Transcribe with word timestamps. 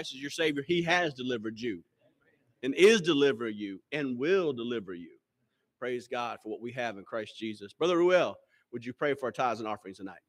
Christ 0.00 0.14
as 0.14 0.22
your 0.22 0.30
Savior, 0.30 0.62
He 0.66 0.82
has 0.84 1.12
delivered 1.12 1.60
you 1.60 1.82
and 2.62 2.74
is 2.74 3.02
delivering 3.02 3.54
you 3.54 3.82
and 3.92 4.18
will 4.18 4.54
deliver 4.54 4.94
you. 4.94 5.10
Praise 5.78 6.08
God 6.08 6.38
for 6.42 6.48
what 6.48 6.62
we 6.62 6.72
have 6.72 6.96
in 6.96 7.04
Christ 7.04 7.36
Jesus. 7.36 7.74
Brother 7.74 7.98
Ruel, 7.98 8.34
would 8.72 8.82
you 8.82 8.94
pray 8.94 9.12
for 9.12 9.26
our 9.26 9.32
tithes 9.32 9.60
and 9.60 9.68
offerings 9.68 9.98
tonight? 9.98 10.22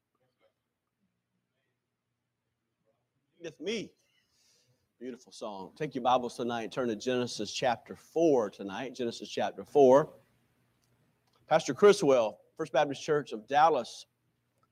With 3.40 3.58
me. 3.62 3.90
Beautiful 5.00 5.32
song. 5.32 5.70
Take 5.74 5.94
your 5.94 6.04
Bibles 6.04 6.36
tonight 6.36 6.70
turn 6.70 6.88
to 6.88 6.96
Genesis 6.96 7.50
chapter 7.50 7.96
4 7.96 8.50
tonight. 8.50 8.94
Genesis 8.94 9.30
chapter 9.30 9.64
4. 9.64 10.12
Pastor 11.48 11.72
Criswell, 11.72 12.40
First 12.58 12.74
Baptist 12.74 13.02
Church 13.02 13.32
of 13.32 13.48
Dallas, 13.48 14.04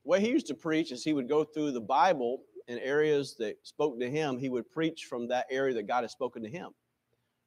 the 0.05 0.11
way 0.11 0.21
he 0.21 0.29
used 0.29 0.47
to 0.49 0.55
preach 0.55 0.93
is 0.93 1.03
he 1.03 1.15
would 1.15 1.29
go 1.29 1.43
through 1.43 1.73
the 1.73 1.81
Bible 1.81 2.43
in 2.69 2.79
areas 2.79 3.37
that 3.39 3.57
spoke 3.63 3.99
to 4.01 4.11
him. 4.11 4.39
He 4.39 4.49
would 4.49 4.71
preach 4.71 5.05
from 5.05 5.29
that 5.29 5.47
area 5.51 5.75
that 5.75 5.87
God 5.87 6.03
has 6.03 6.13
spoken 6.13 6.43
to 6.43 6.49
him. 6.49 6.71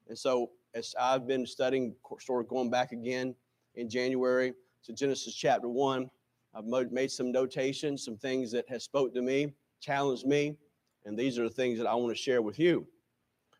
And 0.08 0.18
so, 0.18 0.50
as 0.74 0.94
I've 1.00 1.26
been 1.26 1.46
studying, 1.46 1.94
sort 2.20 2.44
of 2.44 2.48
going 2.48 2.70
back 2.70 2.92
again 2.92 3.34
in 3.74 3.88
January 3.88 4.52
to 4.84 4.92
Genesis 4.92 5.34
chapter 5.34 5.68
1, 5.68 6.10
I've 6.54 6.64
made 6.90 7.10
some 7.10 7.32
notations, 7.32 8.04
some 8.04 8.16
things 8.16 8.52
that 8.52 8.68
has 8.68 8.84
spoke 8.84 9.14
to 9.14 9.22
me, 9.22 9.52
challenged 9.80 10.26
me, 10.26 10.56
and 11.04 11.18
these 11.18 11.38
are 11.38 11.44
the 11.44 11.54
things 11.54 11.78
that 11.78 11.86
I 11.86 11.94
want 11.94 12.10
to 12.10 12.20
share 12.20 12.42
with 12.42 12.58
you. 12.58 12.86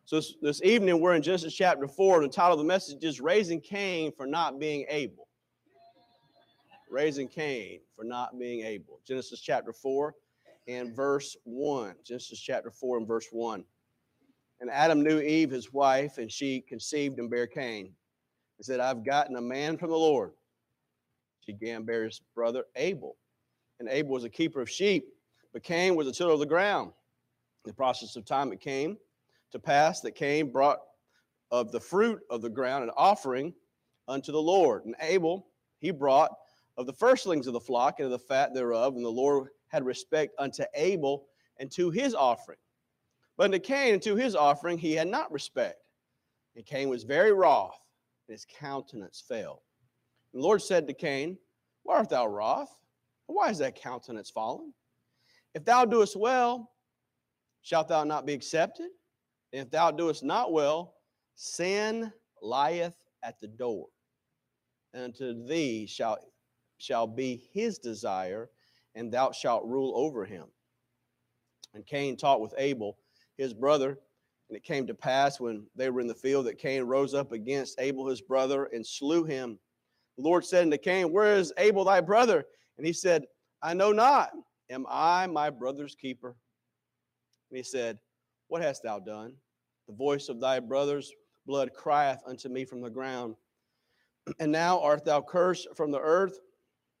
So 0.05 0.17
this, 0.17 0.35
this 0.41 0.61
evening, 0.63 1.01
we're 1.01 1.15
in 1.15 1.21
Genesis 1.21 1.53
chapter 1.53 1.87
4. 1.87 2.21
The 2.21 2.27
title 2.27 2.53
of 2.53 2.59
the 2.59 2.65
message 2.65 3.03
is 3.03 3.19
Raising 3.19 3.59
Cain 3.59 4.11
for 4.15 4.27
Not 4.27 4.59
Being 4.59 4.85
Able. 4.87 5.27
Raising 6.89 7.27
Cain 7.27 7.79
for 7.95 8.03
Not 8.05 8.37
Being 8.37 8.63
Able. 8.63 8.99
Genesis 9.05 9.41
chapter 9.41 9.73
4 9.73 10.13
and 10.67 10.95
verse 10.95 11.35
1. 11.43 11.95
Genesis 12.03 12.39
chapter 12.39 12.71
4 12.71 12.97
and 12.97 13.07
verse 13.07 13.27
1. 13.31 13.63
And 14.61 14.69
Adam 14.69 15.03
knew 15.03 15.19
Eve, 15.19 15.51
his 15.51 15.73
wife, 15.73 16.17
and 16.17 16.31
she 16.31 16.61
conceived 16.61 17.19
and 17.19 17.29
bare 17.29 17.47
Cain. 17.47 17.91
He 18.57 18.63
said, 18.63 18.79
I've 18.79 19.05
gotten 19.05 19.35
a 19.35 19.41
man 19.41 19.77
from 19.77 19.89
the 19.89 19.97
Lord. 19.97 20.31
She 21.41 21.51
began 21.51 21.83
bear 21.83 22.05
his 22.05 22.21
brother 22.33 22.63
Abel. 22.75 23.17
And 23.79 23.89
Abel 23.89 24.11
was 24.11 24.23
a 24.23 24.29
keeper 24.29 24.61
of 24.61 24.69
sheep, 24.69 25.05
but 25.53 25.63
Cain 25.63 25.95
was 25.95 26.07
a 26.07 26.11
tiller 26.11 26.31
of 26.31 26.39
the 26.39 26.45
ground. 26.45 26.91
In 27.65 27.69
the 27.69 27.73
process 27.73 28.15
of 28.15 28.25
time, 28.25 28.53
it 28.53 28.61
came 28.61 28.97
to 29.51 29.59
pass 29.59 30.01
that 30.01 30.15
Cain 30.15 30.51
brought 30.51 30.79
of 31.51 31.71
the 31.71 31.79
fruit 31.79 32.21
of 32.29 32.41
the 32.41 32.49
ground 32.49 32.83
an 32.83 32.91
offering 32.95 33.53
unto 34.07 34.31
the 34.31 34.41
Lord. 34.41 34.85
And 34.85 34.95
Abel, 35.01 35.47
he 35.79 35.91
brought 35.91 36.31
of 36.77 36.85
the 36.85 36.93
firstlings 36.93 37.47
of 37.47 37.53
the 37.53 37.59
flock 37.59 37.99
and 37.99 38.05
of 38.05 38.11
the 38.11 38.19
fat 38.19 38.53
thereof. 38.53 38.95
And 38.95 39.05
the 39.05 39.09
Lord 39.09 39.49
had 39.75 39.85
respect 39.85 40.33
unto 40.39 40.63
Abel 40.73 41.25
and 41.59 41.69
to 41.71 41.91
his 41.91 42.15
offering. 42.15 42.57
But 43.35 43.45
unto 43.45 43.59
Cain 43.59 43.95
and 43.95 44.01
to 44.03 44.15
his 44.15 44.33
offering 44.33 44.77
he 44.77 44.93
had 44.93 45.09
not 45.09 45.33
respect. 45.33 45.81
And 46.55 46.65
Cain 46.65 46.87
was 46.87 47.03
very 47.03 47.33
wroth, 47.33 47.77
and 48.27 48.33
his 48.33 48.47
countenance 48.57 49.21
fell. 49.27 49.63
And 50.31 50.41
the 50.41 50.45
Lord 50.47 50.61
said 50.61 50.87
to 50.87 50.93
Cain, 50.93 51.37
Why 51.83 51.97
art 51.97 52.09
thou 52.09 52.25
wroth? 52.25 52.73
Why 53.25 53.49
is 53.49 53.57
that 53.57 53.75
countenance 53.75 54.29
fallen? 54.29 54.73
If 55.53 55.65
thou 55.65 55.83
doest 55.83 56.15
well, 56.15 56.71
shalt 57.61 57.89
thou 57.89 58.05
not 58.05 58.25
be 58.25 58.33
accepted? 58.33 58.87
And 59.51 59.65
if 59.65 59.71
thou 59.71 59.91
doest 59.91 60.23
not 60.23 60.53
well, 60.53 60.93
sin 61.35 62.13
lieth 62.41 62.95
at 63.23 63.41
the 63.41 63.47
door. 63.49 63.87
And 64.93 65.03
unto 65.03 65.45
thee 65.45 65.85
shall, 65.85 66.19
shall 66.77 67.07
be 67.07 67.43
his 67.51 67.77
desire, 67.77 68.49
and 68.95 69.11
thou 69.11 69.31
shalt 69.31 69.65
rule 69.65 69.93
over 69.95 70.25
him. 70.25 70.45
And 71.73 71.85
Cain 71.85 72.17
talked 72.17 72.41
with 72.41 72.53
Abel, 72.57 72.97
his 73.37 73.53
brother. 73.53 73.99
And 74.49 74.55
it 74.55 74.63
came 74.63 74.85
to 74.87 74.93
pass 74.93 75.39
when 75.39 75.65
they 75.75 75.89
were 75.89 76.01
in 76.01 76.07
the 76.07 76.13
field 76.13 76.45
that 76.45 76.59
Cain 76.59 76.83
rose 76.83 77.13
up 77.13 77.31
against 77.31 77.79
Abel, 77.79 78.07
his 78.07 78.21
brother, 78.21 78.65
and 78.65 78.85
slew 78.85 79.23
him. 79.23 79.57
The 80.17 80.23
Lord 80.23 80.45
said 80.45 80.63
unto 80.63 80.77
Cain, 80.77 81.11
Where 81.11 81.35
is 81.35 81.51
Abel 81.57 81.83
thy 81.83 81.99
brother? 81.99 82.45
And 82.77 82.85
he 82.85 82.93
said, 82.93 83.25
I 83.61 83.73
know 83.73 83.91
not. 83.91 84.31
Am 84.69 84.85
I 84.89 85.27
my 85.27 85.49
brother's 85.49 85.95
keeper? 85.95 86.35
And 87.49 87.57
he 87.57 87.63
said, 87.63 87.97
What 88.47 88.61
hast 88.61 88.83
thou 88.83 88.99
done? 88.99 89.33
The 89.87 89.95
voice 89.95 90.29
of 90.29 90.39
thy 90.39 90.59
brother's 90.59 91.11
blood 91.45 91.73
crieth 91.73 92.21
unto 92.25 92.49
me 92.49 92.65
from 92.65 92.81
the 92.81 92.89
ground. 92.89 93.35
And 94.39 94.51
now 94.51 94.79
art 94.79 95.05
thou 95.05 95.21
cursed 95.21 95.67
from 95.75 95.91
the 95.91 95.99
earth, 95.99 96.39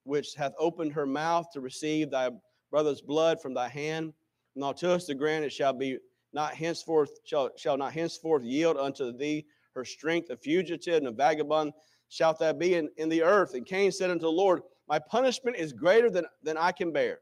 which 0.05 0.33
hath 0.35 0.53
opened 0.57 0.93
her 0.93 1.05
mouth 1.05 1.51
to 1.51 1.59
receive 1.59 2.09
thy 2.09 2.29
brother's 2.71 3.01
blood 3.01 3.41
from 3.41 3.53
thy 3.53 3.67
hand. 3.67 4.13
And 4.55 4.63
thou 4.63 4.71
tillest 4.71 5.07
the 5.07 5.15
ground, 5.15 5.43
it 5.43 5.51
shall 5.51 5.73
be 5.73 5.97
not 6.31 6.55
henceforth, 6.55 7.11
shall, 7.25 7.49
shall 7.57 7.77
not 7.77 7.93
henceforth 7.93 8.43
yield 8.43 8.77
unto 8.77 9.11
thee 9.11 9.45
her 9.75 9.85
strength, 9.85 10.29
a 10.29 10.37
fugitive 10.37 10.95
and 10.95 11.07
a 11.07 11.11
vagabond 11.11 11.73
shalt 12.09 12.39
thou 12.39 12.53
be 12.53 12.75
in, 12.75 12.89
in 12.97 13.09
the 13.09 13.21
earth. 13.21 13.53
And 13.53 13.65
Cain 13.65 13.91
said 13.91 14.09
unto 14.09 14.21
the 14.21 14.31
Lord, 14.31 14.61
My 14.87 14.99
punishment 14.99 15.57
is 15.57 15.73
greater 15.73 16.09
than, 16.09 16.25
than 16.43 16.57
I 16.57 16.71
can 16.71 16.91
bear. 16.91 17.19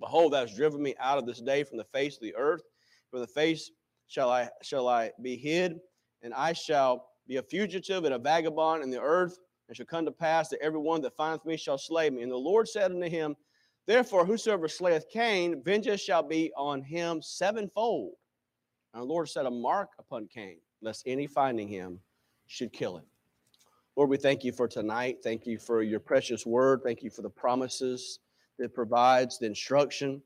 Behold, 0.00 0.32
thou 0.32 0.40
hast 0.40 0.56
driven 0.56 0.80
me 0.80 0.94
out 1.00 1.18
of 1.18 1.26
this 1.26 1.40
day 1.40 1.64
from 1.64 1.78
the 1.78 1.84
face 1.84 2.14
of 2.14 2.22
the 2.22 2.36
earth. 2.36 2.62
From 3.10 3.20
the 3.20 3.26
face 3.26 3.70
shall 4.06 4.30
I 4.30 4.48
shall 4.62 4.86
I 4.86 5.10
be 5.22 5.36
hid, 5.36 5.80
and 6.22 6.32
I 6.32 6.52
shall 6.52 7.08
be 7.26 7.36
a 7.36 7.42
fugitive 7.42 8.04
and 8.04 8.14
a 8.14 8.18
vagabond 8.18 8.82
in 8.82 8.90
the 8.90 9.00
earth. 9.00 9.38
And 9.68 9.76
shall 9.76 9.86
come 9.86 10.06
to 10.06 10.10
pass 10.10 10.48
that 10.48 10.62
every 10.62 10.80
one 10.80 11.02
that 11.02 11.16
findeth 11.16 11.44
me 11.44 11.56
shall 11.56 11.78
slay 11.78 12.08
me. 12.08 12.22
And 12.22 12.32
the 12.32 12.36
Lord 12.36 12.68
said 12.68 12.90
unto 12.90 13.08
him, 13.08 13.36
Therefore, 13.86 14.24
whosoever 14.24 14.68
slayeth 14.68 15.08
Cain, 15.10 15.62
vengeance 15.62 16.00
shall 16.00 16.22
be 16.22 16.52
on 16.56 16.82
him 16.82 17.22
sevenfold. 17.22 18.14
And 18.92 19.02
the 19.02 19.06
Lord 19.06 19.28
set 19.28 19.46
a 19.46 19.50
mark 19.50 19.90
upon 19.98 20.28
Cain, 20.28 20.58
lest 20.82 21.02
any 21.06 21.26
finding 21.26 21.68
him 21.68 22.00
should 22.46 22.72
kill 22.72 22.96
him. 22.96 23.04
Lord, 23.96 24.10
we 24.10 24.16
thank 24.16 24.44
you 24.44 24.52
for 24.52 24.68
tonight. 24.68 25.18
Thank 25.22 25.46
you 25.46 25.58
for 25.58 25.82
your 25.82 26.00
precious 26.00 26.46
word. 26.46 26.82
Thank 26.84 27.02
you 27.02 27.10
for 27.10 27.22
the 27.22 27.30
promises 27.30 28.20
that 28.58 28.74
provides, 28.74 29.38
the 29.38 29.46
instruction. 29.46 30.22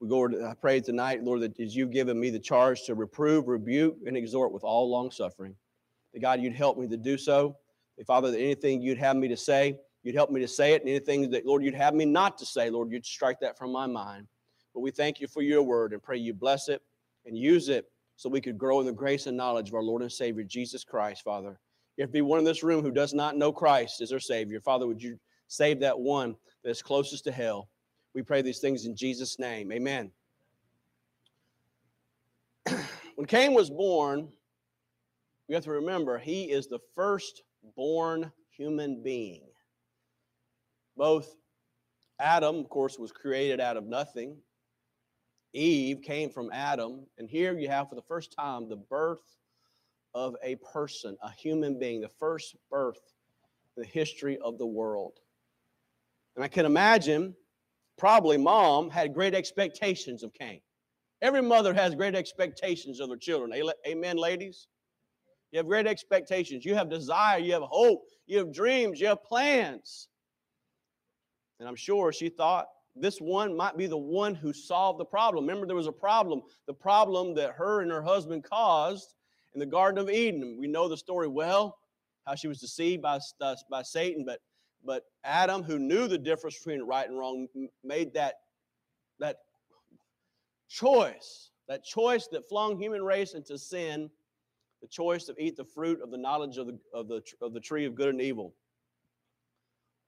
We 0.00 0.08
go, 0.08 0.26
I 0.26 0.54
pray 0.54 0.80
tonight, 0.80 1.22
Lord, 1.22 1.40
that 1.40 1.58
as 1.60 1.74
you've 1.74 1.90
given 1.90 2.18
me 2.18 2.30
the 2.30 2.38
charge 2.38 2.84
to 2.84 2.94
reprove, 2.94 3.48
rebuke, 3.48 3.96
and 4.06 4.16
exhort 4.16 4.52
with 4.52 4.64
all 4.64 4.90
long 4.90 5.10
suffering, 5.10 5.54
that 6.12 6.20
God, 6.20 6.40
you'd 6.40 6.54
help 6.54 6.78
me 6.78 6.86
to 6.88 6.96
do 6.96 7.16
so. 7.16 7.56
Father, 8.04 8.30
that 8.30 8.38
anything 8.38 8.82
you'd 8.82 8.98
have 8.98 9.16
me 9.16 9.28
to 9.28 9.36
say, 9.36 9.78
you'd 10.02 10.14
help 10.14 10.30
me 10.30 10.40
to 10.40 10.48
say 10.48 10.74
it, 10.74 10.82
and 10.82 10.90
anything 10.90 11.30
that, 11.30 11.46
Lord, 11.46 11.64
you'd 11.64 11.74
have 11.74 11.94
me 11.94 12.04
not 12.04 12.36
to 12.38 12.46
say, 12.46 12.68
Lord, 12.70 12.90
you'd 12.92 13.06
strike 13.06 13.40
that 13.40 13.56
from 13.56 13.72
my 13.72 13.86
mind. 13.86 14.26
But 14.74 14.80
we 14.80 14.90
thank 14.90 15.20
you 15.20 15.26
for 15.26 15.42
your 15.42 15.62
word 15.62 15.92
and 15.92 16.02
pray 16.02 16.18
you 16.18 16.34
bless 16.34 16.68
it 16.68 16.82
and 17.24 17.36
use 17.36 17.68
it 17.68 17.86
so 18.16 18.28
we 18.28 18.40
could 18.40 18.58
grow 18.58 18.80
in 18.80 18.86
the 18.86 18.92
grace 18.92 19.26
and 19.26 19.36
knowledge 19.36 19.68
of 19.68 19.74
our 19.74 19.82
Lord 19.82 20.02
and 20.02 20.12
Savior, 20.12 20.44
Jesus 20.44 20.84
Christ, 20.84 21.22
Father. 21.22 21.58
If 21.96 22.08
there 22.12 22.20
be 22.20 22.20
one 22.20 22.38
in 22.38 22.44
this 22.44 22.62
room 22.62 22.82
who 22.82 22.90
does 22.90 23.14
not 23.14 23.38
know 23.38 23.52
Christ 23.52 24.02
as 24.02 24.10
their 24.10 24.20
Savior, 24.20 24.60
Father, 24.60 24.86
would 24.86 25.02
you 25.02 25.18
save 25.48 25.80
that 25.80 25.98
one 25.98 26.36
that's 26.62 26.82
closest 26.82 27.24
to 27.24 27.32
hell? 27.32 27.70
We 28.14 28.22
pray 28.22 28.42
these 28.42 28.58
things 28.58 28.84
in 28.84 28.94
Jesus' 28.94 29.38
name. 29.38 29.72
Amen. 29.72 30.10
when 33.16 33.26
Cain 33.26 33.54
was 33.54 33.70
born, 33.70 34.28
we 35.48 35.54
have 35.54 35.64
to 35.64 35.70
remember 35.70 36.18
he 36.18 36.44
is 36.44 36.66
the 36.66 36.80
first 36.94 37.42
born 37.74 38.30
human 38.50 39.02
being. 39.02 39.42
Both 40.96 41.34
Adam, 42.18 42.56
of 42.56 42.68
course, 42.68 42.98
was 42.98 43.12
created 43.12 43.60
out 43.60 43.76
of 43.76 43.84
nothing. 43.84 44.36
Eve 45.52 46.02
came 46.02 46.30
from 46.30 46.50
Adam. 46.52 47.06
And 47.18 47.28
here 47.28 47.58
you 47.58 47.68
have, 47.68 47.88
for 47.88 47.94
the 47.94 48.02
first 48.02 48.32
time, 48.32 48.68
the 48.68 48.76
birth 48.76 49.36
of 50.14 50.34
a 50.42 50.56
person, 50.56 51.16
a 51.22 51.30
human 51.30 51.78
being, 51.78 52.00
the 52.00 52.08
first 52.08 52.56
birth 52.70 53.00
in 53.76 53.82
the 53.82 53.88
history 53.88 54.38
of 54.38 54.58
the 54.58 54.66
world. 54.66 55.20
And 56.34 56.44
I 56.44 56.48
can 56.48 56.66
imagine 56.66 57.34
probably 57.98 58.38
mom 58.38 58.90
had 58.90 59.14
great 59.14 59.34
expectations 59.34 60.22
of 60.22 60.32
Cain. 60.32 60.60
Every 61.22 61.42
mother 61.42 61.72
has 61.72 61.94
great 61.94 62.14
expectations 62.14 63.00
of 63.00 63.08
their 63.08 63.18
children. 63.18 63.52
Amen, 63.86 64.16
ladies? 64.16 64.68
You 65.52 65.58
have 65.58 65.66
great 65.66 65.86
expectations. 65.86 66.64
You 66.64 66.74
have 66.74 66.90
desire. 66.90 67.38
You 67.38 67.52
have 67.52 67.62
hope. 67.62 68.04
You 68.26 68.38
have 68.38 68.52
dreams. 68.52 69.00
You 69.00 69.08
have 69.08 69.22
plans. 69.24 70.08
And 71.58 71.68
I'm 71.68 71.76
sure 71.76 72.12
she 72.12 72.28
thought 72.28 72.66
this 72.94 73.18
one 73.18 73.56
might 73.56 73.76
be 73.76 73.86
the 73.86 73.96
one 73.96 74.34
who 74.34 74.52
solved 74.52 74.98
the 74.98 75.04
problem. 75.04 75.44
Remember, 75.46 75.66
there 75.66 75.76
was 75.76 75.86
a 75.86 75.92
problem. 75.92 76.42
The 76.66 76.74
problem 76.74 77.34
that 77.34 77.52
her 77.52 77.82
and 77.82 77.90
her 77.90 78.02
husband 78.02 78.44
caused 78.44 79.14
in 79.54 79.60
the 79.60 79.66
Garden 79.66 79.98
of 79.98 80.10
Eden. 80.10 80.56
We 80.58 80.66
know 80.66 80.88
the 80.88 80.96
story 80.96 81.28
well, 81.28 81.78
how 82.26 82.34
she 82.34 82.48
was 82.48 82.60
deceived 82.60 83.02
by, 83.02 83.20
uh, 83.40 83.56
by 83.70 83.82
Satan, 83.82 84.24
but 84.26 84.40
but 84.86 85.04
Adam, 85.24 85.64
who 85.64 85.78
knew 85.78 86.06
the 86.06 86.16
difference 86.16 86.56
between 86.58 86.82
right 86.82 87.08
and 87.08 87.18
wrong, 87.18 87.48
made 87.82 88.14
that, 88.14 88.34
that 89.18 89.38
choice, 90.68 91.50
that 91.68 91.84
choice 91.84 92.28
that 92.28 92.48
flung 92.48 92.80
human 92.80 93.02
race 93.02 93.34
into 93.34 93.58
sin, 93.58 94.08
the 94.86 94.90
choice 94.90 95.24
to 95.24 95.34
eat 95.36 95.56
the 95.56 95.64
fruit 95.64 96.00
of 96.00 96.12
the 96.12 96.16
knowledge 96.16 96.58
of 96.58 96.68
the, 96.68 96.78
of 96.94 97.08
the, 97.08 97.20
of 97.42 97.52
the 97.52 97.58
tree 97.58 97.86
of 97.86 97.96
good 97.96 98.10
and 98.10 98.20
evil. 98.20 98.54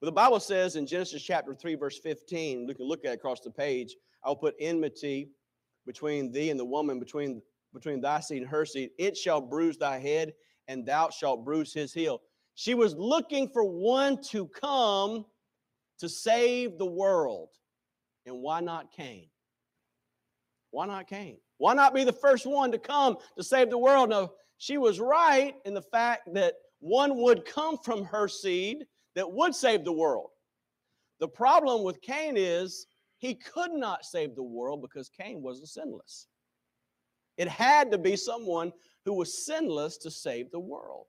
But 0.01 0.07
the 0.07 0.13
Bible 0.13 0.39
says 0.39 0.77
in 0.77 0.87
Genesis 0.87 1.21
chapter 1.21 1.53
3, 1.53 1.75
verse 1.75 1.99
15, 1.99 2.65
we 2.65 2.75
can 2.75 2.87
look 2.87 3.05
at 3.05 3.13
across 3.13 3.41
the 3.41 3.51
page, 3.51 3.97
I'll 4.23 4.37
put 4.37 4.55
enmity 4.61 5.31
between 5.85 6.31
thee 6.31 6.51
and 6.51 6.61
the 6.61 6.65
woman, 6.65 7.01
between, 7.01 7.43
between 7.75 8.01
thy 8.01 8.21
seed 8.21 8.43
and 8.43 8.51
her 8.51 8.65
seed. 8.65 8.91
It 8.99 9.17
shall 9.17 9.41
bruise 9.41 9.79
thy 9.79 9.99
head, 9.99 10.33
and 10.69 10.87
thou 10.87 11.11
shalt 11.11 11.45
bruise 11.45 11.75
his 11.75 11.93
heel. 11.93 12.21
She 12.55 12.75
was 12.75 12.95
looking 12.95 13.49
for 13.49 13.65
one 13.65 14.23
to 14.31 14.47
come 14.47 15.27
to 15.99 16.09
save 16.09 16.79
the 16.79 16.87
world. 16.87 17.49
And 18.27 18.43
why 18.43 18.61
not 18.61 18.93
Cain? 18.93 19.27
Why 20.71 20.87
not 20.87 21.09
Cain? 21.09 21.39
Why 21.57 21.75
not 21.75 21.95
be 21.95 22.05
the 22.05 22.13
first 22.13 22.47
one 22.47 22.71
to 22.71 22.79
come 22.79 23.17
to 23.37 23.43
save 23.43 23.71
the 23.71 23.79
world? 23.79 24.11
No, 24.11 24.35
she 24.59 24.77
was 24.77 25.01
right 25.01 25.55
in 25.65 25.73
the 25.73 25.83
fact 25.83 26.33
that 26.35 26.55
one 26.81 27.17
would 27.17 27.45
come 27.45 27.79
from 27.79 28.05
her 28.05 28.29
seed 28.29 28.85
that 29.15 29.31
would 29.33 29.55
save 29.55 29.85
the 29.85 29.93
world. 29.93 30.31
The 31.21 31.29
problem 31.29 31.83
with 31.83 32.01
Cain 32.01 32.35
is 32.37 32.87
he 33.17 33.35
could 33.35 33.73
not 33.73 34.05
save 34.05 34.35
the 34.35 34.43
world 34.43 34.83
because 34.83 35.09
Cain 35.09 35.43
wasn't 35.43 35.69
sinless. 35.69 36.27
It 37.37 37.49
had 37.49 37.91
to 37.93 37.99
be 37.99 38.17
someone 38.17 38.73
who 39.05 39.15
was 39.15 39.45
sinless 39.45 39.97
to 39.99 40.11
save 40.11 40.51
the 40.51 40.61
world, 40.61 41.07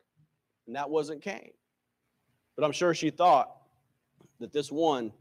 and 0.68 0.76
that 0.76 0.90
wasn't 0.90 1.22
Cain. 1.22 1.52
But 2.56 2.66
I'm 2.66 2.72
sure 2.72 2.94
she 2.94 3.10
thought 3.10 3.52
that 4.40 4.54
this 4.54 4.72
one 4.72 5.12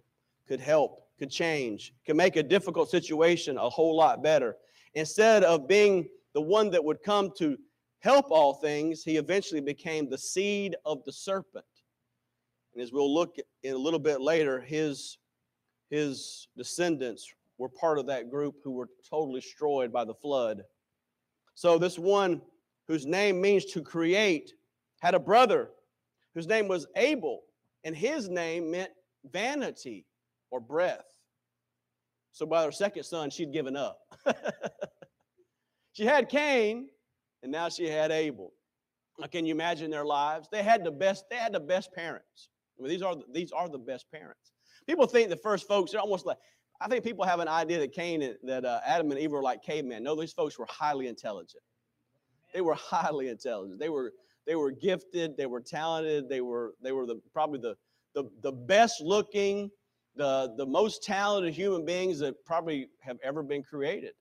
could 0.46 0.60
help, 0.60 1.02
could 1.18 1.30
change, 1.30 1.94
could 2.06 2.16
make 2.16 2.36
a 2.36 2.42
difficult 2.42 2.90
situation 2.90 3.56
a 3.56 3.68
whole 3.68 3.96
lot 3.96 4.22
better. 4.22 4.56
Instead 4.94 5.44
of 5.44 5.68
being 5.68 6.08
the 6.34 6.40
one 6.40 6.70
that 6.70 6.84
would 6.84 7.02
come 7.02 7.30
to 7.38 7.58
help 8.00 8.30
all 8.30 8.54
things, 8.54 9.02
he 9.02 9.16
eventually 9.16 9.60
became 9.60 10.08
the 10.08 10.18
seed 10.18 10.76
of 10.84 11.04
the 11.04 11.12
serpent. 11.12 11.64
And 12.74 12.82
as 12.82 12.92
we'll 12.92 13.12
look 13.12 13.36
in 13.62 13.74
a 13.74 13.78
little 13.78 13.98
bit 13.98 14.20
later, 14.20 14.60
his, 14.60 15.18
his 15.90 16.48
descendants 16.56 17.32
were 17.58 17.68
part 17.68 17.98
of 17.98 18.06
that 18.06 18.30
group 18.30 18.56
who 18.62 18.72
were 18.72 18.88
totally 19.08 19.40
destroyed 19.40 19.92
by 19.92 20.04
the 20.04 20.14
flood. 20.14 20.62
So, 21.54 21.76
this 21.76 21.98
one 21.98 22.40
whose 22.86 23.04
name 23.04 23.40
means 23.40 23.64
to 23.66 23.82
create 23.82 24.52
had 25.00 25.14
a 25.14 25.18
brother 25.18 25.70
whose 26.34 26.46
name 26.46 26.68
was 26.68 26.86
Abel, 26.94 27.42
and 27.84 27.96
his 27.96 28.28
name 28.28 28.70
meant 28.70 28.92
vanity 29.30 30.06
or 30.50 30.60
breath. 30.60 31.04
So, 32.30 32.46
by 32.46 32.64
her 32.64 32.70
second 32.70 33.02
son, 33.02 33.30
she'd 33.30 33.52
given 33.52 33.74
up. 33.74 33.98
she 35.92 36.04
had 36.04 36.28
Cain, 36.28 36.88
and 37.42 37.52
now 37.52 37.68
she 37.68 37.88
had 37.88 38.10
Abel. 38.10 38.52
Now, 39.18 39.26
can 39.26 39.44
you 39.44 39.54
imagine 39.54 39.90
their 39.90 40.04
lives? 40.04 40.48
They 40.50 40.62
had 40.62 40.84
the 40.84 40.90
best. 40.90 41.24
They 41.30 41.36
had 41.36 41.52
the 41.52 41.60
best 41.60 41.92
parents. 41.92 42.48
I 42.78 42.82
mean, 42.82 42.90
these 42.90 43.02
are 43.02 43.16
these 43.32 43.52
are 43.52 43.68
the 43.68 43.78
best 43.78 44.10
parents. 44.12 44.52
People 44.86 45.06
think 45.06 45.28
the 45.28 45.36
first 45.36 45.66
folks 45.66 45.94
are 45.94 45.98
almost 45.98 46.26
like. 46.26 46.38
I 46.80 46.86
think 46.86 47.02
people 47.02 47.24
have 47.24 47.40
an 47.40 47.48
idea 47.48 47.80
that 47.80 47.92
Cain, 47.92 48.22
and, 48.22 48.36
that 48.44 48.64
uh, 48.64 48.78
Adam 48.86 49.10
and 49.10 49.18
Eve 49.18 49.32
were 49.32 49.42
like 49.42 49.64
cavemen. 49.64 50.04
No, 50.04 50.14
these 50.14 50.32
folks 50.32 50.56
were 50.56 50.66
highly 50.70 51.08
intelligent. 51.08 51.62
They 52.54 52.60
were 52.60 52.74
highly 52.74 53.28
intelligent. 53.28 53.80
They 53.80 53.88
were 53.88 54.12
they 54.46 54.54
were 54.54 54.70
gifted. 54.70 55.36
They 55.36 55.46
were 55.46 55.60
talented. 55.60 56.28
They 56.28 56.40
were 56.40 56.74
they 56.80 56.92
were 56.92 57.06
the 57.06 57.20
probably 57.32 57.58
the 57.58 57.76
the, 58.14 58.30
the 58.42 58.52
best 58.52 59.00
looking, 59.00 59.70
the 60.14 60.54
the 60.56 60.66
most 60.66 61.02
talented 61.02 61.52
human 61.52 61.84
beings 61.84 62.20
that 62.20 62.44
probably 62.44 62.88
have 63.00 63.18
ever 63.22 63.42
been 63.42 63.62
created. 63.62 64.12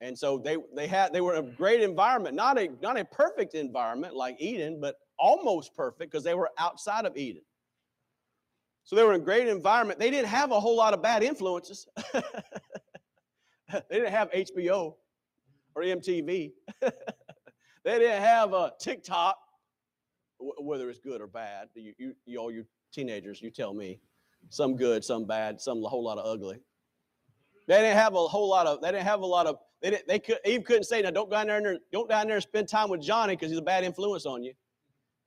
And 0.00 0.18
so 0.18 0.38
they 0.38 0.56
they 0.74 0.86
had 0.86 1.12
they 1.12 1.20
were 1.20 1.34
in 1.34 1.44
a 1.44 1.48
great 1.48 1.82
environment, 1.82 2.34
not 2.34 2.58
a 2.58 2.68
not 2.80 2.98
a 2.98 3.04
perfect 3.04 3.54
environment 3.54 4.14
like 4.14 4.36
Eden, 4.38 4.80
but 4.80 4.96
almost 5.18 5.74
perfect 5.74 6.10
because 6.10 6.24
they 6.24 6.34
were 6.34 6.50
outside 6.58 7.04
of 7.04 7.16
Eden. 7.16 7.42
So 8.84 8.96
they 8.96 9.04
were 9.04 9.14
in 9.14 9.20
a 9.20 9.24
great 9.24 9.46
environment. 9.46 9.98
They 9.98 10.10
didn't 10.10 10.28
have 10.28 10.50
a 10.50 10.58
whole 10.58 10.76
lot 10.76 10.94
of 10.94 11.02
bad 11.02 11.22
influences. 11.22 11.86
they 12.14 12.22
didn't 13.90 14.10
have 14.10 14.30
HBO 14.32 14.94
or 15.74 15.82
MTV. 15.82 16.52
they 16.80 16.90
didn't 17.84 18.22
have 18.22 18.52
a 18.52 18.72
TikTok, 18.80 19.36
whether 20.38 20.88
it's 20.88 20.98
good 20.98 21.20
or 21.20 21.26
bad. 21.26 21.68
You, 21.74 21.92
you, 21.98 22.14
you, 22.24 22.38
all 22.38 22.50
you 22.50 22.66
teenagers, 22.92 23.40
you 23.40 23.50
tell 23.50 23.74
me. 23.74 24.00
Some 24.48 24.76
good, 24.76 25.04
some 25.04 25.26
bad, 25.26 25.60
some 25.60 25.84
a 25.84 25.88
whole 25.88 26.02
lot 26.02 26.18
of 26.18 26.26
ugly. 26.26 26.58
They 27.68 27.76
didn't 27.82 27.98
have 27.98 28.14
a 28.14 28.26
whole 28.26 28.48
lot 28.48 28.66
of. 28.66 28.80
They 28.80 28.88
didn't 28.88 29.04
have 29.04 29.20
a 29.20 29.26
lot 29.26 29.46
of. 29.46 29.56
They. 29.82 29.98
They 30.06 30.18
could. 30.18 30.38
Eve 30.44 30.64
couldn't 30.64 30.84
say, 30.84 31.02
"Now 31.02 31.10
don't 31.10 31.30
go 31.30 31.36
down 31.36 31.46
there 31.46 31.72
and 31.72 31.80
don't 31.92 32.08
down 32.08 32.26
there 32.26 32.36
and 32.36 32.42
spend 32.42 32.68
time 32.68 32.90
with 32.90 33.00
Johnny 33.00 33.34
because 33.34 33.50
he's 33.50 33.58
a 33.58 33.62
bad 33.62 33.84
influence 33.84 34.26
on 34.26 34.42
you." 34.42 34.54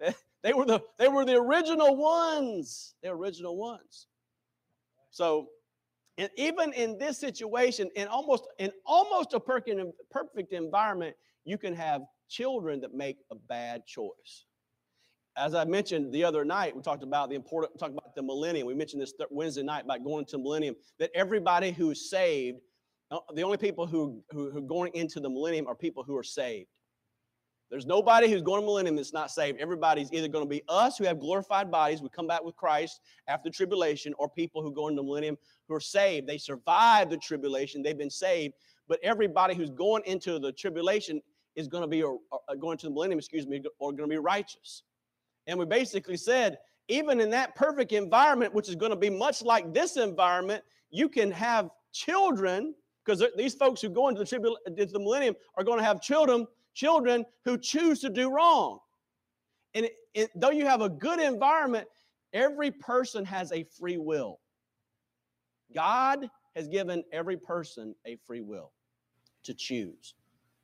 They 0.44 0.52
were 0.52 0.66
the 0.66 0.82
they 1.00 1.08
were 1.08 1.24
the 1.24 1.36
original 1.36 1.96
ones. 1.96 2.96
The 3.02 3.10
original 3.10 3.56
ones. 3.56 4.08
So, 5.10 5.48
and 6.18 6.30
even 6.36 6.74
in 6.74 6.98
this 6.98 7.18
situation, 7.18 7.90
in 7.96 8.08
almost 8.10 8.48
in 8.60 8.72
almost 8.86 9.34
a 9.34 9.40
perfect 9.40 10.52
environment, 10.52 11.16
you 11.46 11.58
can 11.58 11.74
have 11.74 12.02
children 12.28 12.82
that 12.82 12.94
make 12.94 13.18
a 13.32 13.36
bad 13.36 13.86
choice. 13.86 14.46
As 15.38 15.56
I 15.56 15.66
mentioned 15.66 16.12
the 16.12 16.24
other 16.24 16.44
night, 16.44 16.76
we 16.76 16.82
talked 16.82 17.04
about 17.04 17.30
the 17.30 17.36
important 17.36 17.80
talked 17.80 17.94
about 17.94 18.14
the 18.14 18.22
millennium. 18.22 18.68
We 18.68 18.76
mentioned 18.76 19.02
this 19.02 19.14
th- 19.14 19.30
Wednesday 19.32 19.64
night 19.64 19.86
about 19.86 20.04
going 20.04 20.26
to 20.26 20.38
millennium. 20.38 20.76
That 21.00 21.10
everybody 21.16 21.72
who's 21.72 22.10
saved, 22.10 22.60
Uh, 23.14 23.20
the 23.36 23.44
only 23.44 23.58
people 23.58 23.86
who, 23.86 24.24
who 24.32 24.50
who 24.50 24.58
are 24.58 24.62
going 24.62 24.92
into 24.96 25.20
the 25.20 25.30
millennium 25.30 25.68
are 25.68 25.76
people 25.76 26.04
who 26.04 26.18
are 26.18 26.24
saved. 26.24 26.68
There's 27.70 27.86
nobody 27.86 28.30
who's 28.30 28.42
going 28.42 28.62
to 28.62 28.66
millennium 28.66 28.96
that's 28.96 29.14
not 29.14 29.30
saved. 29.30 29.60
Everybody's 29.60 30.12
either 30.12 30.28
going 30.28 30.46
to 30.46 30.50
be 30.50 30.64
us 30.68 30.98
who 30.98 31.06
have 31.06 31.20
glorified 31.20 31.70
bodies, 31.70 32.02
we 32.02 32.10
come 32.10 32.28
back 32.28 32.44
with 32.44 32.56
Christ 32.56 33.02
after 33.28 33.50
tribulation, 33.52 34.14
or 34.18 34.30
people 34.30 34.64
who 34.64 34.72
go 34.72 34.88
into 34.88 35.02
the 35.02 35.06
millennium 35.06 35.38
who 35.68 35.76
are 35.76 35.80
saved. 35.80 36.28
They 36.28 36.40
survived 36.40 37.12
the 37.12 37.18
tribulation, 37.18 37.84
they've 37.84 37.98
been 37.98 38.10
saved. 38.10 38.56
But 38.88 39.00
everybody 39.04 39.54
who's 39.54 39.70
going 39.70 40.04
into 40.06 40.40
the 40.40 40.52
tribulation 40.52 41.22
is 41.56 41.68
going 41.68 41.82
to 41.82 41.88
be, 41.88 42.02
or, 42.04 42.20
or 42.32 42.40
uh, 42.50 42.56
going 42.56 42.78
to 42.80 42.88
the 42.88 42.92
millennium, 42.92 43.20
excuse 43.20 43.46
me, 43.46 43.62
or 43.80 43.92
going 43.92 44.10
to 44.10 44.16
be 44.16 44.18
righteous. 44.18 44.84
And 45.48 45.60
we 45.60 45.66
basically 45.66 46.18
said, 46.18 46.58
even 46.88 47.22
in 47.22 47.30
that 47.30 47.56
perfect 47.56 47.92
environment, 47.92 48.54
which 48.54 48.70
is 48.70 48.76
going 48.76 48.92
to 48.92 48.96
be 48.98 49.10
much 49.10 49.42
like 49.44 49.72
this 49.72 49.98
environment, 49.98 50.64
you 50.90 51.08
can 51.08 51.32
have 51.32 51.70
children, 51.92 52.74
because 53.06 53.24
these 53.36 53.54
folks 53.54 53.82
who 53.82 53.90
go 53.90 54.08
into 54.08 54.24
the, 54.24 54.26
tribul- 54.26 54.58
into 54.66 54.86
the 54.86 55.00
millennium 55.00 55.36
are 55.56 55.64
going 55.64 55.80
to 55.80 55.86
have 55.86 56.02
children 56.02 56.48
children 56.74 57.26
who 57.46 57.58
choose 57.58 58.00
to 58.02 58.10
do 58.10 58.32
wrong. 58.32 58.80
And 59.76 59.86
it, 59.86 59.96
it, 60.14 60.32
though 60.36 60.52
you 60.52 60.66
have 60.66 60.82
a 60.82 60.90
good 60.90 61.20
environment, 61.20 61.88
every 62.34 62.72
person 62.72 63.26
has 63.26 63.52
a 63.52 63.64
free 63.64 63.98
will. 63.98 64.40
God 65.74 66.30
has 66.56 66.68
given 66.68 67.04
every 67.12 67.38
person 67.38 67.96
a 68.06 68.18
free 68.28 68.42
will 68.42 68.72
to 69.44 69.54
choose, 69.54 70.14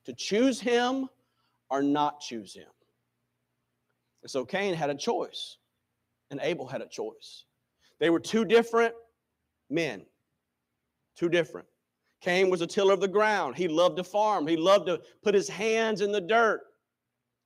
to 0.06 0.14
choose 0.14 0.60
Him 0.60 1.10
or 1.70 1.81
not 1.81 2.19
choose 2.19 2.54
Him. 2.54 2.68
And 4.22 4.30
so 4.30 4.46
Cain 4.46 4.74
had 4.76 4.90
a 4.90 4.96
choice, 4.96 5.58
and 6.30 6.40
Abel 6.44 6.68
had 6.68 6.81
a 6.81 6.88
choice. 6.88 7.46
They 8.00 8.10
were 8.10 8.19
two 8.19 8.46
different 8.46 8.94
men, 9.69 10.06
two 11.16 11.30
different. 11.30 11.68
Cain 12.21 12.49
was 12.49 12.61
a 12.61 12.68
tiller 12.68 12.94
of 12.94 12.99
the 12.99 13.07
ground. 13.07 13.56
He 13.56 13.68
loved 13.68 13.97
to 13.97 14.04
farm. 14.04 14.45
He 14.45 14.57
loved 14.57 14.88
to 14.88 15.02
put 15.23 15.33
his 15.33 15.47
hands 15.47 16.02
in 16.02 16.11
the 16.11 16.21
dirt. 16.21 16.61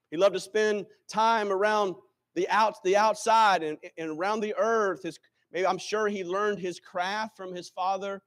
He 0.10 0.18
loved 0.18 0.34
to 0.34 0.39
spend 0.39 0.86
time 1.08 1.51
around 1.51 1.96
the 2.36 2.50
out 2.50 2.75
the 2.84 2.98
outside 2.98 3.62
and, 3.63 3.77
and 3.98 4.12
around 4.12 4.39
the 4.39 4.56
earth. 4.58 5.03
His, 5.03 5.20
maybe 5.51 5.68
I'm 5.68 5.77
sure 5.77 6.08
he 6.08 6.24
learned 6.24 6.60
his 6.60 6.80
craft 6.80 7.38
from 7.38 7.53
his 7.53 7.70
father 7.70 8.22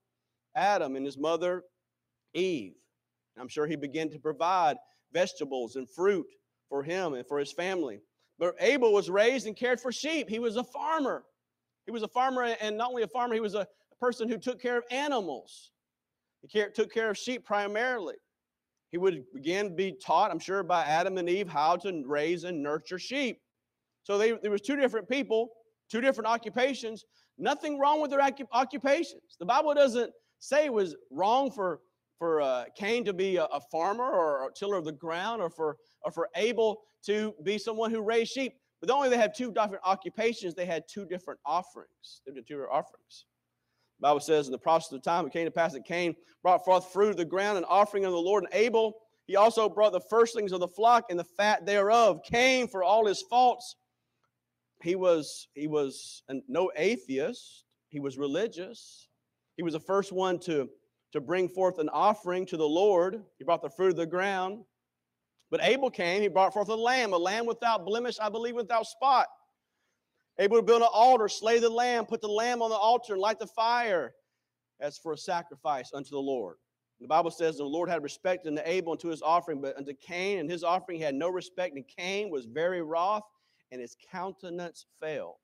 Adam 0.55 0.97
and 0.97 1.05
his 1.05 1.19
mother 1.19 1.65
Eve. 2.35 2.75
I'm 3.39 3.49
sure 3.49 3.67
he 3.67 3.77
began 3.77 4.09
to 4.11 4.19
provide 4.19 4.77
vegetables 5.13 5.77
and 5.77 5.89
fruit 5.89 6.27
for 6.69 6.83
him 6.83 7.15
and 7.15 7.27
for 7.27 7.39
his 7.39 7.53
family. 7.53 8.01
But 8.39 8.55
Abel 8.61 8.93
was 8.93 9.11
raised 9.11 9.47
and 9.47 9.57
cared 9.57 9.81
for 9.81 9.93
sheep. 9.93 10.29
He 10.29 10.39
was 10.39 10.57
a 10.57 10.65
farmer. 10.65 11.25
He 11.87 11.93
was 11.93 12.03
a 12.03 12.09
farmer, 12.09 12.43
and 12.61 12.77
not 12.77 12.91
only 12.91 13.03
a 13.03 13.09
farmer, 13.09 13.35
he 13.35 13.41
was 13.41 13.55
a 13.55 13.67
person 14.01 14.29
who 14.29 14.39
took 14.39 14.61
care 14.61 14.77
of 14.77 14.85
animals. 14.91 15.71
He 16.49 16.65
took 16.75 16.93
care 16.93 17.11
of 17.11 17.19
sheep 17.19 17.45
primarily. 17.45 18.15
He 18.91 18.99
would 18.99 19.25
again 19.37 19.75
be 19.75 19.93
taught, 19.93 20.31
I'm 20.31 20.39
sure, 20.39 20.63
by 20.63 20.85
Adam 20.85 21.19
and 21.19 21.29
Eve 21.29 21.49
how 21.49 21.77
to 21.77 22.03
raise 22.07 22.45
and 22.45 22.63
nurture 22.63 22.99
sheep. 22.99 23.41
So 24.05 24.19
they, 24.19 24.33
there 24.33 24.51
was 24.51 24.61
two 24.61 24.77
different 24.77 25.09
people, 25.09 25.51
two 25.91 26.01
different 26.01 26.29
occupations. 26.29 27.05
Nothing 27.39 27.79
wrong 27.79 28.01
with 28.01 28.11
their 28.11 28.21
occupations. 28.53 29.37
The 29.39 29.47
Bible 29.47 29.75
doesn't 29.75 30.13
say 30.39 30.67
it 30.67 30.73
was 30.73 30.95
wrong 31.11 31.51
for 31.51 31.81
for 32.19 32.41
uh, 32.41 32.65
Cain 32.75 33.05
to 33.05 33.13
be 33.13 33.37
a, 33.37 33.45
a, 33.45 33.61
farmer 33.71 34.11
or 34.11 34.49
a 34.49 34.53
tiller 34.53 34.79
of 34.79 34.87
the 34.87 34.93
ground, 34.93 35.43
or 35.43 35.51
for 35.51 35.77
or 36.03 36.11
for 36.11 36.31
Abel 36.35 36.81
to 37.05 37.35
be 37.43 37.59
someone 37.59 37.91
who 37.91 38.01
raised 38.01 38.33
sheep. 38.33 38.55
But 38.81 38.91
only 38.91 39.09
they 39.09 39.19
had 39.19 39.35
two 39.35 39.53
different 39.53 39.85
occupations, 39.85 40.55
they 40.55 40.67
had 40.67 40.85
two 40.89 41.05
different 41.05 41.41
offerings. 41.45 42.23
They 42.27 42.33
had 42.33 42.47
two 42.47 42.55
different 42.55 42.73
offerings. 42.73 43.27
Bible 44.01 44.21
says, 44.21 44.47
in 44.47 44.53
the 44.53 44.59
process 44.59 44.93
of 44.93 45.03
time, 45.03 45.27
it 45.27 45.33
came 45.33 45.47
to 45.47 45.51
pass 45.51 45.73
that 45.73 45.85
Cain 45.85 46.15
brought 46.43 46.65
forth 46.65 46.93
fruit 46.93 47.11
of 47.11 47.17
the 47.17 47.25
ground, 47.25 47.59
an 47.59 47.65
offering 47.65 48.05
of 48.05 48.13
the 48.13 48.19
Lord, 48.19 48.45
and 48.45 48.53
Abel, 48.53 48.97
he 49.27 49.35
also 49.35 49.69
brought 49.69 49.93
the 49.93 50.01
firstlings 50.01 50.53
of 50.53 50.61
the 50.61 50.69
flock 50.69 51.07
and 51.11 51.19
the 51.19 51.25
fat 51.25 51.67
thereof. 51.67 52.21
Cain, 52.25 52.69
for 52.69 52.85
all 52.85 53.07
his 53.07 53.23
faults, 53.23 53.75
he 54.83 54.95
was 54.95 55.49
he 55.55 55.67
was 55.67 56.23
an, 56.29 56.43
no 56.49 56.71
atheist. 56.77 57.65
He 57.89 57.99
was 57.99 58.19
religious. 58.19 59.09
He 59.57 59.63
was 59.63 59.73
the 59.73 59.81
first 59.81 60.13
one 60.13 60.39
to 60.41 60.69
to 61.13 61.21
bring 61.21 61.49
forth 61.49 61.79
an 61.79 61.89
offering 61.89 62.47
to 62.47 62.57
the 62.57 62.69
Lord. 62.69 63.23
He 63.39 63.45
brought 63.45 63.63
the 63.63 63.71
fruit 63.71 63.91
of 63.91 63.97
the 63.97 64.07
ground. 64.07 64.63
But 65.51 65.63
Abel 65.63 65.91
came, 65.91 66.23
he 66.23 66.29
brought 66.29 66.53
forth 66.53 66.69
a 66.69 66.75
lamb, 66.75 67.13
a 67.13 67.17
lamb 67.17 67.47
without 67.47 67.85
blemish, 67.85 68.19
I 68.21 68.29
believe 68.29 68.55
without 68.55 68.87
spot. 68.87 69.27
Able 70.39 70.57
to 70.57 70.63
build 70.63 70.83
an 70.83 70.89
altar, 70.93 71.29
slay 71.29 71.59
the 71.59 71.71
lamb, 71.71 72.05
put 72.05 72.21
the 72.21 72.29
lamb 72.29 72.61
on 72.61 72.71
the 72.71 72.77
altar, 72.77 73.15
and 73.15 73.23
light 73.23 73.39
the 73.39 73.47
fire 73.47 74.15
as 74.81 74.99
for 74.99 75.13
a 75.13 75.19
sacrifice 75.19 75.91
unto 75.95 76.11
the 76.11 76.19
Lord. 76.19 76.57
The 77.01 77.07
Bible 77.07 77.31
says 77.31 77.57
the 77.57 77.65
Lord 77.65 77.89
had 77.89 78.03
respect 78.03 78.47
unto 78.47 78.63
Abel 78.65 78.93
and 78.93 79.01
to 79.01 79.09
his 79.09 79.23
offering, 79.23 79.61
but 79.61 79.77
unto 79.77 79.93
Cain 79.95 80.39
and 80.39 80.51
his 80.51 80.65
offering 80.65 80.99
he 80.99 81.05
had 81.05 81.15
no 81.15 81.29
respect, 81.29 81.75
and 81.77 81.85
Cain 81.87 82.31
was 82.31 82.47
very 82.47 82.83
wroth, 82.83 83.23
and 83.73 83.81
his 83.81 83.97
countenance 84.11 84.87
fell. 85.01 85.39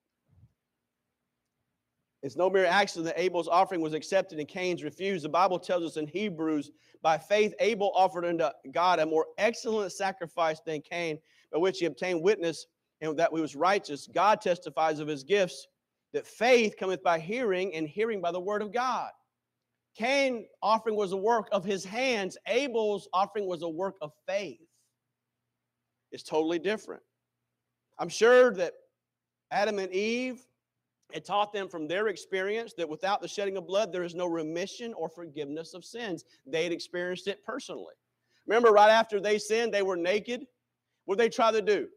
It's 2.23 2.37
no 2.37 2.49
mere 2.49 2.67
accident 2.67 3.07
that 3.07 3.21
Abel's 3.21 3.49
offering 3.49 3.81
was 3.81 3.95
accepted 3.95 4.39
and 4.39 4.47
Cain's 4.47 4.85
refused. 4.85 5.25
The 5.25 5.29
Bible 5.29 5.59
tells 5.59 5.83
us 5.83 5.97
in 5.97 6.07
Hebrews, 6.07 6.71
by 7.03 7.19
faith, 7.19 7.53
Abel 7.59 7.91
offered 7.97 8.25
unto 8.25 8.49
God 8.73 9.01
a 9.01 9.07
more 9.07 9.27
excellent 9.39 9.91
sacrifice 9.91 10.61
than 10.65 10.83
Cain, 10.83 11.19
by 11.53 11.59
which 11.59 11.81
he 11.81 11.87
obtained 11.87 12.23
witness 12.23 12.67
and 13.03 13.19
that 13.19 13.31
he 13.35 13.41
was 13.41 13.55
righteous. 13.55 14.07
God 14.07 14.41
testifies 14.41 15.01
of 15.01 15.09
his 15.09 15.25
gifts 15.25 15.67
that 16.15 16.27
faith 16.27 16.77
cometh 16.79 17.03
by 17.03 17.19
hearing, 17.19 17.75
and 17.75 17.89
hearing 17.89 18.21
by 18.21 18.31
the 18.31 18.41
word 18.41 18.63
of 18.63 18.73
God. 18.73 19.11
Cain's 19.97 20.47
offering 20.63 20.97
was 20.97 21.13
a 21.13 21.17
work 21.17 21.49
of 21.53 21.65
his 21.65 21.85
hands, 21.85 22.39
Abel's 22.47 23.09
offering 23.13 23.47
was 23.47 23.63
a 23.63 23.69
work 23.69 23.97
of 24.01 24.13
faith. 24.27 24.61
It's 26.13 26.23
totally 26.23 26.59
different. 26.59 27.03
I'm 27.99 28.09
sure 28.09 28.53
that 28.55 28.73
Adam 29.51 29.79
and 29.79 29.93
Eve 29.93 30.43
it 31.13 31.27
taught 31.27 31.53
them 31.53 31.69
from 31.69 31.87
their 31.87 32.09
experience 32.09 32.73
that 32.79 32.89
without 32.89 33.21
the 33.21 33.29
shedding 33.29 33.59
of 33.59 33.67
blood, 33.67 33.93
there 33.93 34.03
is 34.03 34.15
no 34.15 34.27
remission 34.27 34.95
or 34.95 35.11
forgiveness 35.11 35.75
of 35.75 35.85
sins. 35.85 36.25
They 36.47 36.65
had 36.65 36.73
experienced 36.73 37.29
it 37.29 37.45
personally. 37.45 37.95
Remember, 38.47 38.73
right 38.73 38.91
after 38.91 39.21
they 39.21 39.39
sinned, 39.39 39.75
they 39.75 39.83
were 39.83 39.97
naked. 39.97 40.47
What 41.05 41.19
did 41.19 41.25
they 41.25 41.35
try 41.35 41.53
to 41.53 41.61
do? 41.61 41.89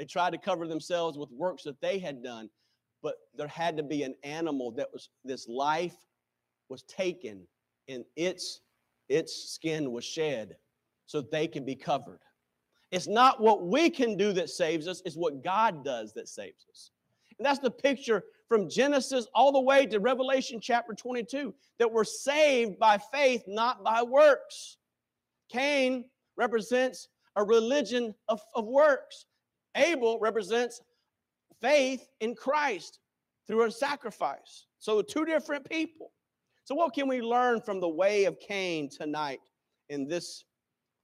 They 0.00 0.06
tried 0.06 0.30
to 0.30 0.38
cover 0.38 0.66
themselves 0.66 1.18
with 1.18 1.30
works 1.30 1.62
that 1.64 1.78
they 1.82 1.98
had 1.98 2.22
done, 2.22 2.48
but 3.02 3.16
there 3.36 3.46
had 3.46 3.76
to 3.76 3.82
be 3.82 4.02
an 4.02 4.14
animal 4.24 4.70
that 4.70 4.90
was 4.90 5.10
this 5.26 5.46
life 5.46 5.94
was 6.70 6.84
taken 6.84 7.46
and 7.86 8.06
its 8.16 8.62
its 9.10 9.50
skin 9.52 9.92
was 9.92 10.02
shed 10.02 10.56
so 11.04 11.20
they 11.20 11.46
can 11.46 11.66
be 11.66 11.74
covered. 11.74 12.20
It's 12.90 13.08
not 13.08 13.42
what 13.42 13.66
we 13.66 13.90
can 13.90 14.16
do 14.16 14.32
that 14.32 14.48
saves 14.48 14.88
us, 14.88 15.02
it's 15.04 15.16
what 15.16 15.44
God 15.44 15.84
does 15.84 16.14
that 16.14 16.28
saves 16.28 16.64
us. 16.70 16.92
And 17.38 17.44
that's 17.44 17.58
the 17.58 17.70
picture 17.70 18.24
from 18.48 18.70
Genesis 18.70 19.26
all 19.34 19.52
the 19.52 19.60
way 19.60 19.84
to 19.84 20.00
Revelation 20.00 20.60
chapter 20.62 20.94
22 20.94 21.52
that 21.78 21.92
we're 21.92 22.04
saved 22.04 22.78
by 22.78 22.96
faith, 22.96 23.42
not 23.46 23.84
by 23.84 24.02
works. 24.02 24.78
Cain 25.50 26.06
represents 26.38 27.08
a 27.36 27.44
religion 27.44 28.14
of, 28.28 28.40
of 28.54 28.64
works, 28.64 29.26
Abel 29.76 30.18
represents 30.20 30.80
faith 31.60 32.08
in 32.20 32.34
Christ 32.34 32.98
through 33.46 33.64
a 33.64 33.70
sacrifice. 33.70 34.66
So, 34.78 35.02
two 35.02 35.24
different 35.24 35.68
people. 35.68 36.12
So, 36.64 36.74
what 36.74 36.94
can 36.94 37.08
we 37.08 37.20
learn 37.20 37.60
from 37.60 37.80
the 37.80 37.88
way 37.88 38.24
of 38.24 38.38
Cain 38.40 38.88
tonight 38.88 39.40
in 39.88 40.06
this, 40.06 40.44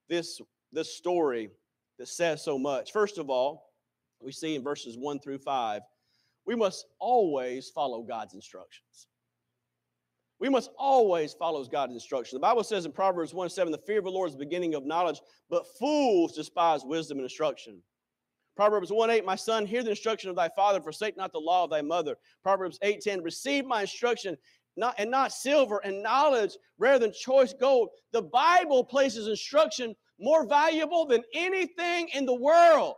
this, 0.09 0.41
this 0.73 0.97
story 0.97 1.51
that 1.99 2.09
says 2.09 2.43
so 2.43 2.59
much? 2.59 2.93
First 2.93 3.19
of 3.19 3.31
all, 3.31 3.73
we 4.21 4.33
see 4.33 4.55
in 4.55 4.63
verses 4.63 4.97
1 4.97 5.21
through 5.21 5.39
5 5.39 5.83
we 6.47 6.55
must 6.55 6.87
always 7.01 7.71
follow 7.71 8.03
God's 8.03 8.35
instructions. 8.35 9.09
We 10.39 10.49
must 10.49 10.71
always 10.79 11.35
follow 11.35 11.65
God's 11.65 11.95
instructions. 11.95 12.35
The 12.35 12.41
Bible 12.41 12.63
says 12.63 12.87
in 12.87 12.93
Proverbs 12.93 13.35
1 13.35 13.51
7, 13.51 13.73
the 13.73 13.79
fear 13.79 13.99
of 13.99 14.05
the 14.05 14.11
Lord 14.11 14.29
is 14.29 14.35
the 14.35 14.45
beginning 14.45 14.75
of 14.75 14.87
knowledge, 14.87 15.21
but 15.51 15.67
fools 15.79 16.35
despise 16.35 16.85
wisdom 16.85 17.19
and 17.19 17.25
instruction. 17.25 17.83
Proverbs 18.57 18.91
1 18.91 19.11
8, 19.11 19.25
my 19.25 19.37
son, 19.37 19.67
hear 19.67 19.83
the 19.83 19.91
instruction 19.91 20.31
of 20.31 20.37
thy 20.37 20.49
father, 20.57 20.81
forsake 20.81 21.17
not 21.17 21.33
the 21.33 21.39
law 21.39 21.65
of 21.65 21.71
thy 21.71 21.83
mother. 21.83 22.17
Proverbs 22.43 22.79
8 22.83 23.01
10, 23.01 23.23
receive 23.23 23.67
my 23.67 23.83
instruction 23.83 24.37
not, 24.77 24.95
and 24.99 25.11
not 25.11 25.33
silver 25.33 25.81
and 25.85 26.03
knowledge 26.03 26.57
rather 26.79 26.99
than 26.99 27.13
choice 27.13 27.53
gold. 27.53 27.91
The 28.13 28.23
Bible 28.23 28.85
places 28.85 29.29
instruction 29.29 29.95
more 30.19 30.47
valuable 30.47 31.07
than 31.07 31.23
anything 31.35 32.09
in 32.15 32.27
the 32.27 32.35
world 32.35 32.95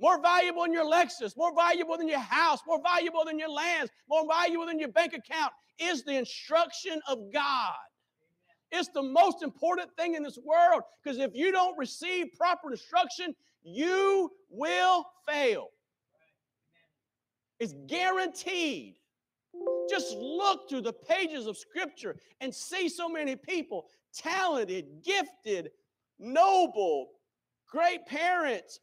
more 0.00 0.20
valuable 0.20 0.62
than 0.62 0.72
your 0.72 0.90
Lexus, 0.90 1.36
more 1.36 1.54
valuable 1.54 1.98
than 1.98 2.08
your 2.08 2.18
house, 2.18 2.60
more 2.66 2.80
valuable 2.82 3.24
than 3.24 3.38
your 3.38 3.50
lands, 3.50 3.90
more 4.08 4.26
valuable 4.26 4.66
than 4.66 4.78
your 4.78 4.88
bank 4.88 5.12
account 5.12 5.52
is 5.78 6.02
the 6.02 6.16
instruction 6.16 7.00
of 7.06 7.18
God. 7.32 7.74
It's 8.72 8.88
the 8.94 9.02
most 9.02 9.42
important 9.42 9.90
thing 9.96 10.14
in 10.14 10.22
this 10.22 10.38
world 10.42 10.82
because 11.02 11.18
if 11.18 11.32
you 11.34 11.52
don't 11.52 11.76
receive 11.76 12.28
proper 12.36 12.70
instruction, 12.70 13.34
you 13.62 14.30
will 14.48 15.06
fail. 15.26 15.68
It's 17.58 17.74
guaranteed. 17.86 18.96
Just 19.90 20.16
look 20.16 20.68
through 20.68 20.82
the 20.82 20.92
pages 20.92 21.46
of 21.46 21.58
Scripture 21.58 22.16
and 22.40 22.54
see 22.54 22.88
so 22.88 23.08
many 23.08 23.36
people 23.36 23.86
talented, 24.14 24.86
gifted, 25.04 25.70
noble, 26.18 27.10
great 27.68 28.06
parents, 28.06 28.80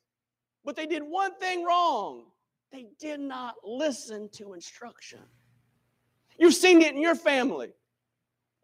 but 0.63 0.75
they 0.75 0.85
did 0.85 1.01
one 1.01 1.33
thing 1.35 1.63
wrong 1.63 2.25
they 2.71 2.87
did 2.99 3.19
not 3.19 3.55
listen 3.63 4.29
to 4.33 4.53
instruction. 4.53 5.19
You've 6.37 6.53
seen 6.53 6.81
it 6.81 6.93
in 6.93 7.01
your 7.01 7.15
family. 7.15 7.71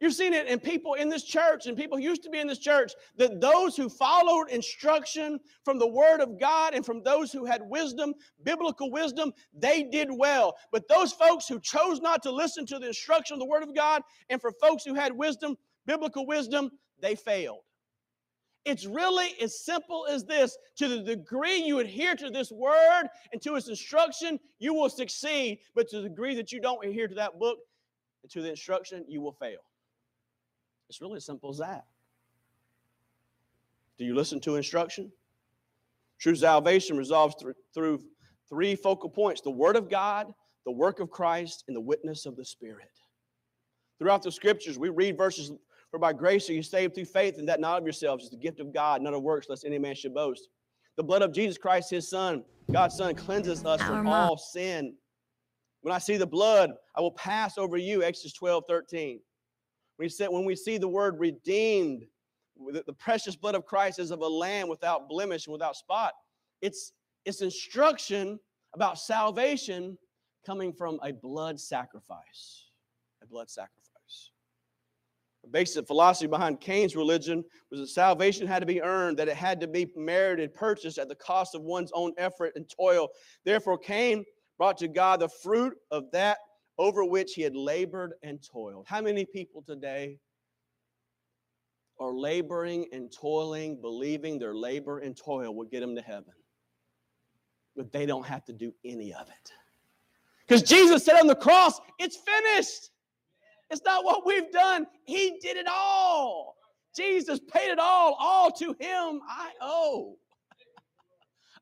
You've 0.04 0.14
seen 0.14 0.34
it 0.34 0.48
in 0.48 0.60
people 0.60 0.96
in 0.96 1.08
this 1.08 1.24
church 1.24 1.66
and 1.66 1.78
people 1.78 1.98
who 1.98 2.04
used 2.04 2.24
to 2.24 2.30
be 2.30 2.42
in 2.42 2.48
this 2.48 2.60
church 2.60 2.92
that 3.16 3.40
those 3.40 3.78
who 3.78 3.88
followed 3.88 4.50
instruction 4.50 5.40
from 5.64 5.80
the 5.80 5.88
Word 5.88 6.20
of 6.20 6.38
God 6.38 6.74
and 6.74 6.86
from 6.86 7.02
those 7.04 7.32
who 7.32 7.46
had 7.46 7.62
wisdom, 7.70 8.14
biblical 8.44 8.92
wisdom, 8.92 9.32
they 9.54 9.82
did 9.82 10.10
well. 10.12 10.58
But 10.74 10.90
those 10.90 11.14
folks 11.14 11.48
who 11.48 11.58
chose 11.62 12.02
not 12.02 12.22
to 12.24 12.32
listen 12.32 12.66
to 12.66 12.80
the 12.80 12.88
instruction 12.88 13.36
of 13.36 13.40
the 13.40 13.46
Word 13.46 13.64
of 13.64 13.74
God 13.74 14.02
and 14.30 14.42
for 14.42 14.52
folks 14.52 14.84
who 14.84 14.94
had 14.94 15.16
wisdom, 15.16 15.56
biblical 15.86 16.28
wisdom, 16.28 16.72
they 17.00 17.16
failed. 17.16 17.62
It's 18.66 18.86
really 18.86 19.30
as 19.42 19.64
simple 19.64 20.06
as 20.10 20.26
this. 20.26 20.58
To 20.80 20.90
the 20.90 21.00
degree 21.00 21.64
you 21.64 21.80
adhere 21.80 22.16
to 22.16 22.30
this 22.30 22.52
word 22.52 23.08
and 23.32 23.42
to 23.42 23.56
its 23.56 23.70
instruction, 23.70 24.38
you 24.60 24.74
will 24.74 24.90
succeed. 24.90 25.60
But 25.74 25.88
to 25.92 26.02
the 26.02 26.10
degree 26.10 26.36
that 26.36 26.52
you 26.52 26.60
don't 26.60 26.86
adhere 26.86 27.08
to 27.08 27.16
that 27.16 27.40
book 27.40 27.60
and 28.22 28.32
to 28.34 28.42
the 28.42 28.50
instruction, 28.50 29.06
you 29.08 29.22
will 29.22 29.32
fail. 29.32 29.60
It's 30.94 31.02
really 31.02 31.18
as 31.18 31.26
simple 31.26 31.50
as 31.50 31.58
that. 31.58 31.86
Do 33.98 34.06
you 34.06 34.14
listen 34.14 34.40
to 34.42 34.58
instruction? 34.58 35.12
True 36.20 36.36
salvation 36.36 36.98
resolves 36.98 37.34
through, 37.42 37.56
through 37.74 38.04
three 38.48 38.76
focal 38.76 39.10
points 39.10 39.42
the 39.42 39.50
Word 39.50 39.76
of 39.76 39.90
God, 39.90 40.32
the 40.66 40.72
work 40.72 41.00
of 41.00 41.10
Christ, 41.10 41.64
and 41.68 41.76
the 41.76 41.82
witness 41.82 42.28
of 42.28 42.36
the 42.36 42.46
Spirit. 42.46 42.92
Throughout 43.98 44.22
the 44.22 44.32
scriptures, 44.32 44.78
we 44.78 44.90
read 44.90 45.18
verses 45.18 45.52
for 45.90 45.98
by 45.98 46.14
grace 46.14 46.48
are 46.52 46.54
you 46.54 46.62
saved 46.62 46.94
through 46.94 47.06
faith, 47.06 47.40
and 47.40 47.50
that 47.50 47.60
not 47.60 47.80
of 47.80 47.86
yourselves 47.86 48.26
is 48.26 48.30
the 48.30 48.38
gift 48.38 48.60
of 48.60 48.72
God, 48.72 49.02
not 49.02 49.16
of 49.16 49.24
works, 49.24 49.50
lest 49.50 49.66
any 49.66 49.80
man 49.80 49.96
should 49.96 50.14
boast. 50.14 50.48
The 50.96 51.04
blood 51.04 51.24
of 51.24 51.34
Jesus 51.34 51.58
Christ, 51.58 51.90
his 51.90 52.08
Son, 52.08 52.44
God's 52.72 52.98
Son, 52.98 53.16
cleanses 53.16 53.66
us 53.66 53.82
from 53.82 54.08
all 54.08 54.38
sin. 54.38 54.94
When 55.82 55.92
I 55.92 55.98
see 55.98 56.18
the 56.18 56.28
blood, 56.28 56.70
I 56.96 57.02
will 57.02 57.14
pass 57.14 57.58
over 57.58 57.78
you, 57.78 58.04
Exodus 58.04 58.34
12, 58.34 58.66
13. 58.68 59.20
We 60.00 60.10
said 60.10 60.30
when 60.30 60.46
we 60.46 60.56
see 60.56 60.78
the 60.78 60.88
word 60.88 61.20
redeemed, 61.20 62.06
the 62.72 62.94
precious 62.94 63.36
blood 63.36 63.56
of 63.56 63.66
Christ 63.66 64.00
is 64.00 64.12
of 64.12 64.22
a 64.22 64.28
lamb 64.28 64.68
without 64.68 65.10
blemish 65.10 65.48
and 65.48 65.54
without 65.54 65.76
spot. 65.76 66.14
It's, 66.62 66.94
it's 67.26 67.42
instruction 67.42 68.40
about 68.74 68.98
salvation 69.00 69.98
coming 70.46 70.74
from 70.74 71.00
a 71.04 71.12
blood 71.12 71.60
sacrifice. 71.60 72.70
A 73.22 73.28
blood 73.28 73.50
sacrifice. 73.50 74.32
The 75.44 75.50
basic 75.50 75.86
philosophy 75.88 76.28
behind 76.28 76.62
Cain's 76.62 76.96
religion 76.96 77.44
was 77.70 77.82
that 77.82 77.88
salvation 77.88 78.48
had 78.48 78.60
to 78.60 78.66
be 78.66 78.82
earned, 78.82 79.18
that 79.18 79.28
it 79.28 79.36
had 79.36 79.60
to 79.62 79.68
be 79.68 79.92
merited, 79.96 80.54
purchased 80.54 80.98
at 80.98 81.10
the 81.10 81.16
cost 81.16 81.54
of 81.54 81.64
one's 81.64 81.92
own 81.94 82.14
effort 82.18 82.54
and 82.56 82.70
toil. 82.70 83.10
Therefore, 83.44 83.78
Cain 83.78 84.24
brought 84.58 84.78
to 84.78 84.88
God 84.88 85.20
the 85.20 85.28
fruit 85.28 85.74
of 85.92 86.06
that 86.12 86.38
over 86.78 87.04
which 87.04 87.34
he 87.34 87.42
had 87.42 87.56
labored 87.56 88.14
and 88.24 88.40
toiled. 88.42 88.86
How 88.88 89.02
many 89.02 89.26
people 89.26 89.62
today 89.62 90.18
are 92.00 92.14
laboring 92.14 92.88
and 92.92 93.12
toiling, 93.12 93.80
believing 93.80 94.40
their 94.40 94.56
labor 94.56 95.00
and 95.00 95.16
toil 95.16 95.54
will 95.54 95.66
get 95.66 95.82
them 95.82 95.96
to 95.96 96.02
heaven? 96.02 96.34
But 97.76 97.92
they 97.92 98.06
don't 98.06 98.26
have 98.26 98.46
to 98.46 98.54
do 98.54 98.74
any 98.84 99.14
of 99.14 99.28
it. 99.28 99.52
Because 100.48 100.64
Jesus 100.64 101.06
said 101.06 101.20
on 101.20 101.28
the 101.28 101.36
cross, 101.36 101.80
it's 102.00 102.18
finished. 102.18 102.90
It's 103.70 103.82
not 103.86 104.04
what 104.04 104.26
we've 104.26 104.52
done. 104.52 104.86
He 105.06 105.40
did 105.42 105.58
it 105.58 105.68
all. 105.68 106.58
Jesus 106.96 107.40
paid 107.40 107.72
it 107.72 107.80
all. 107.80 108.16
All 108.20 108.52
to 108.52 108.76
him 108.80 109.22
I 109.28 109.52
owe. 109.62 110.18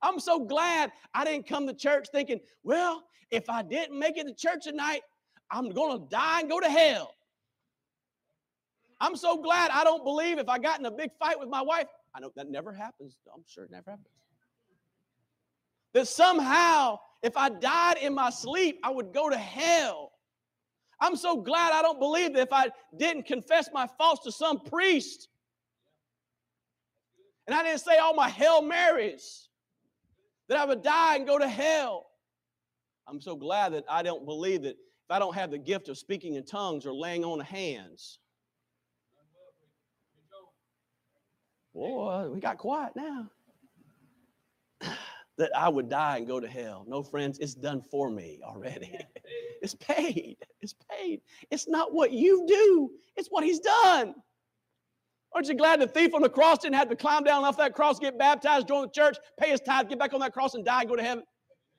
I'm 0.02 0.20
so 0.20 0.40
glad 0.40 0.92
I 1.14 1.24
didn't 1.26 1.48
come 1.48 1.68
to 1.68 1.74
church 1.74 2.08
thinking, 2.12 2.40
well, 2.64 3.04
if 3.30 3.50
I 3.50 3.62
didn't 3.62 3.98
make 3.98 4.18
it 4.18 4.28
to 4.28 4.34
church 4.34 4.64
tonight, 4.64 5.02
I'm 5.50 5.70
going 5.70 6.00
to 6.00 6.06
die 6.10 6.42
and 6.42 6.50
go 6.50 6.60
to 6.60 6.70
hell. 6.70 7.14
I'm 9.00 9.16
so 9.16 9.38
glad 9.38 9.72
I 9.72 9.84
don't 9.84 10.04
believe 10.04 10.38
if 10.38 10.48
I 10.48 10.60
got 10.60 10.80
in 10.80 10.86
a 10.86 10.92
big 10.92 11.12
fight 11.20 11.40
with 11.40 11.50
my 11.50 11.62
wife, 11.62 11.88
I 12.14 12.20
know 12.20 12.32
that 12.36 12.50
never 12.50 12.72
happens. 12.72 13.18
I'm 13.34 13.44
sure 13.48 13.66
it 13.66 13.72
never 13.72 13.90
happens. 13.92 14.08
That 15.94 16.08
somehow, 16.08 17.00
if 17.22 17.36
I 17.36 17.50
died 17.50 17.98
in 17.98 18.14
my 18.14 18.30
sleep, 18.30 18.80
I 18.84 18.92
would 18.92 19.14
go 19.14 19.30
to 19.30 19.38
hell. 19.38 20.12
I'm 21.00 21.16
so 21.16 21.42
glad 21.42 21.74
I 21.74 21.82
don't 21.82 22.00
believe 22.00 22.34
that 22.34 22.42
if 22.42 22.54
I 22.54 22.68
didn't 22.96 23.26
confess 23.26 23.70
my 23.74 23.88
faults 23.98 24.24
to 24.26 24.32
some 24.32 24.60
priest 24.60 25.30
and 27.48 27.56
I 27.56 27.64
didn't 27.64 27.82
say 27.82 27.98
all 27.98 28.14
my 28.14 28.30
Hail 28.30 28.62
Marys, 28.62 29.50
that 30.52 30.60
I 30.60 30.66
would 30.66 30.84
die 30.84 31.16
and 31.16 31.26
go 31.26 31.40
to 31.40 31.48
hell. 31.48 32.08
I'm 33.08 33.22
so 33.22 33.38
glad 33.38 33.72
that 33.72 33.86
I 33.90 34.04
don't 34.04 34.26
believe 34.26 34.64
that 34.64 34.72
if 34.72 35.10
I 35.10 35.18
don't 35.18 35.34
have 35.34 35.50
the 35.50 35.58
gift 35.58 35.88
of 35.88 35.98
speaking 35.98 36.36
in 36.36 36.44
tongues 36.44 36.86
or 36.86 36.94
laying 36.94 37.24
on 37.24 37.40
hands, 37.40 38.20
Boy, 41.74 42.28
we 42.34 42.42
got 42.42 42.58
quiet 42.58 42.92
now. 42.98 43.30
that 45.38 45.52
I 45.56 45.70
would 45.70 45.88
die 45.88 46.18
and 46.18 46.28
go 46.28 46.42
to 46.42 46.50
hell. 46.50 46.84
No, 46.86 47.02
friends, 47.02 47.40
it's 47.40 47.54
done 47.54 47.82
for 47.90 48.12
me 48.12 48.42
already. 48.44 49.00
it's 49.62 49.76
paid. 49.76 50.36
It's 50.60 50.76
paid. 50.92 51.22
It's 51.50 51.70
not 51.70 51.94
what 51.94 52.12
you 52.12 52.46
do, 52.46 52.92
it's 53.16 53.30
what 53.30 53.46
he's 53.46 53.62
done. 53.62 54.16
Aren't 55.34 55.48
you 55.48 55.56
glad 55.56 55.80
the 55.80 55.88
thief 55.88 56.14
on 56.14 56.22
the 56.22 56.30
cross 56.30 56.60
didn't 56.60 56.76
have 56.76 56.90
to 56.90 56.96
climb 56.96 57.24
down 57.24 57.46
off 57.46 57.58
that 57.58 57.74
cross, 57.74 58.00
get 58.00 58.20
baptized, 58.20 58.68
join 58.68 58.84
the 58.84 58.90
church, 58.90 59.18
pay 59.40 59.52
his 59.52 59.62
tithe, 59.62 59.88
get 59.88 59.98
back 59.98 60.14
on 60.14 60.20
that 60.20 60.34
cross 60.34 60.56
and 60.56 60.66
die 60.66 60.82
and 60.82 60.90
go 60.90 60.96
to 60.96 61.04
heaven? 61.04 61.24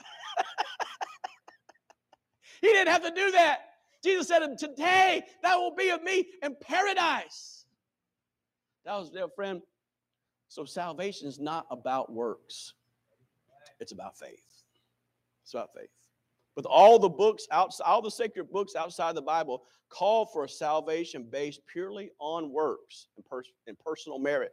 he 2.63 2.69
didn't 2.69 2.89
have 2.89 3.03
to 3.03 3.11
do 3.11 3.31
that. 3.33 3.59
Jesus 4.03 4.29
said, 4.29 4.41
Today 4.59 5.23
that 5.43 5.57
will 5.57 5.75
be 5.75 5.91
of 5.91 6.03
me 6.03 6.27
in 6.43 6.57
paradise. 6.63 7.67
That 8.85 8.95
was, 8.95 9.11
dear 9.11 9.29
friend, 9.29 9.63
so 10.49 10.65
salvation 10.65 11.29
is 11.29 11.39
not 11.39 11.67
about 11.71 12.13
works, 12.13 12.73
it's 13.81 13.93
about 13.93 14.19
faith. 14.19 14.45
It's 15.45 15.55
about 15.55 15.71
faith. 15.75 15.91
But 16.55 16.67
all 16.67 16.99
the 16.99 17.09
books 17.09 17.47
outside, 17.51 17.85
all 17.85 18.03
the 18.03 18.11
sacred 18.11 18.51
books 18.51 18.75
outside 18.77 19.15
the 19.15 19.23
Bible 19.23 19.63
call 19.89 20.27
for 20.27 20.45
a 20.45 20.49
salvation 20.49 21.27
based 21.31 21.61
purely 21.71 22.11
on 22.19 22.51
works 22.51 23.09
and, 23.17 23.25
pers- 23.25 23.53
and 23.67 23.79
personal 23.79 24.19
merit. 24.19 24.53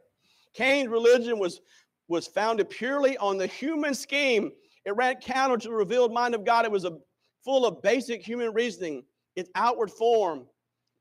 Cain's 0.54 0.88
religion 0.88 1.38
was, 1.38 1.60
was 2.08 2.26
founded 2.26 2.68
purely 2.68 3.16
on 3.18 3.38
the 3.38 3.46
human 3.46 3.94
scheme. 3.94 4.50
It 4.84 4.96
ran 4.96 5.16
counter 5.16 5.56
to 5.56 5.68
the 5.68 5.74
revealed 5.74 6.12
mind 6.12 6.34
of 6.34 6.44
God. 6.44 6.64
It 6.64 6.72
was 6.72 6.84
a, 6.84 6.98
full 7.44 7.64
of 7.64 7.80
basic 7.82 8.22
human 8.22 8.52
reasoning. 8.52 9.02
Its 9.36 9.50
outward 9.54 9.90
form 9.90 10.46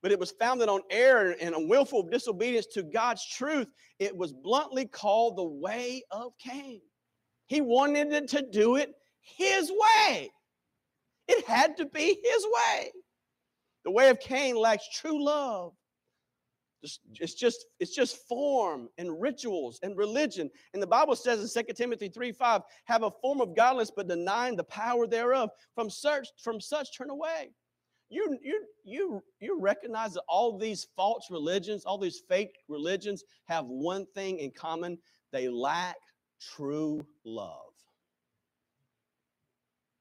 but 0.02 0.12
it 0.12 0.20
was 0.20 0.32
founded 0.32 0.70
on 0.70 0.82
error 0.90 1.36
and 1.42 1.54
a 1.54 1.60
willful 1.60 2.04
disobedience 2.04 2.68
to 2.68 2.84
God's 2.84 3.26
truth. 3.26 3.68
It 4.00 4.16
was 4.16 4.32
bluntly 4.32 4.86
called 4.86 5.38
the 5.38 5.44
way 5.44 6.04
of 6.12 6.32
Cain. 6.38 6.82
He 7.48 7.62
wanted 7.62 8.28
to 8.30 8.42
do 8.52 8.76
it 8.76 8.94
his 9.22 9.72
way. 9.72 10.32
It 11.32 11.46
had 11.46 11.78
to 11.78 11.86
be 11.86 12.18
his 12.24 12.46
way. 12.46 12.92
The 13.86 13.92
way 13.92 14.10
of 14.10 14.20
Cain 14.20 14.56
lacks 14.56 14.90
true 14.94 15.24
love. 15.24 15.74
It's 16.82 17.34
just, 17.36 17.66
it's 17.80 17.94
just 17.94 18.28
form 18.28 18.90
and 18.98 19.22
rituals 19.22 19.80
and 19.84 19.98
religion. 19.98 20.50
And 20.74 20.82
the 20.82 20.88
Bible 20.88 21.16
says 21.16 21.56
in 21.56 21.66
2 21.66 21.74
Timothy 21.74 22.10
3 22.10 22.32
5, 22.32 22.62
have 22.86 23.04
a 23.04 23.12
form 23.22 23.42
of 23.42 23.56
godliness, 23.56 23.92
but 23.96 24.08
denying 24.08 24.56
the 24.56 24.64
power 24.64 25.06
thereof. 25.06 25.50
From 25.76 25.90
such, 25.90 26.30
from 26.42 26.60
such 26.60 26.98
turn 26.98 27.10
away 27.10 27.52
you 28.10 28.38
you 28.42 28.66
you 28.84 29.24
you 29.40 29.60
recognize 29.60 30.14
that 30.14 30.24
all 30.28 30.58
these 30.58 30.88
false 30.96 31.30
religions 31.30 31.86
all 31.86 31.98
these 31.98 32.24
fake 32.28 32.58
religions 32.68 33.24
have 33.46 33.66
one 33.66 34.06
thing 34.16 34.40
in 34.40 34.52
common 34.52 34.98
they 35.32 35.48
lack 35.48 35.96
true 36.42 37.06
love 37.24 37.74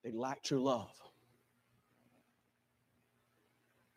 they 0.02 0.10
lack 0.10 0.42
true 0.42 0.62
love 0.62 0.90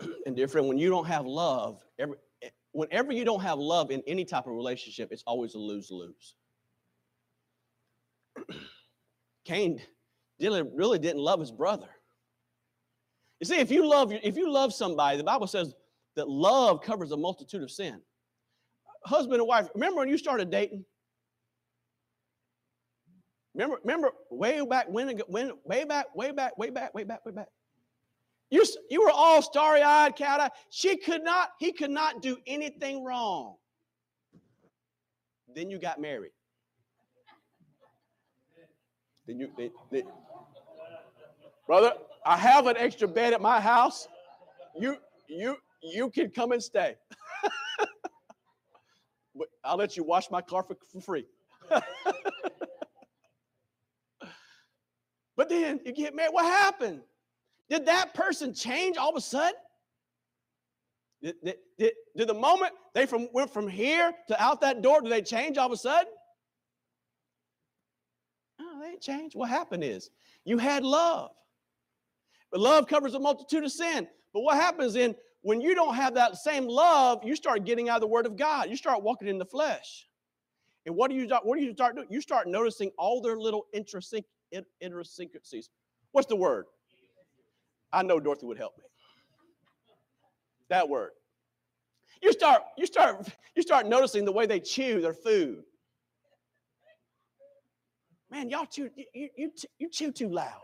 and 0.26 0.36
dear 0.36 0.48
friend 0.48 0.68
when 0.68 0.78
you 0.78 0.90
don't 0.90 1.08
have 1.08 1.26
love 1.26 1.84
every 2.00 2.16
eh, 2.42 2.50
whenever 2.72 3.12
you 3.12 3.26
don't 3.26 3.42
have 3.42 3.60
love 3.60 3.92
in 3.92 4.02
any 4.08 4.26
type 4.26 4.48
of 4.48 4.54
relationship 4.54 5.10
it's 5.12 5.24
always 5.28 5.56
a 5.56 5.60
lose-lose 5.60 6.36
cain 9.46 9.82
really 10.40 10.98
didn't 10.98 11.22
love 11.22 11.40
his 11.40 11.52
brother 11.52 11.88
you 13.42 13.46
see, 13.46 13.58
if 13.58 13.72
you 13.72 13.90
love 13.90 14.14
if 14.14 14.38
you 14.38 14.52
love 14.52 14.72
somebody, 14.72 15.18
the 15.18 15.24
Bible 15.24 15.48
says 15.48 15.74
that 16.16 16.30
love 16.30 16.84
covers 16.84 17.12
a 17.12 17.18
multitude 17.18 17.64
of 17.64 17.72
sin. 17.72 18.00
Husband 19.04 19.40
and 19.40 19.48
wife, 19.48 19.68
remember 19.74 19.98
when 19.98 20.10
you 20.10 20.18
started 20.20 20.52
dating? 20.52 20.86
Remember, 23.56 23.78
remember 23.84 24.12
way 24.30 24.64
back 24.64 24.86
when, 24.90 25.18
when 25.28 25.54
way 25.66 25.84
back, 25.86 26.16
way 26.16 26.32
back, 26.32 26.56
way 26.58 26.70
back, 26.70 26.94
way 26.94 27.04
back, 27.04 27.26
way 27.26 27.32
back. 27.32 27.48
You, 28.52 28.66
you 28.90 29.02
were 29.02 29.12
all 29.12 29.42
starry-eyed, 29.42 30.18
cat 30.18 30.54
She 30.70 30.98
could 30.98 31.24
not, 31.24 31.52
he 31.58 31.72
could 31.72 31.90
not 31.90 32.22
do 32.22 32.38
anything 32.46 33.04
wrong. 33.04 33.56
Then 35.56 35.70
you 35.70 35.80
got 35.80 36.02
married. 36.02 36.32
Then 39.26 39.40
you, 39.40 39.50
they, 39.58 39.72
they, 39.90 40.04
brother, 41.66 41.94
I 42.26 42.36
have 42.36 42.68
an 42.68 42.76
extra 42.78 43.08
bed 43.08 43.32
at 43.34 43.42
my 43.42 43.62
house. 43.62 44.08
You 44.78 44.98
you 45.28 45.56
you 45.82 46.10
can 46.10 46.30
come 46.30 46.52
and 46.52 46.62
stay. 46.62 46.96
but 49.36 49.48
I'll 49.64 49.78
let 49.78 49.96
you 49.96 50.04
wash 50.04 50.30
my 50.30 50.42
car 50.42 50.64
for, 50.64 50.76
for 50.92 51.02
free. 51.02 51.26
but 55.36 55.50
then 55.50 55.80
you 55.86 55.94
get 55.94 56.16
married. 56.16 56.34
What 56.34 56.46
happened? 56.46 57.02
Did 57.72 57.86
that 57.86 58.14
person 58.14 58.54
change 58.54 58.98
all 58.98 59.12
of 59.12 59.16
a 59.16 59.22
sudden? 59.22 59.56
Did, 61.24 61.36
did, 61.42 61.56
did, 61.80 61.94
did 62.18 62.28
the 62.28 62.34
moment 62.34 62.74
they 62.94 63.06
from, 63.06 63.30
went 63.32 63.54
from 63.54 63.70
here 63.70 64.12
to 64.28 64.44
out 64.44 64.60
that 64.60 64.82
door, 64.82 65.00
did 65.02 65.10
they 65.10 65.22
change 65.22 65.58
all 65.58 65.68
of 65.68 65.72
a 65.72 65.78
sudden? 65.78 66.12
No, 68.60 68.82
they 68.82 68.90
didn't 68.90 69.04
change. 69.04 69.38
What 69.38 69.48
happened 69.48 69.86
is 69.86 70.10
you 70.44 70.58
had 70.58 70.84
love. 70.84 71.32
But 72.52 72.60
love 72.60 72.88
covers 72.88 73.14
a 73.14 73.20
multitude 73.20 73.64
of 73.64 73.72
sin. 73.72 74.06
But 74.34 74.42
what 74.42 74.58
happens 74.58 74.96
then 74.96 75.16
when 75.42 75.62
you 75.62 75.74
don't 75.74 75.96
have 75.96 76.16
that 76.16 76.36
same 76.36 76.68
love, 76.68 77.24
you 77.24 77.38
start 77.38 77.64
getting 77.64 77.88
out 77.88 77.96
of 77.96 78.02
the 78.02 78.08
Word 78.08 78.26
of 78.26 78.36
God. 78.36 78.70
You 78.70 78.76
start 78.76 79.02
walking 79.02 79.30
in 79.30 79.38
the 79.38 79.46
flesh. 79.46 80.10
And 80.86 80.94
what 80.94 81.10
do 81.10 81.16
you 81.16 81.26
what 81.44 81.58
do 81.58 81.64
you 81.64 81.72
start 81.72 81.96
doing? 81.96 82.08
You 82.10 82.20
start 82.20 82.50
noticing 82.50 82.92
all 82.98 83.22
their 83.22 83.38
little 83.38 83.68
idiosyncrasies. 83.74 85.70
What's 86.12 86.28
the 86.28 86.36
word? 86.36 86.66
I 87.94 88.04
know 88.04 88.20
Dorothy 88.20 88.46
would 88.46 88.58
help 88.58 88.78
me. 88.78 88.84
That 90.70 90.88
word. 90.88 91.12
You 92.22 92.32
start 92.32 92.64
you 92.78 92.86
start 92.86 93.28
you 93.56 93.62
start 93.62 93.88
noticing 93.88 94.26
the 94.26 94.32
way 94.32 94.46
they 94.46 94.60
chew 94.60 95.02
their 95.02 95.14
food. 95.14 95.64
Man, 98.30 98.50
y'all 98.50 98.66
chew 98.66 98.90
you, 98.96 99.30
you, 99.36 99.52
you 99.80 99.90
chew 99.90 100.12
too 100.12 100.30
loud. 100.30 100.62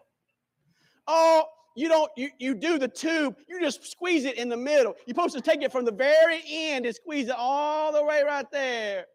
Oh, 1.08 1.46
you 1.78 1.88
don't 1.90 2.12
you, 2.18 2.30
you 2.40 2.56
do 2.56 2.80
the 2.80 2.88
tube 2.88 3.36
you 3.48 3.62
just 3.62 3.90
squeeze 3.90 4.26
it 4.26 4.38
in 4.38 4.50
the 4.50 4.58
middle 4.58 4.96
you're 5.06 5.14
supposed 5.14 5.36
to 5.36 5.42
take 5.42 5.62
it 5.62 5.72
from 5.72 5.86
the 5.86 5.92
very 5.92 6.42
end 6.50 6.88
and 6.88 6.96
squeeze 6.96 7.30
it 7.30 7.36
all 7.38 7.94
the 7.94 8.04
way 8.04 8.24
right 8.26 8.50
there 8.52 9.06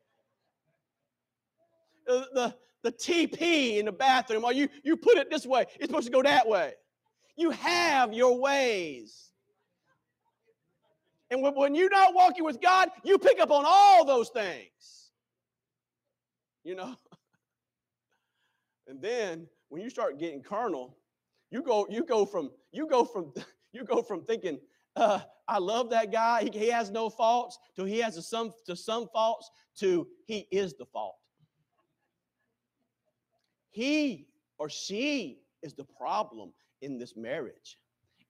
the, 2.07 2.29
the, 2.33 2.55
the 2.85 2.93
tp 2.93 3.79
in 3.79 3.87
the 3.87 3.93
bathroom 3.93 4.45
or 4.45 4.53
you 4.53 4.69
you 4.85 4.97
put 4.97 5.17
it 5.17 5.29
this 5.29 5.45
way 5.45 5.67
it's 5.75 5.87
supposed 5.87 6.07
to 6.07 6.13
go 6.13 6.23
that 6.23 6.47
way 6.47 6.73
you 7.43 7.51
have 7.51 8.15
your 8.15 8.39
ways 8.39 9.29
and 11.31 11.43
when, 11.43 11.75
you're 11.75 11.91
not 11.91 12.15
walking 12.15 12.45
with 12.45 12.61
god 12.61 12.89
you 13.05 13.19
pick 13.19 13.41
up 13.41 13.51
on 13.51 13.65
all 13.67 14.05
those 14.05 14.31
things 14.31 15.11
you 16.65 16.75
know 16.75 16.95
and 18.89 19.03
then 19.03 19.47
when 19.69 19.83
you 19.83 19.91
start 19.91 20.19
getting 20.19 20.43
carnal 20.43 20.97
you 21.53 21.63
go, 21.63 21.87
you 21.91 22.03
go 22.03 22.25
from, 22.25 22.51
you 22.73 22.87
go 22.87 23.05
from, 23.05 23.33
you 23.73 23.85
go 23.85 24.03
from 24.03 24.25
thinking, 24.25 24.59
uh, 24.97 25.21
I 25.47 25.59
love 25.59 25.91
that 25.91 26.11
guy. 26.11 26.45
He, 26.45 26.59
he 26.59 26.69
has 26.71 26.91
no 26.91 27.11
faults 27.11 27.59
to 27.77 27.85
he 27.85 27.99
has 27.99 28.17
a 28.17 28.23
some 28.23 28.53
to 28.67 28.75
some 28.75 29.07
faults 29.13 29.51
to 29.79 30.07
he 30.27 30.47
is 30.51 30.75
the 30.75 30.87
fault. 30.87 31.17
He 33.71 34.27
or 34.59 34.69
she 34.69 35.41
is 35.63 35.75
the 35.75 35.85
problem 35.85 36.53
in 36.83 36.99
this 36.99 37.17
marriage. 37.17 37.79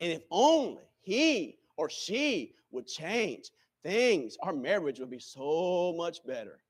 And 0.01 0.13
if 0.13 0.23
only 0.31 0.83
he 1.01 1.59
or 1.77 1.91
she 1.91 2.55
would 2.71 2.87
change 2.87 3.51
things, 3.83 4.37
our 4.43 4.53
marriage 4.53 5.01
would 5.01 5.11
be 5.11 5.19
so 5.19 5.95
much 5.97 6.25
better. 6.25 6.61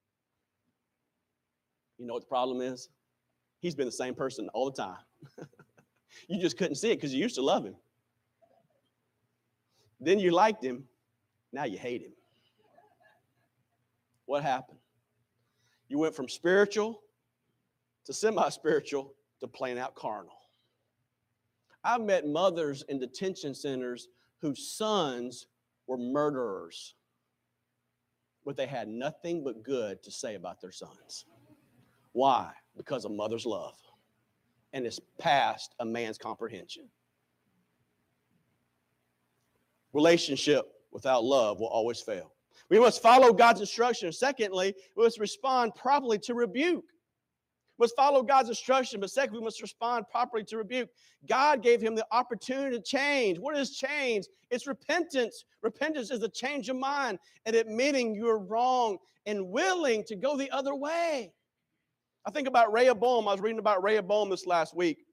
You 1.99 2.07
know 2.07 2.15
what 2.15 2.23
the 2.23 2.29
problem 2.29 2.61
is? 2.61 2.89
He's 3.61 3.75
been 3.75 3.87
the 3.87 3.93
same 3.93 4.15
person 4.15 4.49
all 4.55 4.71
the 4.71 4.83
time. 4.83 4.97
You 6.29 6.41
just 6.41 6.59
couldn't 6.59 6.77
see 6.77 6.91
it 6.91 6.97
because 6.97 7.15
you 7.15 7.21
used 7.21 7.37
to 7.37 7.43
love 7.43 7.65
him. 7.65 7.77
Then 10.01 10.19
you 10.19 10.31
liked 10.31 10.63
him. 10.63 10.85
Now 11.53 11.65
you 11.65 11.79
hate 11.79 12.03
him. 12.03 12.13
what 14.27 14.43
happened? 14.43 14.79
You 15.89 15.99
went 15.99 16.15
from 16.15 16.29
spiritual 16.29 17.01
to 18.05 18.13
semi 18.13 18.49
spiritual 18.49 19.15
to 19.41 19.47
plain 19.47 19.79
out 19.79 19.95
carnal. 19.95 20.42
I've 21.85 22.01
met 22.01 22.27
mothers 22.27 22.85
in 22.89 22.99
detention 22.99 23.55
centers 23.55 24.09
whose 24.41 24.69
sons 24.69 25.47
were 25.87 25.99
murderers, 25.99 26.95
but 28.45 28.57
they 28.57 28.67
had 28.67 28.89
nothing 28.89 29.43
but 29.43 29.63
good 29.63 30.03
to 30.03 30.11
say 30.11 30.35
about 30.35 30.61
their 30.61 30.73
sons. 30.73 31.25
Why? 32.13 32.51
Because 32.77 33.05
of 33.05 33.13
mother's 33.13 33.47
love. 33.47 33.77
And 34.73 34.87
it's 34.87 35.01
past 35.19 35.75
a 35.81 35.85
man's 35.85 36.19
comprehension. 36.19 36.89
Relationship 39.93 40.67
without 40.91 41.25
love 41.25 41.61
will 41.61 41.67
always 41.67 42.01
fail. 42.01 42.33
We 42.69 42.79
must 42.79 43.03
follow 43.03 43.33
God's 43.33 43.61
instructions. 43.61 44.19
Secondly, 44.19 44.75
we 44.97 45.05
must 45.05 45.19
respond 45.19 45.75
properly 45.75 46.19
to 46.21 46.35
rebuke. 46.35 46.85
Must 47.83 47.97
follow 47.97 48.23
God's 48.23 48.49
instruction, 48.49 49.01
but 49.01 49.11
second, 49.11 49.35
we 49.35 49.43
must 49.43 49.61
respond 49.61 50.05
properly 50.09 50.45
to 50.45 50.57
rebuke. 50.57 50.89
God 51.29 51.65
gave 51.65 51.83
him 51.83 51.97
the 51.97 52.07
opportunity 52.13 52.77
to 52.77 52.81
change. 52.81 53.41
What 53.41 53.57
is 53.57 53.77
change? 53.77 54.27
It's 54.53 54.69
repentance. 54.69 55.45
Repentance 55.65 56.13
is 56.13 56.23
a 56.23 56.29
change 56.29 56.69
of 56.69 56.77
mind 56.77 57.19
and 57.45 57.57
admitting 57.57 58.15
you're 58.15 58.39
wrong 58.39 58.99
and 59.27 59.49
willing 59.49 60.05
to 60.05 60.15
go 60.15 60.37
the 60.37 60.49
other 60.53 60.77
way. 60.77 61.33
I 62.25 62.31
think 62.31 62.47
about 62.47 62.73
Rehoboam. 62.73 63.27
I 63.27 63.33
was 63.33 63.41
reading 63.41 63.59
about 63.59 63.83
Rehoboam 63.83 64.31
this 64.31 64.47
last 64.47 64.77
week. 64.77 65.05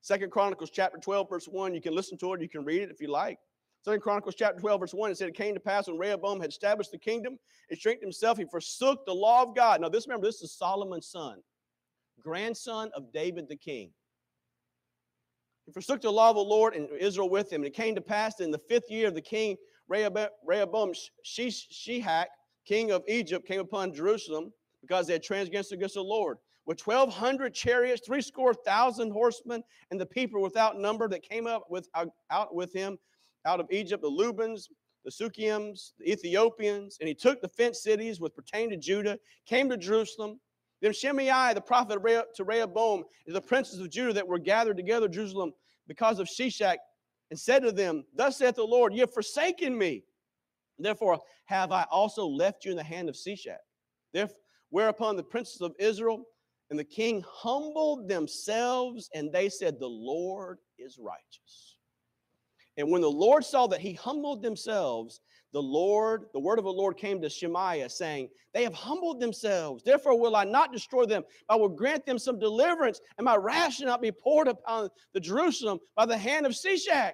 Second 0.00 0.32
Chronicles 0.32 0.70
chapter 0.70 0.98
12, 0.98 1.28
verse 1.30 1.46
1. 1.46 1.76
You 1.76 1.80
can 1.80 1.94
listen 1.94 2.18
to 2.18 2.32
it, 2.32 2.42
you 2.42 2.48
can 2.48 2.64
read 2.64 2.82
it 2.82 2.90
if 2.90 3.00
you 3.00 3.06
like. 3.06 3.38
Second 3.84 4.00
Chronicles 4.00 4.34
chapter 4.34 4.58
12, 4.58 4.80
verse 4.80 4.94
1, 4.94 5.12
it 5.12 5.18
said, 5.18 5.28
It 5.28 5.36
came 5.36 5.54
to 5.54 5.60
pass 5.60 5.86
when 5.86 5.96
Rehoboam 5.96 6.40
had 6.40 6.50
established 6.50 6.90
the 6.90 6.98
kingdom 6.98 7.38
and 7.70 7.78
strengthened 7.78 8.06
himself, 8.06 8.36
he 8.36 8.46
forsook 8.50 9.06
the 9.06 9.14
law 9.14 9.44
of 9.44 9.54
God. 9.54 9.80
Now, 9.80 9.88
this 9.88 10.08
remember, 10.08 10.26
this 10.26 10.42
is 10.42 10.50
Solomon's 10.50 11.06
son, 11.06 11.40
grandson 12.22 12.90
of 12.94 13.12
David 13.12 13.48
the 13.48 13.56
king. 13.56 13.90
He 15.66 15.72
forsook 15.72 16.00
the 16.00 16.10
law 16.10 16.30
of 16.30 16.36
the 16.36 16.42
Lord 16.42 16.74
and 16.74 16.88
Israel 16.98 17.28
with 17.28 17.52
him. 17.52 17.62
And 17.62 17.66
it 17.66 17.74
came 17.74 17.94
to 17.94 18.00
pass 18.00 18.40
in 18.40 18.50
the 18.50 18.58
fifth 18.58 18.90
year 18.90 19.08
of 19.08 19.14
the 19.14 19.20
king 19.20 19.56
Rehoboam, 19.88 20.92
Shishak, 21.24 22.26
king 22.66 22.90
of 22.90 23.04
Egypt, 23.08 23.46
came 23.46 23.60
upon 23.60 23.94
Jerusalem 23.94 24.52
because 24.80 25.06
they 25.06 25.14
had 25.14 25.22
transgressed 25.22 25.72
against 25.72 25.94
the 25.94 26.02
Lord. 26.02 26.38
With 26.66 26.84
1,200 26.84 27.54
chariots, 27.54 28.02
three 28.04 28.20
score 28.20 28.52
thousand 28.52 29.12
horsemen, 29.12 29.62
and 29.90 30.00
the 30.00 30.06
people 30.06 30.42
without 30.42 30.78
number 30.78 31.08
that 31.08 31.22
came 31.22 31.46
up 31.46 31.66
with, 31.70 31.88
out 32.30 32.54
with 32.54 32.72
him 32.72 32.98
out 33.44 33.60
of 33.60 33.68
Egypt 33.70 34.02
the 34.02 34.10
Lubims, 34.10 34.68
the 35.04 35.10
Sukkiims, 35.12 35.92
the 36.00 36.10
Ethiopians, 36.10 36.96
and 36.98 37.06
he 37.06 37.14
took 37.14 37.40
the 37.40 37.48
fenced 37.48 37.84
cities 37.84 38.20
which 38.20 38.34
pertained 38.34 38.72
to 38.72 38.76
Judah, 38.76 39.16
came 39.46 39.68
to 39.68 39.76
Jerusalem. 39.76 40.40
Then 40.86 40.92
Shemaiah, 40.92 41.52
the 41.52 41.60
prophet 41.60 42.00
to 42.36 42.44
Rehoboam, 42.44 43.02
and 43.26 43.34
the 43.34 43.40
princes 43.40 43.80
of 43.80 43.90
Judah 43.90 44.12
that 44.12 44.28
were 44.28 44.38
gathered 44.38 44.76
together 44.76 45.08
Jerusalem 45.08 45.52
because 45.88 46.20
of 46.20 46.28
Shishak, 46.28 46.76
and 47.32 47.36
said 47.36 47.64
to 47.64 47.72
them, 47.72 48.04
Thus 48.14 48.36
saith 48.36 48.54
the 48.54 48.62
Lord, 48.62 48.92
Ye 48.92 49.00
have 49.00 49.12
forsaken 49.12 49.76
me. 49.76 50.04
Therefore 50.78 51.18
have 51.46 51.72
I 51.72 51.86
also 51.90 52.24
left 52.24 52.64
you 52.64 52.70
in 52.70 52.76
the 52.76 52.84
hand 52.84 53.08
of 53.08 53.16
Shishak. 53.16 53.58
Therefore, 54.12 54.36
whereupon 54.70 55.16
the 55.16 55.24
princes 55.24 55.60
of 55.60 55.74
Israel 55.80 56.22
and 56.70 56.78
the 56.78 56.84
king 56.84 57.24
humbled 57.28 58.08
themselves, 58.08 59.10
and 59.12 59.32
they 59.32 59.48
said, 59.48 59.80
The 59.80 59.88
Lord 59.88 60.58
is 60.78 61.00
righteous. 61.00 61.78
And 62.76 62.92
when 62.92 63.00
the 63.00 63.10
Lord 63.10 63.44
saw 63.44 63.66
that 63.66 63.80
he 63.80 63.94
humbled 63.94 64.40
themselves, 64.40 65.20
the 65.56 65.62
Lord, 65.62 66.26
the 66.34 66.38
word 66.38 66.58
of 66.58 66.66
the 66.66 66.70
Lord 66.70 66.98
came 66.98 67.18
to 67.22 67.30
Shemaiah, 67.30 67.88
saying, 67.88 68.28
They 68.52 68.62
have 68.62 68.74
humbled 68.74 69.20
themselves. 69.20 69.82
Therefore 69.82 70.20
will 70.20 70.36
I 70.36 70.44
not 70.44 70.70
destroy 70.70 71.06
them. 71.06 71.24
I 71.48 71.56
will 71.56 71.70
grant 71.70 72.04
them 72.04 72.18
some 72.18 72.38
deliverance, 72.38 73.00
and 73.16 73.24
my 73.24 73.36
wrath 73.36 73.72
shall 73.72 73.86
not 73.86 74.02
be 74.02 74.12
poured 74.12 74.48
upon 74.48 74.90
the 75.14 75.20
Jerusalem 75.20 75.78
by 75.96 76.04
the 76.04 76.18
hand 76.18 76.44
of 76.44 76.52
Shishak. 76.52 77.12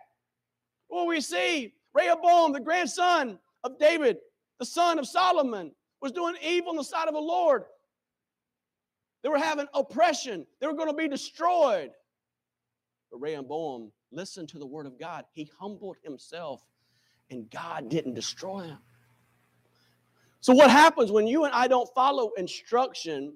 Well, 0.90 1.06
we 1.06 1.20
see 1.20 1.74
Rehoboam, 1.94 2.52
the 2.52 2.58
grandson 2.58 3.38
of 3.62 3.78
David, 3.78 4.16
the 4.58 4.66
son 4.66 4.98
of 4.98 5.06
Solomon, 5.06 5.70
was 6.00 6.10
doing 6.10 6.34
evil 6.42 6.72
in 6.72 6.78
the 6.78 6.82
sight 6.82 7.06
of 7.06 7.14
the 7.14 7.20
Lord. 7.20 7.62
They 9.22 9.28
were 9.28 9.38
having 9.38 9.68
oppression. 9.72 10.48
They 10.60 10.66
were 10.66 10.74
going 10.74 10.88
to 10.88 10.96
be 10.96 11.06
destroyed. 11.06 11.92
But 13.12 13.20
Rehoboam 13.20 13.92
listened 14.10 14.48
to 14.48 14.58
the 14.58 14.66
word 14.66 14.86
of 14.86 14.98
God. 14.98 15.26
He 15.32 15.48
humbled 15.60 15.98
himself, 16.02 16.60
and 17.32 17.50
God 17.50 17.88
didn't 17.88 18.14
destroy 18.14 18.60
him. 18.60 18.78
So, 20.40 20.52
what 20.54 20.70
happens 20.70 21.10
when 21.10 21.26
you 21.26 21.44
and 21.44 21.52
I 21.54 21.66
don't 21.66 21.88
follow 21.94 22.30
instruction 22.36 23.34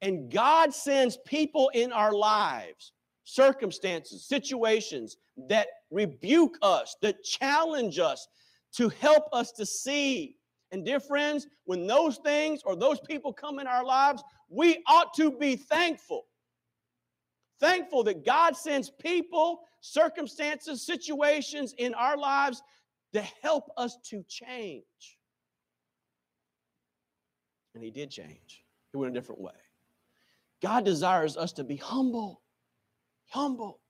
and 0.00 0.30
God 0.30 0.72
sends 0.72 1.18
people 1.26 1.70
in 1.74 1.92
our 1.92 2.12
lives, 2.12 2.92
circumstances, 3.24 4.24
situations 4.24 5.16
that 5.48 5.68
rebuke 5.90 6.56
us, 6.62 6.96
that 7.02 7.22
challenge 7.22 7.98
us 7.98 8.28
to 8.72 8.88
help 8.88 9.24
us 9.32 9.52
to 9.52 9.66
see? 9.66 10.36
And, 10.70 10.84
dear 10.84 11.00
friends, 11.00 11.46
when 11.64 11.86
those 11.86 12.18
things 12.18 12.62
or 12.64 12.76
those 12.76 13.00
people 13.00 13.32
come 13.32 13.58
in 13.58 13.66
our 13.66 13.84
lives, 13.84 14.22
we 14.48 14.82
ought 14.86 15.14
to 15.14 15.30
be 15.30 15.56
thankful 15.56 16.26
Thankful 17.60 18.04
that 18.04 18.24
God 18.24 18.56
sends 18.56 18.90
people, 18.90 19.62
circumstances, 19.80 20.84
situations 20.84 21.74
in 21.78 21.92
our 21.94 22.16
lives 22.16 22.62
to 23.14 23.22
help 23.42 23.70
us 23.76 23.96
to 24.10 24.24
change. 24.28 24.84
And 27.74 27.82
He 27.82 27.90
did 27.90 28.10
change, 28.10 28.64
He 28.92 28.98
went 28.98 29.16
a 29.16 29.18
different 29.18 29.40
way. 29.40 29.52
God 30.60 30.84
desires 30.84 31.36
us 31.36 31.52
to 31.54 31.64
be 31.64 31.76
humble, 31.76 32.42
humble. 33.28 33.80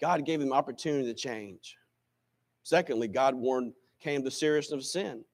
God 0.00 0.24
gave 0.24 0.40
him 0.40 0.52
opportunity 0.52 1.04
to 1.06 1.14
change. 1.14 1.76
Secondly, 2.62 3.08
God 3.08 3.34
warned 3.34 3.74
Cain 4.00 4.24
the 4.24 4.30
seriousness 4.30 4.84
of 4.84 4.84
sin. 4.84 5.24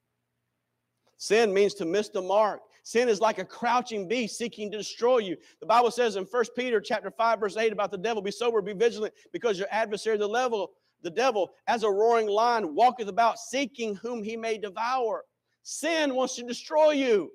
Sin 1.18 1.52
means 1.54 1.74
to 1.74 1.84
miss 1.84 2.08
the 2.08 2.20
mark. 2.20 2.60
Sin 2.82 3.08
is 3.08 3.20
like 3.20 3.38
a 3.38 3.44
crouching 3.44 4.06
beast 4.06 4.38
seeking 4.38 4.70
to 4.70 4.78
destroy 4.78 5.18
you. 5.18 5.36
The 5.60 5.66
Bible 5.66 5.90
says 5.90 6.16
in 6.16 6.24
1 6.24 6.44
Peter 6.56 6.80
chapter 6.80 7.10
5, 7.10 7.40
verse 7.40 7.56
8 7.56 7.72
about 7.72 7.90
the 7.90 7.98
devil, 7.98 8.22
be 8.22 8.30
sober, 8.30 8.60
be 8.60 8.72
vigilant, 8.72 9.14
because 9.32 9.58
your 9.58 9.68
adversary, 9.70 10.18
the 10.18 10.26
level, 10.26 10.72
the 11.02 11.10
devil, 11.10 11.52
as 11.66 11.82
a 11.82 11.90
roaring 11.90 12.26
lion, 12.26 12.74
walketh 12.74 13.08
about 13.08 13.38
seeking 13.38 13.94
whom 13.96 14.22
he 14.22 14.36
may 14.36 14.58
devour. 14.58 15.24
Sin 15.62 16.14
wants 16.14 16.36
to 16.36 16.42
destroy 16.42 16.92
you. 16.92 17.30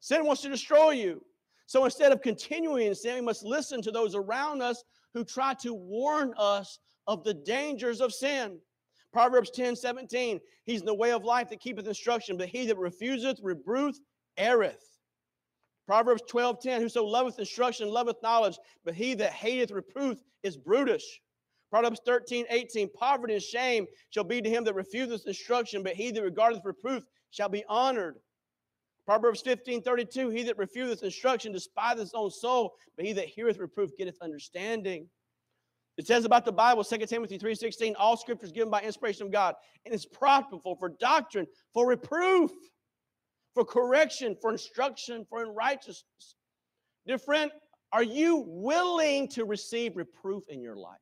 Sin 0.00 0.24
wants 0.24 0.42
to 0.42 0.48
destroy 0.48 0.90
you. 0.90 1.22
So 1.66 1.84
instead 1.84 2.12
of 2.12 2.22
continuing 2.22 2.86
in 2.86 2.94
sin, 2.94 3.16
we 3.16 3.20
must 3.20 3.44
listen 3.44 3.82
to 3.82 3.90
those 3.90 4.14
around 4.14 4.62
us 4.62 4.82
who 5.12 5.24
try 5.24 5.54
to 5.54 5.74
warn 5.74 6.32
us 6.38 6.78
of 7.06 7.24
the 7.24 7.34
dangers 7.34 8.00
of 8.00 8.12
sin. 8.12 8.58
Proverbs 9.12 9.50
10 9.50 9.76
17, 9.76 10.40
he's 10.64 10.80
in 10.80 10.86
the 10.86 10.94
way 10.94 11.12
of 11.12 11.24
life 11.24 11.48
that 11.48 11.60
keepeth 11.60 11.86
instruction, 11.86 12.36
but 12.36 12.48
he 12.48 12.66
that 12.66 12.78
refuseth 12.78 13.38
reproof 13.42 13.96
erreth. 14.36 14.98
Proverbs 15.86 16.22
12 16.28 16.60
10, 16.60 16.82
whoso 16.82 17.04
loveth 17.04 17.38
instruction 17.38 17.88
loveth 17.88 18.22
knowledge, 18.22 18.58
but 18.84 18.94
he 18.94 19.14
that 19.14 19.32
hateth 19.32 19.70
reproof 19.70 20.18
is 20.42 20.56
brutish. 20.56 21.20
Proverbs 21.70 22.00
13 22.04 22.46
18, 22.48 22.90
poverty 22.94 23.34
and 23.34 23.42
shame 23.42 23.86
shall 24.10 24.24
be 24.24 24.40
to 24.40 24.48
him 24.48 24.64
that 24.64 24.74
refuseth 24.74 25.26
instruction, 25.26 25.82
but 25.82 25.94
he 25.94 26.10
that 26.10 26.22
regardeth 26.22 26.64
reproof 26.64 27.04
shall 27.30 27.48
be 27.48 27.64
honored. 27.68 28.16
Proverbs 29.06 29.42
15 29.42 29.82
32, 29.82 30.30
he 30.30 30.42
that 30.44 30.58
refuseth 30.58 31.02
instruction 31.02 31.52
despiseth 31.52 32.00
his 32.00 32.14
own 32.14 32.30
soul, 32.30 32.74
but 32.96 33.04
he 33.04 33.12
that 33.14 33.26
heareth 33.26 33.58
reproof 33.58 33.90
getteth 33.96 34.20
understanding. 34.22 35.08
It 35.98 36.06
says 36.06 36.24
about 36.24 36.44
the 36.44 36.52
Bible, 36.52 36.84
2 36.84 36.98
Timothy 37.06 37.38
3.16, 37.38 37.94
all 37.98 38.16
scripture 38.16 38.46
is 38.46 38.52
given 38.52 38.70
by 38.70 38.82
inspiration 38.82 39.26
of 39.26 39.32
God 39.32 39.56
and 39.84 39.92
is 39.92 40.06
profitable 40.06 40.76
for 40.76 40.90
doctrine, 41.00 41.46
for 41.74 41.88
reproof, 41.88 42.52
for 43.52 43.64
correction, 43.64 44.36
for 44.40 44.52
instruction, 44.52 45.26
for 45.28 45.42
in 45.42 45.48
righteousness. 45.48 46.36
Dear 47.04 47.18
friend, 47.18 47.50
are 47.90 48.04
you 48.04 48.44
willing 48.46 49.26
to 49.30 49.44
receive 49.44 49.96
reproof 49.96 50.44
in 50.48 50.62
your 50.62 50.76
life? 50.76 51.00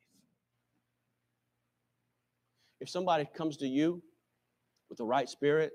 If 2.80 2.88
somebody 2.88 3.28
comes 3.34 3.56
to 3.58 3.66
you 3.66 4.02
with 4.88 4.98
the 4.98 5.04
right 5.04 5.28
spirit 5.28 5.72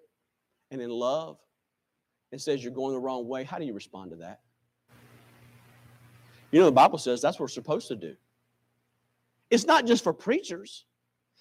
and 0.70 0.82
in 0.82 0.90
love 0.90 1.38
and 2.32 2.40
says 2.40 2.64
you're 2.64 2.74
going 2.74 2.94
the 2.94 3.00
wrong 3.00 3.28
way, 3.28 3.44
how 3.44 3.58
do 3.58 3.66
you 3.66 3.74
respond 3.74 4.12
to 4.12 4.18
that? 4.18 4.42
You 6.52 6.60
know, 6.60 6.66
the 6.66 6.72
Bible 6.72 6.98
says 6.98 7.22
that's 7.22 7.40
what 7.40 7.46
we're 7.46 7.48
supposed 7.50 7.88
to 7.88 7.96
do. 7.96 8.16
It's 9.50 9.66
not 9.66 9.86
just 9.86 10.04
for 10.04 10.14
preachers, 10.14 10.86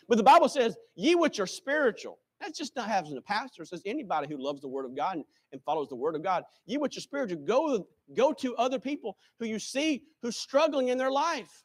but 0.08 0.16
the 0.16 0.24
Bible 0.24 0.48
says, 0.48 0.76
ye 0.96 1.14
which 1.14 1.38
are 1.40 1.46
spiritual. 1.46 2.18
That's 2.40 2.58
just 2.58 2.74
not 2.74 2.88
having 2.88 3.16
a 3.16 3.20
pastor. 3.20 3.62
It 3.62 3.68
says 3.68 3.82
anybody 3.84 4.26
who 4.28 4.42
loves 4.42 4.62
the 4.62 4.68
word 4.68 4.86
of 4.86 4.96
God 4.96 5.16
and, 5.16 5.24
and 5.52 5.62
follows 5.62 5.88
the 5.88 5.96
word 5.96 6.16
of 6.16 6.22
God. 6.22 6.44
Ye 6.64 6.78
which 6.78 6.96
are 6.96 7.00
spiritual, 7.00 7.44
go, 7.44 7.86
go 8.16 8.32
to 8.32 8.56
other 8.56 8.78
people 8.78 9.16
who 9.38 9.46
you 9.46 9.58
see 9.58 10.04
who's 10.22 10.36
struggling 10.36 10.88
in 10.88 10.96
their 10.96 11.10
life 11.10 11.64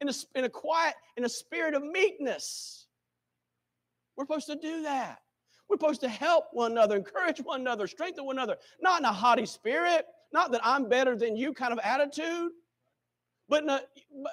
in 0.00 0.08
a, 0.08 0.12
in 0.34 0.44
a 0.44 0.48
quiet, 0.48 0.94
in 1.16 1.24
a 1.24 1.28
spirit 1.28 1.74
of 1.74 1.82
meekness. 1.82 2.83
We're 4.16 4.24
supposed 4.24 4.46
to 4.46 4.56
do 4.56 4.82
that. 4.82 5.18
We're 5.68 5.76
supposed 5.76 6.02
to 6.02 6.08
help 6.08 6.46
one 6.52 6.72
another, 6.72 6.96
encourage 6.96 7.38
one 7.38 7.60
another, 7.60 7.86
strengthen 7.86 8.26
one 8.26 8.36
another, 8.36 8.56
not 8.80 9.00
in 9.00 9.06
a 9.06 9.12
haughty 9.12 9.46
spirit, 9.46 10.04
not 10.32 10.52
that 10.52 10.60
I'm 10.64 10.88
better 10.88 11.16
than 11.16 11.36
you 11.36 11.52
kind 11.52 11.72
of 11.72 11.78
attitude. 11.82 12.50
But, 13.48 13.66
but 13.66 13.84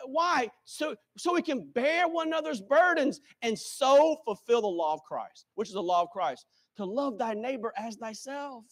why? 0.06 0.50
So, 0.64 0.96
so 1.18 1.34
we 1.34 1.42
can 1.42 1.70
bear 1.74 2.08
one 2.08 2.28
another's 2.28 2.62
burdens 2.62 3.20
and 3.42 3.58
so 3.58 4.18
fulfill 4.26 4.62
the 4.62 4.68
law 4.68 4.94
of 4.94 5.04
Christ, 5.04 5.48
which 5.56 5.68
is 5.68 5.74
the 5.74 5.84
law 5.84 6.04
of 6.04 6.10
Christ, 6.10 6.46
to 6.78 6.86
love 6.86 7.18
thy 7.18 7.34
neighbor 7.34 7.74
as 7.78 7.96
thyself. 7.96 8.66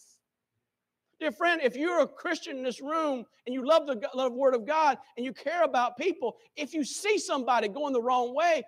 Dear 1.18 1.32
friend, 1.32 1.60
if 1.62 1.76
you're 1.76 2.00
a 2.00 2.08
Christian 2.08 2.56
in 2.56 2.62
this 2.62 2.80
room 2.80 3.26
and 3.46 3.54
you 3.54 3.66
love 3.66 3.86
the 3.86 4.00
love 4.14 4.32
word 4.32 4.54
of 4.54 4.66
God 4.66 4.96
and 5.18 5.26
you 5.26 5.34
care 5.34 5.64
about 5.64 5.98
people, 5.98 6.38
if 6.56 6.72
you 6.72 6.82
see 6.82 7.18
somebody 7.18 7.68
going 7.68 7.92
the 7.92 8.00
wrong 8.00 8.34
way, 8.34 8.62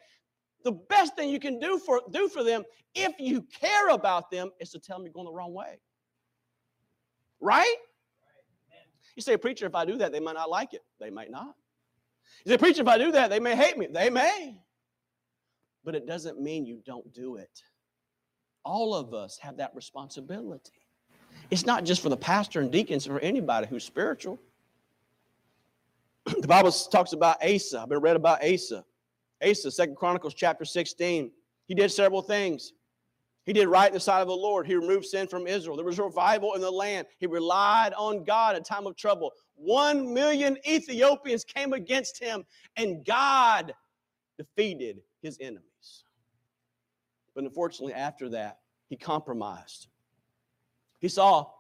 the 0.64 0.72
best 0.72 1.16
thing 1.16 1.30
you 1.30 1.40
can 1.40 1.58
do 1.58 1.78
for 1.78 2.00
do 2.10 2.28
for 2.28 2.42
them, 2.42 2.64
if 2.94 3.12
you 3.18 3.42
care 3.42 3.88
about 3.88 4.30
them, 4.30 4.50
is 4.60 4.70
to 4.70 4.78
tell 4.78 4.98
them 4.98 5.04
you're 5.04 5.12
going 5.12 5.26
the 5.26 5.32
wrong 5.32 5.52
way. 5.52 5.78
Right? 7.40 7.76
You 9.16 9.22
say, 9.22 9.36
preacher, 9.36 9.66
if 9.66 9.74
I 9.74 9.84
do 9.84 9.98
that, 9.98 10.12
they 10.12 10.20
might 10.20 10.34
not 10.34 10.48
like 10.48 10.74
it. 10.74 10.82
They 10.98 11.10
might 11.10 11.30
not. 11.30 11.54
You 12.44 12.52
say, 12.52 12.58
preacher, 12.58 12.82
if 12.82 12.88
I 12.88 12.98
do 12.98 13.12
that, 13.12 13.30
they 13.30 13.40
may 13.40 13.54
hate 13.54 13.76
me. 13.76 13.88
They 13.90 14.10
may. 14.10 14.56
But 15.84 15.94
it 15.94 16.06
doesn't 16.06 16.40
mean 16.40 16.64
you 16.64 16.80
don't 16.84 17.12
do 17.12 17.36
it. 17.36 17.62
All 18.64 18.94
of 18.94 19.12
us 19.12 19.38
have 19.38 19.56
that 19.58 19.74
responsibility. 19.74 20.72
It's 21.50 21.66
not 21.66 21.84
just 21.84 22.00
for 22.00 22.08
the 22.08 22.16
pastor 22.16 22.60
and 22.60 22.70
deacons, 22.70 23.06
for 23.06 23.18
anybody 23.20 23.66
who's 23.66 23.84
spiritual. 23.84 24.40
the 26.40 26.46
Bible 26.46 26.70
talks 26.70 27.12
about 27.12 27.44
Asa. 27.44 27.80
I've 27.80 27.88
been 27.88 27.98
read 27.98 28.16
about 28.16 28.44
Asa. 28.44 28.84
Asa, 29.42 29.70
Second 29.70 29.96
Chronicles 29.96 30.34
chapter 30.34 30.64
16. 30.64 31.30
He 31.66 31.74
did 31.74 31.90
several 31.90 32.22
things. 32.22 32.72
He 33.44 33.52
did 33.52 33.66
right 33.66 33.88
in 33.88 33.94
the 33.94 34.00
sight 34.00 34.20
of 34.20 34.28
the 34.28 34.34
Lord. 34.34 34.66
He 34.66 34.74
removed 34.74 35.06
sin 35.06 35.26
from 35.26 35.46
Israel. 35.46 35.76
There 35.76 35.84
was 35.84 35.98
revival 35.98 36.54
in 36.54 36.60
the 36.60 36.70
land. 36.70 37.08
He 37.18 37.26
relied 37.26 37.92
on 37.94 38.24
God 38.24 38.56
in 38.56 38.62
time 38.62 38.86
of 38.86 38.96
trouble. 38.96 39.32
One 39.54 40.14
million 40.14 40.56
Ethiopians 40.68 41.44
came 41.44 41.72
against 41.72 42.22
him, 42.22 42.44
and 42.76 43.04
God 43.04 43.74
defeated 44.38 45.00
his 45.22 45.38
enemies. 45.40 46.04
But 47.34 47.44
unfortunately, 47.44 47.94
after 47.94 48.28
that, 48.30 48.58
he 48.88 48.96
compromised. 48.96 49.88
He 51.00 51.08
saw 51.08 51.50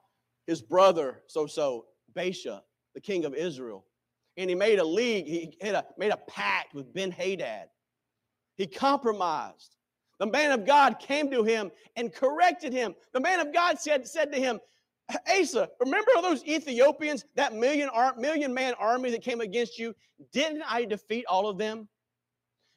his 0.46 0.62
brother, 0.62 1.22
so 1.26 1.46
so, 1.46 1.86
Baasha, 2.14 2.60
the 2.94 3.00
king 3.00 3.24
of 3.24 3.34
Israel, 3.34 3.84
and 4.36 4.48
he 4.48 4.56
made 4.56 4.78
a 4.78 4.84
league, 4.84 5.26
he 5.26 5.56
made 5.62 5.74
a, 5.74 5.84
made 5.98 6.10
a 6.10 6.16
pact 6.16 6.74
with 6.74 6.92
Ben 6.92 7.10
Hadad. 7.10 7.68
He 8.56 8.66
compromised. 8.66 9.76
The 10.18 10.26
man 10.26 10.52
of 10.52 10.66
God 10.66 10.98
came 11.00 11.30
to 11.30 11.42
him 11.42 11.70
and 11.96 12.12
corrected 12.12 12.72
him. 12.72 12.94
The 13.12 13.20
man 13.20 13.40
of 13.40 13.52
God 13.52 13.78
said, 13.78 14.06
said 14.06 14.32
to 14.32 14.38
him, 14.38 14.60
Asa, 15.28 15.68
remember 15.80 16.10
all 16.16 16.22
those 16.22 16.44
Ethiopians, 16.44 17.24
that 17.34 17.54
million, 17.54 17.90
million 18.18 18.54
man 18.54 18.74
army 18.78 19.10
that 19.10 19.22
came 19.22 19.40
against 19.40 19.78
you? 19.78 19.94
Didn't 20.32 20.62
I 20.68 20.84
defeat 20.84 21.24
all 21.26 21.48
of 21.48 21.58
them? 21.58 21.88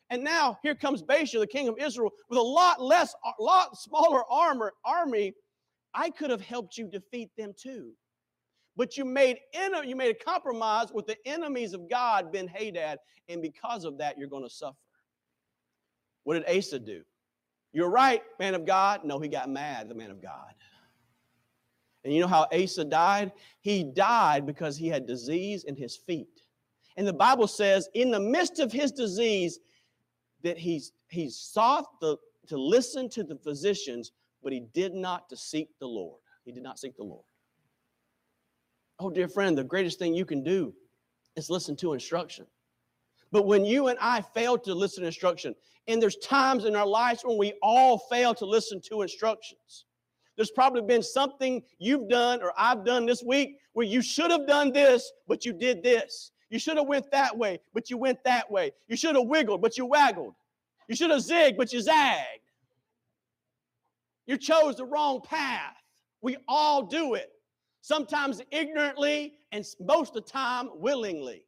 And 0.10 0.24
now 0.24 0.60
here 0.62 0.76
comes 0.76 1.02
Baasha, 1.02 1.40
the 1.40 1.48
king 1.48 1.68
of 1.68 1.78
Israel, 1.80 2.12
with 2.30 2.40
a 2.40 2.42
lot 2.42 2.82
less, 2.82 3.14
a 3.40 3.42
lot 3.42 3.78
smaller 3.78 4.24
armor, 4.30 4.74
army. 4.84 5.34
I 5.94 6.10
could 6.10 6.30
have 6.30 6.42
helped 6.42 6.78
you 6.78 6.88
defeat 6.88 7.30
them 7.38 7.54
too. 7.58 7.94
But 8.78 8.98
you 8.98 9.06
made 9.06 9.40
you 9.54 9.96
made 9.96 10.12
a 10.12 10.24
compromise 10.26 10.92
with 10.94 11.08
the 11.08 11.18
enemies 11.26 11.74
of 11.74 11.90
God, 11.90 12.32
Ben 12.32 12.48
Hadad, 12.48 13.00
and 13.30 13.42
because 13.42 13.86
of 13.86 13.98
that, 14.00 14.18
you're 14.18 14.28
going 14.28 14.44
to 14.44 14.50
suffer. 14.50 14.76
What 16.24 16.34
did 16.34 16.58
Asa 16.58 16.80
do? 16.80 17.04
You're 17.72 17.90
right, 17.90 18.24
man 18.40 18.56
of 18.56 18.66
God. 18.66 19.04
No, 19.04 19.20
he 19.20 19.28
got 19.28 19.50
mad, 19.50 19.90
the 19.90 19.96
man 19.96 20.12
of 20.12 20.22
God. 20.22 20.54
And 22.04 22.14
you 22.14 22.22
know 22.22 22.28
how 22.28 22.48
Asa 22.54 22.86
died? 22.86 23.32
He 23.62 23.84
died 23.84 24.46
because 24.46 24.78
he 24.78 24.88
had 24.88 25.08
disease 25.08 25.64
in 25.64 25.76
his 25.76 25.96
feet. 25.96 26.42
And 26.98 27.08
the 27.08 27.14
Bible 27.14 27.48
says, 27.48 27.90
in 27.94 28.12
the 28.12 28.20
midst 28.20 28.60
of 28.60 28.72
his 28.72 28.92
disease, 28.92 29.60
that 30.44 30.58
he's, 30.58 30.94
he 31.10 31.30
sought 31.30 32.00
the, 32.00 32.18
to 32.48 32.58
listen 32.58 33.10
to 33.10 33.24
the 33.24 33.36
physicians, 33.36 34.12
but 34.44 34.54
he 34.54 34.62
did 34.74 34.94
not 34.94 35.28
to 35.30 35.36
seek 35.36 35.70
the 35.80 35.88
Lord. 35.88 36.22
He 36.46 36.52
did 36.52 36.64
not 36.64 36.80
seek 36.80 36.96
the 36.96 37.04
Lord. 37.04 37.26
Oh, 39.00 39.10
dear 39.10 39.28
friend, 39.28 39.58
the 39.58 39.64
greatest 39.64 40.00
thing 40.00 40.14
you 40.14 40.26
can 40.26 40.44
do 40.44 40.74
is 41.36 41.50
listen 41.50 41.76
to 41.78 41.94
instruction. 41.94 42.46
But 43.32 43.46
when 43.46 43.66
you 43.66 43.88
and 43.88 44.00
I 44.00 44.22
fail 44.22 44.58
to 44.60 44.74
listen 44.74 45.02
to 45.02 45.08
instruction, 45.08 45.56
and 45.88 46.02
there's 46.02 46.18
times 46.18 46.66
in 46.66 46.76
our 46.76 46.86
lives 46.86 47.24
when 47.24 47.38
we 47.38 47.54
all 47.62 47.98
fail 47.98 48.34
to 48.36 48.46
listen 48.46 48.82
to 48.90 49.02
instructions. 49.02 49.86
There's 50.36 50.52
probably 50.52 50.82
been 50.82 51.04
something 51.04 51.62
you've 51.78 52.10
done 52.10 52.42
or 52.42 52.52
I've 52.58 52.84
done 52.84 53.06
this 53.06 53.24
week 53.24 53.58
where 53.74 53.86
you 53.86 54.02
should 54.02 54.32
have 54.32 54.48
done 54.48 54.72
this, 54.74 55.12
but 55.28 55.46
you 55.46 55.54
did 55.54 55.84
this. 55.84 56.32
You 56.50 56.60
should 56.60 56.78
have 56.78 56.88
went 56.88 57.10
that 57.12 57.38
way, 57.38 57.60
but 57.74 57.90
you 57.90 57.98
went 57.98 58.24
that 58.24 58.50
way. 58.50 58.72
You 58.88 58.98
should 58.98 59.16
have 59.16 59.28
wiggled, 59.28 59.62
but 59.62 59.78
you 59.78 59.86
waggled. 59.86 60.36
You 60.88 60.96
should 60.96 61.10
have 61.10 61.22
zigged, 61.22 61.58
but 61.58 61.72
you 61.72 61.82
zagged. 61.82 62.42
You 64.28 64.38
chose 64.38 64.76
the 64.76 64.86
wrong 64.86 65.22
path. 65.22 65.76
We 66.22 66.38
all 66.48 66.84
do 66.84 67.14
it. 67.14 67.32
Sometimes 67.86 68.42
ignorantly, 68.50 69.34
and 69.52 69.64
most 69.80 70.16
of 70.16 70.24
the 70.26 70.32
time 70.32 70.70
willingly. 70.74 71.44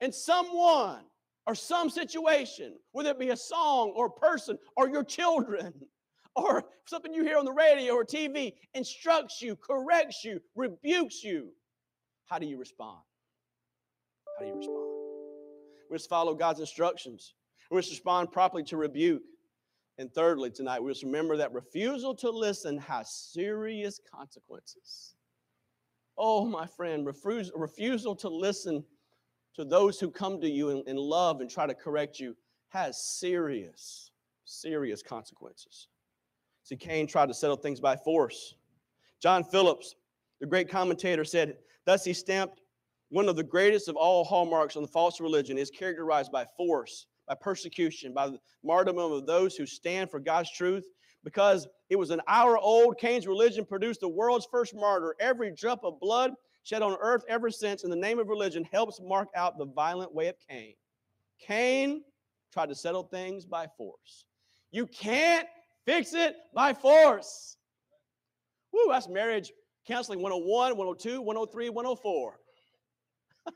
And 0.00 0.12
someone 0.12 1.04
or 1.46 1.54
some 1.54 1.88
situation, 1.88 2.74
whether 2.90 3.10
it 3.10 3.20
be 3.20 3.28
a 3.28 3.36
song 3.36 3.92
or 3.94 4.06
a 4.06 4.10
person 4.10 4.58
or 4.76 4.88
your 4.88 5.04
children 5.04 5.72
or 6.34 6.64
something 6.86 7.14
you 7.14 7.22
hear 7.22 7.38
on 7.38 7.44
the 7.44 7.52
radio 7.52 7.94
or 7.94 8.04
TV, 8.04 8.52
instructs 8.74 9.40
you, 9.40 9.54
corrects 9.54 10.24
you, 10.24 10.40
rebukes 10.56 11.22
you, 11.22 11.50
how 12.26 12.40
do 12.40 12.46
you 12.46 12.58
respond? 12.58 12.98
How 14.36 14.44
do 14.44 14.50
you 14.50 14.56
respond? 14.56 14.86
We 15.88 15.94
must 15.94 16.08
follow 16.08 16.34
God's 16.34 16.58
instructions. 16.58 17.34
We 17.70 17.76
must 17.76 17.90
respond 17.90 18.32
properly 18.32 18.64
to 18.64 18.76
rebuke. 18.76 19.22
And 19.98 20.12
thirdly, 20.12 20.50
tonight, 20.50 20.80
we 20.80 20.88
must 20.88 21.02
remember 21.02 21.36
that 21.36 21.52
refusal 21.52 22.14
to 22.16 22.30
listen 22.30 22.78
has 22.78 23.12
serious 23.12 24.00
consequences. 24.14 25.14
Oh, 26.16 26.44
my 26.44 26.66
friend, 26.66 27.04
refusal 27.06 28.16
to 28.16 28.28
listen 28.28 28.84
to 29.54 29.64
those 29.64 29.98
who 29.98 30.10
come 30.10 30.40
to 30.40 30.48
you 30.48 30.70
in, 30.70 30.84
in 30.86 30.96
love 30.96 31.40
and 31.40 31.50
try 31.50 31.66
to 31.66 31.74
correct 31.74 32.20
you 32.20 32.36
has 32.68 33.02
serious, 33.02 34.12
serious 34.44 35.02
consequences. 35.02 35.88
See, 36.62 36.76
Cain 36.76 37.06
tried 37.06 37.26
to 37.26 37.34
settle 37.34 37.56
things 37.56 37.80
by 37.80 37.96
force. 37.96 38.54
John 39.20 39.42
Phillips, 39.42 39.96
the 40.40 40.46
great 40.46 40.68
commentator, 40.68 41.24
said, 41.24 41.56
Thus 41.86 42.04
he 42.04 42.12
stamped 42.12 42.60
one 43.08 43.28
of 43.28 43.36
the 43.36 43.42
greatest 43.42 43.88
of 43.88 43.96
all 43.96 44.22
hallmarks 44.22 44.76
on 44.76 44.82
the 44.82 44.88
false 44.88 45.20
religion 45.20 45.58
is 45.58 45.70
characterized 45.70 46.30
by 46.30 46.46
force, 46.56 47.06
by 47.28 47.34
persecution, 47.34 48.12
by 48.12 48.28
the 48.28 48.38
martyrdom 48.64 48.98
of 48.98 49.26
those 49.26 49.56
who 49.56 49.66
stand 49.66 50.10
for 50.10 50.18
God's 50.18 50.50
truth. 50.50 50.86
Because 51.24 51.66
it 51.90 51.96
was 51.96 52.10
an 52.10 52.22
hour 52.28 52.58
old, 52.58 52.98
Cain's 52.98 53.26
religion 53.26 53.64
produced 53.64 54.00
the 54.00 54.08
world's 54.08 54.46
first 54.50 54.74
martyr. 54.74 55.14
Every 55.20 55.50
drop 55.54 55.84
of 55.84 56.00
blood 56.00 56.32
shed 56.62 56.82
on 56.82 56.96
earth 57.00 57.24
ever 57.28 57.50
since 57.50 57.84
in 57.84 57.90
the 57.90 57.96
name 57.96 58.18
of 58.18 58.28
religion 58.28 58.64
helps 58.64 59.00
mark 59.00 59.28
out 59.34 59.58
the 59.58 59.66
violent 59.66 60.14
way 60.14 60.28
of 60.28 60.36
Cain. 60.48 60.74
Cain 61.40 62.02
tried 62.52 62.68
to 62.68 62.74
settle 62.74 63.04
things 63.04 63.44
by 63.44 63.66
force. 63.76 64.24
You 64.70 64.86
can't 64.86 65.46
fix 65.84 66.14
it 66.14 66.36
by 66.54 66.72
force. 66.72 67.56
Woo, 68.72 68.86
that's 68.88 69.08
marriage 69.08 69.52
counseling 69.86 70.20
101, 70.20 70.76
102, 70.76 71.20
103, 71.20 71.70
104. 71.70 72.40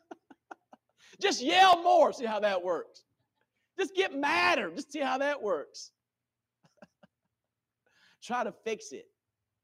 Just 1.20 1.42
yell 1.42 1.82
more, 1.82 2.12
see 2.12 2.24
how 2.24 2.40
that 2.40 2.62
works. 2.62 3.04
Just 3.78 3.94
get 3.94 4.14
madder, 4.14 4.70
just 4.74 4.92
see 4.92 5.00
how 5.00 5.18
that 5.18 5.42
works. 5.42 5.92
Try 8.22 8.44
to 8.44 8.52
fix 8.64 8.92
it. 8.92 9.06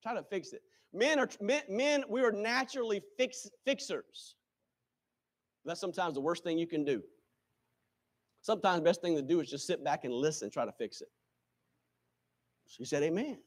Try 0.02 0.14
to 0.14 0.22
fix 0.22 0.52
it. 0.52 0.62
Men 0.92 1.18
are 1.18 1.28
men, 1.40 1.62
men 1.68 2.04
we 2.08 2.22
are 2.22 2.32
naturally 2.32 3.02
fix, 3.16 3.48
fixers. 3.64 4.36
That's 5.64 5.80
sometimes 5.80 6.14
the 6.14 6.20
worst 6.20 6.44
thing 6.44 6.58
you 6.58 6.66
can 6.66 6.84
do. 6.84 7.02
Sometimes 8.40 8.78
the 8.78 8.84
best 8.84 9.02
thing 9.02 9.14
to 9.16 9.22
do 9.22 9.40
is 9.40 9.50
just 9.50 9.66
sit 9.66 9.84
back 9.84 10.04
and 10.04 10.14
listen, 10.14 10.50
try 10.50 10.64
to 10.64 10.72
fix 10.72 11.02
it. 11.02 11.08
She 12.66 12.84
said, 12.84 13.02
Amen. 13.02 13.38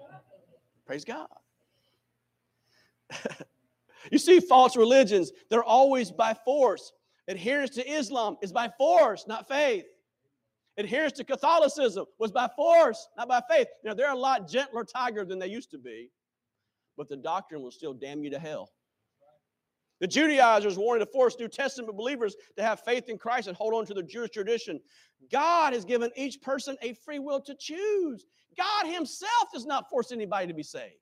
Praise 0.86 1.04
God. 1.04 1.28
you 4.10 4.18
see, 4.18 4.40
false 4.40 4.76
religions, 4.76 5.32
they're 5.50 5.64
always 5.64 6.10
by 6.10 6.34
force. 6.44 6.92
Adherence 7.28 7.70
to 7.70 7.88
Islam 7.88 8.36
is 8.42 8.52
by 8.52 8.70
force, 8.76 9.24
not 9.26 9.48
faith. 9.48 9.86
Adherence 10.76 11.12
to 11.14 11.24
Catholicism 11.24 12.04
was 12.18 12.32
by 12.32 12.48
force, 12.56 13.08
not 13.16 13.28
by 13.28 13.40
faith. 13.48 13.68
Now, 13.84 13.94
they're 13.94 14.12
a 14.12 14.16
lot 14.16 14.48
gentler 14.48 14.84
tiger 14.84 15.24
than 15.24 15.38
they 15.38 15.46
used 15.46 15.70
to 15.70 15.78
be 15.78 16.10
but 16.96 17.08
the 17.08 17.16
doctrine 17.16 17.62
will 17.62 17.70
still 17.70 17.94
damn 17.94 18.22
you 18.22 18.30
to 18.30 18.38
hell. 18.38 18.70
The 20.00 20.06
Judaizers 20.06 20.76
wanted 20.76 21.00
to 21.00 21.10
force 21.10 21.36
New 21.38 21.48
Testament 21.48 21.96
believers 21.96 22.36
to 22.56 22.62
have 22.62 22.80
faith 22.80 23.08
in 23.08 23.16
Christ 23.16 23.48
and 23.48 23.56
hold 23.56 23.74
on 23.74 23.86
to 23.86 23.94
the 23.94 24.02
Jewish 24.02 24.30
tradition. 24.30 24.80
God 25.30 25.72
has 25.72 25.84
given 25.84 26.10
each 26.16 26.42
person 26.42 26.76
a 26.82 26.94
free 27.04 27.20
will 27.20 27.40
to 27.42 27.54
choose. 27.58 28.26
God 28.56 28.86
Himself 28.86 29.48
does 29.52 29.66
not 29.66 29.88
force 29.88 30.12
anybody 30.12 30.48
to 30.48 30.54
be 30.54 30.62
saved. 30.62 30.94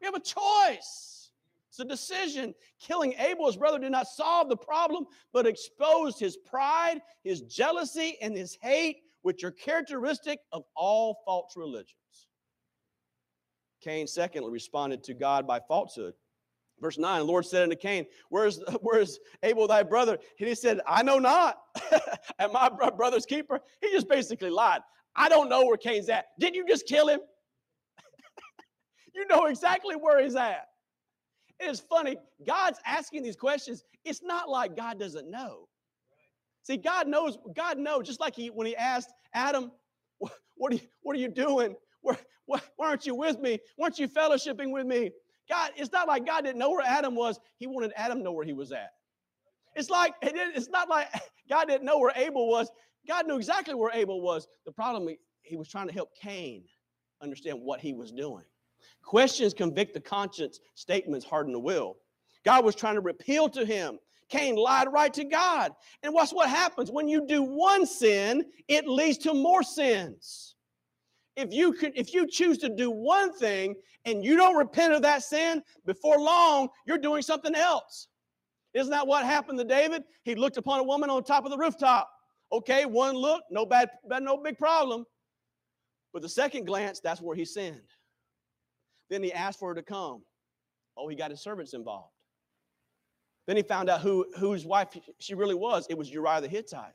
We 0.00 0.06
have 0.06 0.14
a 0.14 0.20
choice. 0.20 1.19
It's 1.70 1.78
a 1.78 1.84
decision. 1.84 2.52
Killing 2.80 3.14
Abel, 3.18 3.46
his 3.46 3.56
brother, 3.56 3.78
did 3.78 3.92
not 3.92 4.08
solve 4.08 4.48
the 4.48 4.56
problem, 4.56 5.06
but 5.32 5.46
exposed 5.46 6.18
his 6.18 6.36
pride, 6.36 7.00
his 7.22 7.42
jealousy, 7.42 8.18
and 8.20 8.36
his 8.36 8.58
hate, 8.60 8.96
which 9.22 9.44
are 9.44 9.52
characteristic 9.52 10.40
of 10.50 10.64
all 10.74 11.22
false 11.24 11.56
religions. 11.56 11.94
Cain, 13.82 14.08
secondly, 14.08 14.50
responded 14.50 15.04
to 15.04 15.14
God 15.14 15.46
by 15.46 15.60
falsehood. 15.60 16.14
Verse 16.80 16.98
9, 16.98 17.20
the 17.20 17.24
Lord 17.24 17.46
said 17.46 17.62
unto 17.62 17.76
Cain, 17.76 18.04
Where's, 18.30 18.60
where's 18.80 19.20
Abel 19.44 19.68
thy 19.68 19.84
brother? 19.84 20.18
And 20.40 20.48
he 20.48 20.56
said, 20.56 20.80
I 20.88 21.04
know 21.04 21.20
not. 21.20 21.56
Am 22.40 22.52
my 22.52 22.68
brother's 22.68 23.26
keeper? 23.26 23.60
He 23.80 23.92
just 23.92 24.08
basically 24.08 24.50
lied. 24.50 24.80
I 25.14 25.28
don't 25.28 25.48
know 25.48 25.64
where 25.66 25.76
Cain's 25.76 26.08
at. 26.08 26.26
Didn't 26.40 26.56
you 26.56 26.66
just 26.66 26.86
kill 26.88 27.08
him? 27.08 27.20
you 29.14 29.24
know 29.26 29.46
exactly 29.46 29.94
where 29.94 30.20
he's 30.20 30.34
at. 30.34 30.69
It 31.60 31.70
is 31.70 31.80
funny. 31.80 32.16
God's 32.46 32.78
asking 32.86 33.22
these 33.22 33.36
questions. 33.36 33.84
It's 34.04 34.22
not 34.22 34.48
like 34.48 34.76
God 34.76 34.98
doesn't 34.98 35.30
know. 35.30 35.68
See, 36.62 36.76
God 36.76 37.08
knows, 37.08 37.38
God 37.54 37.78
knows, 37.78 38.06
just 38.06 38.20
like 38.20 38.34
he 38.34 38.48
when 38.48 38.66
he 38.66 38.76
asked 38.76 39.10
Adam, 39.34 39.72
what 40.18 40.72
are 40.72 40.76
you, 40.76 40.80
what 41.02 41.16
are 41.16 41.18
you 41.18 41.28
doing? 41.28 41.74
Why, 42.50 42.60
why 42.76 42.88
aren't 42.88 43.06
you 43.06 43.14
with 43.14 43.38
me? 43.38 43.60
Why 43.76 43.86
aren't 43.86 43.98
you 43.98 44.08
fellowshipping 44.08 44.72
with 44.72 44.84
me? 44.84 45.12
God, 45.48 45.70
it's 45.76 45.92
not 45.92 46.08
like 46.08 46.26
God 46.26 46.44
didn't 46.44 46.58
know 46.58 46.70
where 46.70 46.84
Adam 46.84 47.14
was. 47.14 47.38
He 47.58 47.66
wanted 47.66 47.92
Adam 47.94 48.18
to 48.18 48.24
know 48.24 48.32
where 48.32 48.44
he 48.44 48.52
was 48.52 48.72
at. 48.72 48.90
It's 49.76 49.90
like 49.90 50.14
it's 50.22 50.68
not 50.68 50.88
like 50.88 51.08
God 51.48 51.68
didn't 51.68 51.84
know 51.84 51.98
where 51.98 52.12
Abel 52.16 52.48
was. 52.48 52.70
God 53.06 53.26
knew 53.26 53.36
exactly 53.36 53.74
where 53.74 53.92
Abel 53.92 54.20
was. 54.20 54.48
The 54.66 54.72
problem 54.72 55.08
he 55.42 55.56
was 55.56 55.68
trying 55.68 55.88
to 55.88 55.94
help 55.94 56.10
Cain 56.20 56.64
understand 57.22 57.60
what 57.62 57.80
he 57.80 57.92
was 57.92 58.12
doing. 58.12 58.44
Questions 59.02 59.54
convict 59.54 59.94
the 59.94 60.00
conscience, 60.00 60.60
statements 60.74 61.24
harden 61.24 61.52
the 61.52 61.58
will. 61.58 61.96
God 62.44 62.64
was 62.64 62.74
trying 62.74 62.94
to 62.94 63.00
repeal 63.00 63.48
to 63.50 63.64
him. 63.64 63.98
Cain 64.28 64.54
lied 64.54 64.92
right 64.92 65.12
to 65.14 65.24
God. 65.24 65.72
And 66.02 66.14
what's 66.14 66.32
what 66.32 66.48
happens? 66.48 66.90
When 66.90 67.08
you 67.08 67.26
do 67.26 67.42
one 67.42 67.84
sin, 67.84 68.44
it 68.68 68.86
leads 68.86 69.18
to 69.18 69.34
more 69.34 69.62
sins. 69.62 70.54
If 71.36 71.52
you 71.52 71.72
could, 71.72 71.92
if 71.96 72.14
you 72.14 72.26
choose 72.26 72.58
to 72.58 72.68
do 72.68 72.90
one 72.90 73.32
thing 73.32 73.74
and 74.04 74.24
you 74.24 74.36
don't 74.36 74.56
repent 74.56 74.92
of 74.92 75.02
that 75.02 75.22
sin, 75.22 75.62
before 75.84 76.18
long, 76.20 76.68
you're 76.86 76.98
doing 76.98 77.22
something 77.22 77.54
else. 77.54 78.08
Isn't 78.72 78.90
that 78.90 79.06
what 79.06 79.24
happened 79.24 79.58
to 79.58 79.64
David? 79.64 80.04
He 80.22 80.34
looked 80.34 80.56
upon 80.56 80.78
a 80.80 80.84
woman 80.84 81.10
on 81.10 81.24
top 81.24 81.44
of 81.44 81.50
the 81.50 81.58
rooftop. 81.58 82.08
Okay, 82.52 82.84
one 82.84 83.16
look, 83.16 83.42
no 83.50 83.66
bad, 83.66 83.90
no 84.08 84.36
big 84.36 84.58
problem. 84.58 85.04
But 86.12 86.22
the 86.22 86.28
second 86.28 86.66
glance, 86.66 87.00
that's 87.00 87.20
where 87.20 87.36
he 87.36 87.44
sinned. 87.44 87.80
Then 89.10 89.22
he 89.22 89.32
asked 89.32 89.58
for 89.58 89.68
her 89.68 89.74
to 89.74 89.82
come. 89.82 90.22
Oh, 90.96 91.08
he 91.08 91.16
got 91.16 91.30
his 91.30 91.40
servants 91.40 91.74
involved. 91.74 92.12
Then 93.46 93.56
he 93.56 93.62
found 93.62 93.90
out 93.90 94.00
who 94.00 94.26
whose 94.38 94.64
wife 94.64 94.96
she 95.18 95.34
really 95.34 95.54
was. 95.54 95.86
It 95.90 95.98
was 95.98 96.10
Uriah 96.10 96.40
the 96.40 96.48
Hittite. 96.48 96.94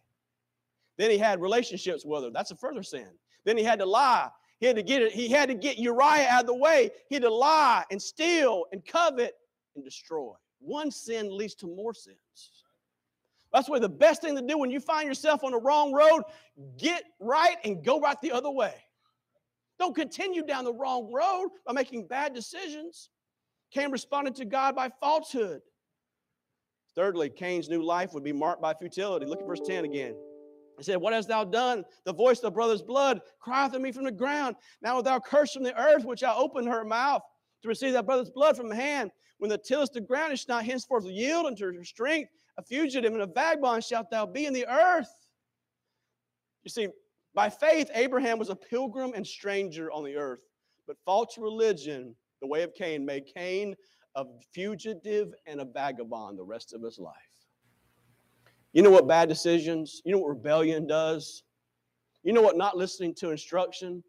Then 0.98 1.12
he 1.12 1.18
had 1.18 1.42
relationships 1.42 2.06
with 2.06 2.24
her. 2.24 2.30
That's 2.30 2.52
a 2.52 2.56
further 2.56 2.84
sin. 2.84 3.10
Then 3.44 3.58
he 3.58 3.64
had 3.64 3.80
to 3.80 3.86
lie. 3.86 4.30
He 4.60 4.66
had 4.66 4.78
to 4.78 4.84
get 4.84 5.02
it. 5.02 5.12
He 5.12 5.28
had 5.28 5.50
to 5.50 5.56
get 5.56 5.78
Uriah 5.78 6.28
out 6.30 6.42
of 6.42 6.48
the 6.48 6.56
way. 6.56 6.92
He 7.10 7.16
had 7.16 7.24
to 7.24 7.34
lie 7.34 7.84
and 7.92 8.02
steal 8.02 8.66
and 8.72 8.86
covet 8.86 9.34
and 9.76 9.84
destroy. 9.84 10.34
One 10.60 10.92
sin 10.92 11.36
leads 11.36 11.56
to 11.56 11.68
more 11.68 11.94
sins. 11.94 12.18
That's 13.52 13.70
why 13.70 13.80
the 13.80 13.90
best 13.90 14.22
thing 14.22 14.36
to 14.36 14.42
do 14.42 14.58
when 14.58 14.72
you 14.72 14.80
find 14.80 15.08
yourself 15.08 15.44
on 15.44 15.52
the 15.52 15.60
wrong 15.60 15.94
road, 15.94 16.24
get 16.78 17.04
right 17.20 17.58
and 17.64 17.84
go 17.84 18.00
right 18.00 18.20
the 18.22 18.32
other 18.32 18.52
way. 18.52 18.74
Don't 19.80 19.96
continue 19.96 20.44
down 20.44 20.64
the 20.64 20.74
wrong 20.74 21.12
road 21.12 21.50
by 21.66 21.74
making 21.74 22.08
bad 22.08 22.34
decisions. 22.34 23.10
Cain 23.72 23.92
responded 23.92 24.36
to 24.36 24.46
God 24.46 24.76
by 24.76 24.90
falsehood. 25.02 25.62
Thirdly, 26.96 27.30
Cain's 27.30 27.68
new 27.68 27.84
life 27.84 28.14
would 28.14 28.24
be 28.24 28.32
marked 28.32 28.62
by 28.62 28.74
futility. 28.74 29.26
Look 29.26 29.42
at 29.42 29.48
verse 29.48 29.60
10 29.66 29.84
again. 29.84 30.16
He 30.78 30.84
said, 30.84 30.98
What 30.98 31.14
hast 31.14 31.28
thou 31.28 31.44
done? 31.44 31.84
The 32.06 32.14
voice 32.14 32.38
of 32.38 32.44
the 32.44 32.52
brother's 32.52 32.82
blood 32.82 33.22
crieth 33.40 33.74
to 33.74 33.80
me 33.80 33.92
from 33.92 34.06
the 34.06 34.12
ground. 34.12 34.56
Now 34.82 35.02
thou 35.02 35.20
curse 35.20 35.52
from 35.52 35.64
the 35.64 35.78
earth, 35.80 36.06
which 36.06 36.24
I 36.24 36.34
opened 36.34 36.68
her 36.70 36.86
mouth 36.86 37.22
to 37.62 37.68
receive 37.68 37.94
thy 37.94 38.02
brother's 38.02 38.30
blood 38.30 38.56
from 38.56 38.72
hand. 38.72 39.12
When 39.38 39.50
the 39.50 39.58
tillest 39.58 39.94
the 39.94 40.02
ground, 40.02 40.32
it 40.32 40.40
shall 40.40 40.56
not 40.56 40.66
henceforth 40.66 41.06
yield 41.06 41.46
unto 41.46 41.66
her 41.66 41.84
strength. 41.84 42.32
A 42.58 42.64
fugitive 42.64 43.12
and 43.12 43.22
a 43.22 43.28
vagabond 43.28 43.84
shalt 43.84 44.10
thou 44.10 44.26
be 44.26 44.46
in 44.46 44.54
the 44.54 44.66
earth. 44.68 45.12
You 46.64 46.70
see, 46.70 46.88
by 47.36 47.50
faith, 47.50 47.92
Abraham 47.94 48.40
was 48.40 48.50
a 48.50 48.56
pilgrim 48.56 49.12
and 49.14 49.28
stranger 49.28 49.92
on 49.92 50.04
the 50.04 50.16
earth. 50.16 50.40
But 50.88 50.98
false 51.06 51.38
religion, 51.38 52.16
the 52.42 52.48
way 52.48 52.64
of 52.64 52.74
Cain, 52.74 53.06
made 53.06 53.26
Cain 53.26 53.76
a 54.16 54.24
fugitive 54.54 55.34
and 55.46 55.60
a 55.60 55.66
vagabond 55.66 56.40
the 56.40 56.44
rest 56.44 56.74
of 56.74 56.82
his 56.82 56.98
life. 56.98 57.14
You 58.72 58.82
know 58.82 58.90
what 58.90 59.08
bad 59.08 59.30
decisions, 59.30 60.02
you 60.06 60.14
know 60.14 60.20
what 60.20 60.30
rebellion 60.30 60.88
does? 60.88 61.44
You 62.24 62.34
know 62.34 62.42
what 62.42 62.58
not 62.58 62.78
listening 62.78 63.14
to 63.16 63.32
instruction, 63.32 64.04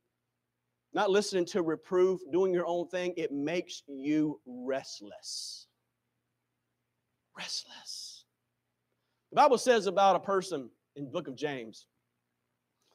not 0.92 1.10
listening 1.10 1.44
to 1.46 1.62
reproof, 1.62 2.20
doing 2.32 2.54
your 2.54 2.66
own 2.66 2.88
thing, 2.88 3.12
it 3.16 3.32
makes 3.32 3.82
you 3.88 4.40
restless. 4.46 5.66
Restless. 7.36 8.24
The 9.30 9.36
Bible 9.36 9.58
says 9.58 9.86
about 9.86 10.16
a 10.16 10.20
person 10.20 10.70
in 10.94 11.10
book 11.10 11.28
of 11.28 11.36
James 11.36 11.86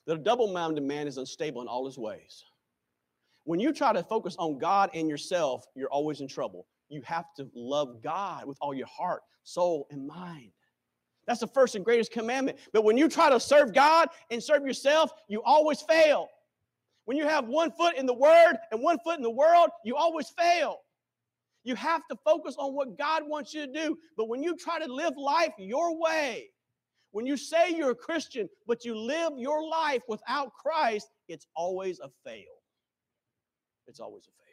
that 0.07 0.13
a 0.13 0.19
double-minded 0.19 0.83
man 0.83 1.07
is 1.07 1.17
unstable 1.17 1.61
in 1.61 1.67
all 1.67 1.85
his 1.85 1.97
ways. 1.97 2.43
When 3.43 3.59
you 3.59 3.73
try 3.73 3.93
to 3.93 4.03
focus 4.03 4.35
on 4.37 4.57
God 4.57 4.89
and 4.93 5.09
yourself, 5.09 5.65
you're 5.75 5.89
always 5.89 6.21
in 6.21 6.27
trouble 6.27 6.67
you 6.91 7.01
have 7.05 7.33
to 7.35 7.49
love 7.55 8.01
God 8.03 8.45
with 8.45 8.57
all 8.61 8.73
your 8.73 8.87
heart, 8.87 9.21
soul, 9.43 9.87
and 9.91 10.05
mind. 10.05 10.51
That's 11.25 11.39
the 11.39 11.47
first 11.47 11.75
and 11.75 11.85
greatest 11.85 12.11
commandment. 12.11 12.57
But 12.73 12.83
when 12.83 12.97
you 12.97 13.07
try 13.07 13.29
to 13.29 13.39
serve 13.39 13.73
God 13.73 14.09
and 14.29 14.43
serve 14.43 14.65
yourself, 14.65 15.11
you 15.27 15.41
always 15.43 15.81
fail. 15.81 16.27
When 17.05 17.17
you 17.17 17.27
have 17.27 17.47
one 17.47 17.71
foot 17.71 17.95
in 17.95 18.05
the 18.05 18.13
Word 18.13 18.55
and 18.71 18.81
one 18.81 18.99
foot 18.99 19.17
in 19.17 19.23
the 19.23 19.29
world, 19.29 19.69
you 19.85 19.95
always 19.95 20.29
fail. 20.29 20.79
You 21.63 21.75
have 21.75 22.01
to 22.09 22.17
focus 22.25 22.55
on 22.57 22.73
what 22.73 22.97
God 22.97 23.23
wants 23.25 23.53
you 23.53 23.65
to 23.65 23.71
do. 23.71 23.97
But 24.17 24.27
when 24.27 24.43
you 24.43 24.57
try 24.57 24.79
to 24.79 24.91
live 24.91 25.13
life 25.15 25.53
your 25.57 25.97
way, 25.97 26.49
when 27.11 27.25
you 27.25 27.37
say 27.37 27.69
you're 27.75 27.91
a 27.91 27.95
Christian, 27.95 28.49
but 28.67 28.85
you 28.85 28.97
live 28.97 29.33
your 29.37 29.67
life 29.67 30.01
without 30.07 30.53
Christ, 30.53 31.09
it's 31.27 31.45
always 31.55 31.99
a 31.99 32.09
fail. 32.25 32.61
It's 33.87 33.99
always 33.99 34.23
a 34.23 34.31
fail. 34.31 34.51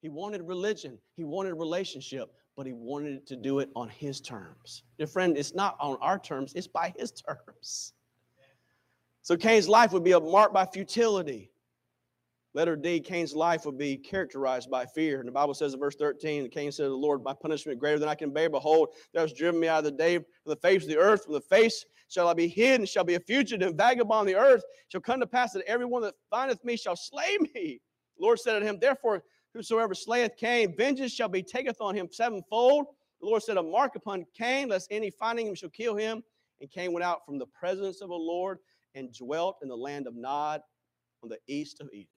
He 0.00 0.08
wanted 0.08 0.42
religion, 0.42 0.98
he 1.14 1.24
wanted 1.24 1.54
relationship, 1.54 2.32
but 2.56 2.66
he 2.66 2.72
wanted 2.72 3.26
to 3.26 3.36
do 3.36 3.60
it 3.60 3.70
on 3.76 3.88
his 3.88 4.20
terms. 4.20 4.82
Dear 4.98 5.06
friend, 5.06 5.36
it's 5.36 5.54
not 5.54 5.76
on 5.78 5.96
our 6.00 6.18
terms, 6.18 6.52
it's 6.54 6.66
by 6.66 6.92
his 6.96 7.12
terms. 7.28 7.92
So 9.22 9.36
Cain's 9.36 9.68
life 9.68 9.92
would 9.92 10.02
be 10.02 10.18
marked 10.18 10.52
by 10.52 10.66
futility. 10.66 11.51
Letter 12.54 12.76
D, 12.76 13.00
Cain's 13.00 13.34
life 13.34 13.64
would 13.64 13.78
be 13.78 13.96
characterized 13.96 14.70
by 14.70 14.84
fear. 14.84 15.20
And 15.20 15.28
the 15.28 15.32
Bible 15.32 15.54
says 15.54 15.72
in 15.72 15.80
verse 15.80 15.96
13, 15.96 16.50
Cain 16.50 16.70
said 16.70 16.84
to 16.84 16.88
the 16.90 16.94
Lord, 16.94 17.22
My 17.22 17.32
punishment 17.32 17.78
greater 17.78 17.98
than 17.98 18.08
I 18.08 18.14
can 18.14 18.30
bear. 18.30 18.50
Behold, 18.50 18.90
thou 19.14 19.22
hast 19.22 19.36
driven 19.36 19.60
me 19.60 19.68
out 19.68 19.78
of 19.78 19.84
the 19.84 19.92
day 19.92 20.18
from 20.18 20.26
the 20.44 20.56
face 20.56 20.82
of 20.82 20.88
the 20.88 20.98
earth. 20.98 21.24
From 21.24 21.34
the 21.34 21.40
face 21.40 21.84
shall 22.08 22.28
I 22.28 22.34
be 22.34 22.48
hidden, 22.48 22.84
shall 22.84 23.04
be 23.04 23.14
a 23.14 23.20
fugitive, 23.20 23.74
vagabond 23.74 24.28
the 24.28 24.36
earth. 24.36 24.62
Shall 24.88 25.00
come 25.00 25.20
to 25.20 25.26
pass 25.26 25.52
that 25.52 25.64
everyone 25.66 26.02
that 26.02 26.14
findeth 26.30 26.62
me 26.64 26.76
shall 26.76 26.96
slay 26.96 27.38
me. 27.54 27.80
The 28.18 28.22
Lord 28.22 28.38
said 28.38 28.56
unto 28.56 28.68
him, 28.68 28.78
Therefore 28.78 29.22
Whosoever 29.54 29.94
slayeth 29.94 30.36
Cain, 30.36 30.74
vengeance 30.76 31.12
shall 31.12 31.28
be 31.28 31.42
taketh 31.42 31.80
on 31.80 31.94
him 31.94 32.08
sevenfold. 32.10 32.86
The 33.20 33.26
Lord 33.26 33.42
set 33.42 33.58
a 33.58 33.62
mark 33.62 33.96
upon 33.96 34.24
Cain, 34.34 34.68
lest 34.68 34.88
any 34.90 35.10
finding 35.10 35.46
him 35.46 35.54
shall 35.54 35.68
kill 35.68 35.94
him. 35.94 36.22
And 36.60 36.70
Cain 36.70 36.92
went 36.92 37.04
out 37.04 37.26
from 37.26 37.38
the 37.38 37.46
presence 37.46 38.00
of 38.00 38.08
the 38.08 38.14
Lord 38.14 38.58
and 38.94 39.12
dwelt 39.12 39.56
in 39.62 39.68
the 39.68 39.76
land 39.76 40.06
of 40.06 40.14
Nod 40.14 40.62
on 41.22 41.28
the 41.28 41.38
east 41.48 41.80
of 41.80 41.88
Eden. 41.92 42.08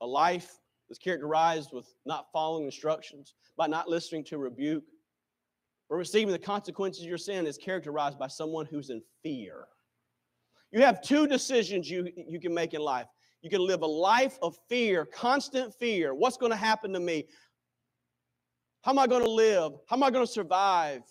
A 0.00 0.06
life 0.06 0.58
that's 0.88 0.98
characterized 0.98 1.70
with 1.72 1.86
not 2.06 2.26
following 2.32 2.64
instructions, 2.64 3.34
by 3.56 3.66
not 3.66 3.88
listening 3.88 4.24
to 4.24 4.38
rebuke, 4.38 4.84
or 5.88 5.96
receiving 5.96 6.32
the 6.32 6.38
consequences 6.38 7.02
of 7.02 7.08
your 7.08 7.18
sin 7.18 7.46
is 7.46 7.58
characterized 7.58 8.18
by 8.18 8.28
someone 8.28 8.66
who's 8.66 8.90
in 8.90 9.02
fear. 9.22 9.66
You 10.72 10.82
have 10.82 11.02
two 11.02 11.26
decisions 11.26 11.90
you, 11.90 12.08
you 12.16 12.40
can 12.40 12.54
make 12.54 12.74
in 12.74 12.80
life 12.80 13.06
you 13.42 13.48
can 13.48 13.66
live 13.66 13.82
a 13.82 13.86
life 13.86 14.38
of 14.42 14.56
fear, 14.68 15.06
constant 15.06 15.74
fear. 15.74 16.14
What's 16.14 16.36
going 16.36 16.52
to 16.52 16.56
happen 16.56 16.92
to 16.92 17.00
me? 17.00 17.26
How 18.82 18.92
am 18.92 18.98
I 18.98 19.06
going 19.06 19.24
to 19.24 19.30
live? 19.30 19.72
How 19.86 19.96
am 19.96 20.02
I 20.02 20.10
going 20.10 20.26
to 20.26 20.30
survive? 20.30 21.02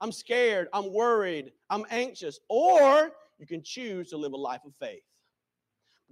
I'm 0.00 0.12
scared. 0.12 0.68
I'm 0.72 0.92
worried. 0.92 1.52
I'm 1.70 1.84
anxious. 1.90 2.40
Or 2.48 3.10
you 3.38 3.46
can 3.46 3.62
choose 3.62 4.10
to 4.10 4.16
live 4.16 4.32
a 4.32 4.36
life 4.36 4.62
of 4.66 4.72
faith. 4.80 5.02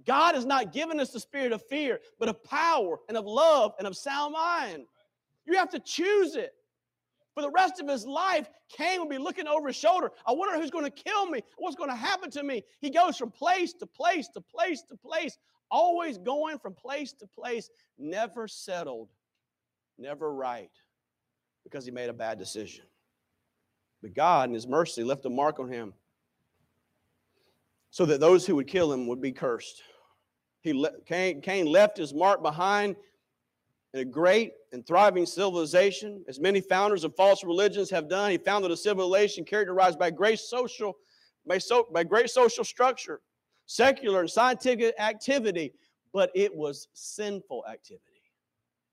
God 0.05 0.35
has 0.35 0.45
not 0.45 0.71
given 0.71 0.99
us 0.99 1.11
the 1.11 1.19
spirit 1.19 1.51
of 1.51 1.65
fear, 1.67 1.99
but 2.19 2.29
of 2.29 2.43
power 2.43 2.99
and 3.07 3.17
of 3.17 3.25
love 3.25 3.73
and 3.77 3.87
of 3.87 3.95
sound 3.95 4.33
mind. 4.33 4.85
You 5.45 5.57
have 5.57 5.69
to 5.69 5.79
choose 5.79 6.35
it. 6.35 6.53
For 7.33 7.41
the 7.41 7.51
rest 7.51 7.81
of 7.81 7.89
his 7.89 8.05
life, 8.05 8.49
Cain 8.69 8.99
will 8.99 9.09
be 9.09 9.17
looking 9.17 9.45
over 9.45 9.67
his 9.67 9.75
shoulder. 9.75 10.11
I 10.25 10.31
wonder 10.31 10.57
who's 10.57 10.71
going 10.71 10.85
to 10.85 10.89
kill 10.89 11.25
me. 11.25 11.41
What's 11.57 11.75
going 11.75 11.89
to 11.89 11.95
happen 11.95 12.31
to 12.31 12.43
me? 12.43 12.63
He 12.79 12.89
goes 12.89 13.17
from 13.17 13.29
place 13.29 13.73
to 13.73 13.85
place 13.85 14.29
to 14.29 14.41
place 14.41 14.81
to 14.83 14.95
place, 14.95 15.37
always 15.69 16.17
going 16.17 16.59
from 16.59 16.73
place 16.73 17.11
to 17.13 17.27
place, 17.27 17.69
never 17.97 18.47
settled, 18.47 19.09
never 19.97 20.33
right, 20.33 20.71
because 21.65 21.83
he 21.83 21.91
made 21.91 22.09
a 22.09 22.13
bad 22.13 22.39
decision. 22.39 22.85
But 24.01 24.13
God, 24.13 24.47
in 24.47 24.53
his 24.53 24.67
mercy, 24.67 25.03
left 25.03 25.25
a 25.25 25.29
mark 25.29 25.59
on 25.59 25.67
him 25.67 25.93
so 27.89 28.05
that 28.05 28.21
those 28.21 28.45
who 28.45 28.55
would 28.55 28.67
kill 28.67 28.93
him 28.93 29.07
would 29.07 29.21
be 29.21 29.33
cursed. 29.33 29.83
He 30.65 30.73
le- 30.73 30.99
Cain, 31.05 31.41
Cain 31.41 31.67
left 31.67 31.95
his 31.95 32.11
mark 32.11 32.41
behind 32.41 32.95
in 33.93 33.99
a 33.99 34.05
great 34.05 34.53
and 34.73 34.85
thriving 34.85 35.25
civilization, 35.27 36.25
as 36.27 36.39
many 36.39 36.59
founders 36.59 37.03
of 37.03 37.15
false 37.15 37.43
religions 37.43 37.89
have 37.91 38.09
done. 38.09 38.31
He 38.31 38.39
founded 38.39 38.71
a 38.71 38.75
civilization 38.75 39.45
characterized 39.45 39.99
by 39.99 40.09
great 40.09 40.39
social, 40.39 40.97
by, 41.45 41.59
so, 41.59 41.87
by 41.93 42.03
great 42.03 42.31
social 42.31 42.63
structure, 42.63 43.21
secular 43.67 44.21
and 44.21 44.29
scientific 44.29 44.95
activity, 44.99 45.71
but 46.11 46.31
it 46.33 46.53
was 46.53 46.87
sinful 46.93 47.63
activity. 47.69 48.01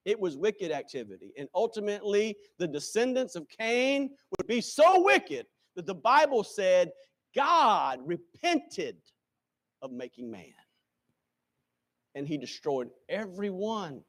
It 0.04 0.20
was 0.20 0.36
wicked 0.36 0.72
activity. 0.72 1.32
And 1.38 1.48
ultimately, 1.54 2.36
the 2.58 2.68
descendants 2.68 3.34
of 3.34 3.48
Cain 3.48 4.10
would 4.36 4.46
be 4.46 4.60
so 4.60 5.02
wicked 5.02 5.46
that 5.74 5.86
the 5.86 5.94
Bible 5.94 6.44
said 6.44 6.92
God 7.34 8.00
repented 8.04 8.96
of 9.80 9.90
making 9.90 10.30
man. 10.30 10.52
And 12.14 12.26
he 12.26 12.36
destroyed 12.36 12.90
everyone 13.08 14.02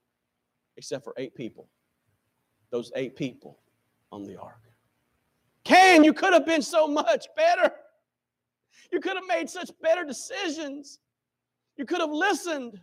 except 0.78 1.04
for 1.04 1.14
eight 1.18 1.36
people. 1.36 1.70
Those 2.72 2.92
eight 2.96 3.16
people 3.16 3.60
on 4.12 4.24
the 4.24 4.40
ark. 4.40 4.60
Cain, 5.64 6.04
you 6.04 6.14
could 6.14 6.34
have 6.34 6.46
been 6.46 6.62
so 6.62 6.88
much 6.88 7.28
better. 7.36 7.72
You 8.92 9.00
could 9.00 9.16
have 9.16 9.28
made 9.28 9.50
such 9.50 9.72
better 9.82 10.04
decisions. 10.04 11.00
You 11.78 11.86
could 11.86 12.02
have 12.02 12.12
listened. 12.12 12.80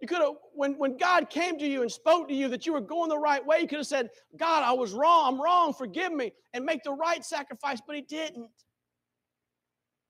You 0.00 0.08
could 0.08 0.20
have, 0.20 0.34
when, 0.54 0.78
when 0.78 0.96
God 0.96 1.28
came 1.28 1.58
to 1.58 1.66
you 1.66 1.82
and 1.82 1.90
spoke 1.90 2.28
to 2.28 2.34
you 2.34 2.48
that 2.48 2.64
you 2.64 2.72
were 2.72 2.80
going 2.80 3.10
the 3.10 3.18
right 3.18 3.44
way, 3.44 3.58
you 3.60 3.68
could 3.68 3.78
have 3.78 3.86
said, 3.86 4.08
God, 4.36 4.62
I 4.62 4.72
was 4.72 4.92
wrong. 4.92 5.34
I'm 5.34 5.42
wrong. 5.42 5.74
Forgive 5.74 6.12
me. 6.12 6.32
And 6.54 6.64
make 6.64 6.82
the 6.84 6.92
right 6.92 7.24
sacrifice. 7.24 7.80
But 7.86 7.96
he 7.96 8.02
didn't. 8.02 8.50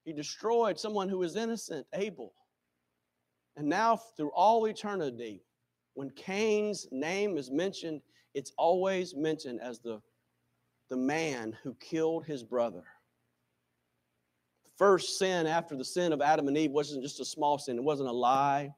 He 0.05 0.13
destroyed 0.13 0.79
someone 0.79 1.09
who 1.09 1.19
was 1.19 1.37
innocent, 1.37 1.87
Abel. 1.93 2.33
And 3.61 3.69
now, 3.69 3.95
through 3.95 4.31
all 4.31 4.65
eternity, 4.65 5.43
when 5.93 6.09
Cain's 6.13 6.87
name 6.91 7.37
is 7.37 7.51
mentioned, 7.51 8.01
it's 8.33 8.53
always 8.57 9.15
mentioned 9.15 9.61
as 9.61 9.81
the, 9.81 10.01
the 10.89 10.97
man 10.97 11.55
who 11.63 11.75
killed 11.75 12.25
his 12.25 12.43
brother. 12.43 12.85
The 14.65 14.71
first 14.79 15.19
sin 15.19 15.47
after 15.47 15.77
the 15.77 15.85
sin 15.85 16.15
of 16.15 16.23
Adam 16.23 16.49
and 16.49 16.57
Eve 16.57 16.71
wasn't 16.71 17.03
just 17.03 17.21
a 17.21 17.25
small 17.27 17.59
sin, 17.59 17.77
it 17.77 17.85
wasn't 17.85 18.09
a 18.09 18.13
lie, 18.13 18.63
it 18.63 18.73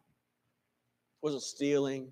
wasn't 1.23 1.45
stealing. 1.45 2.11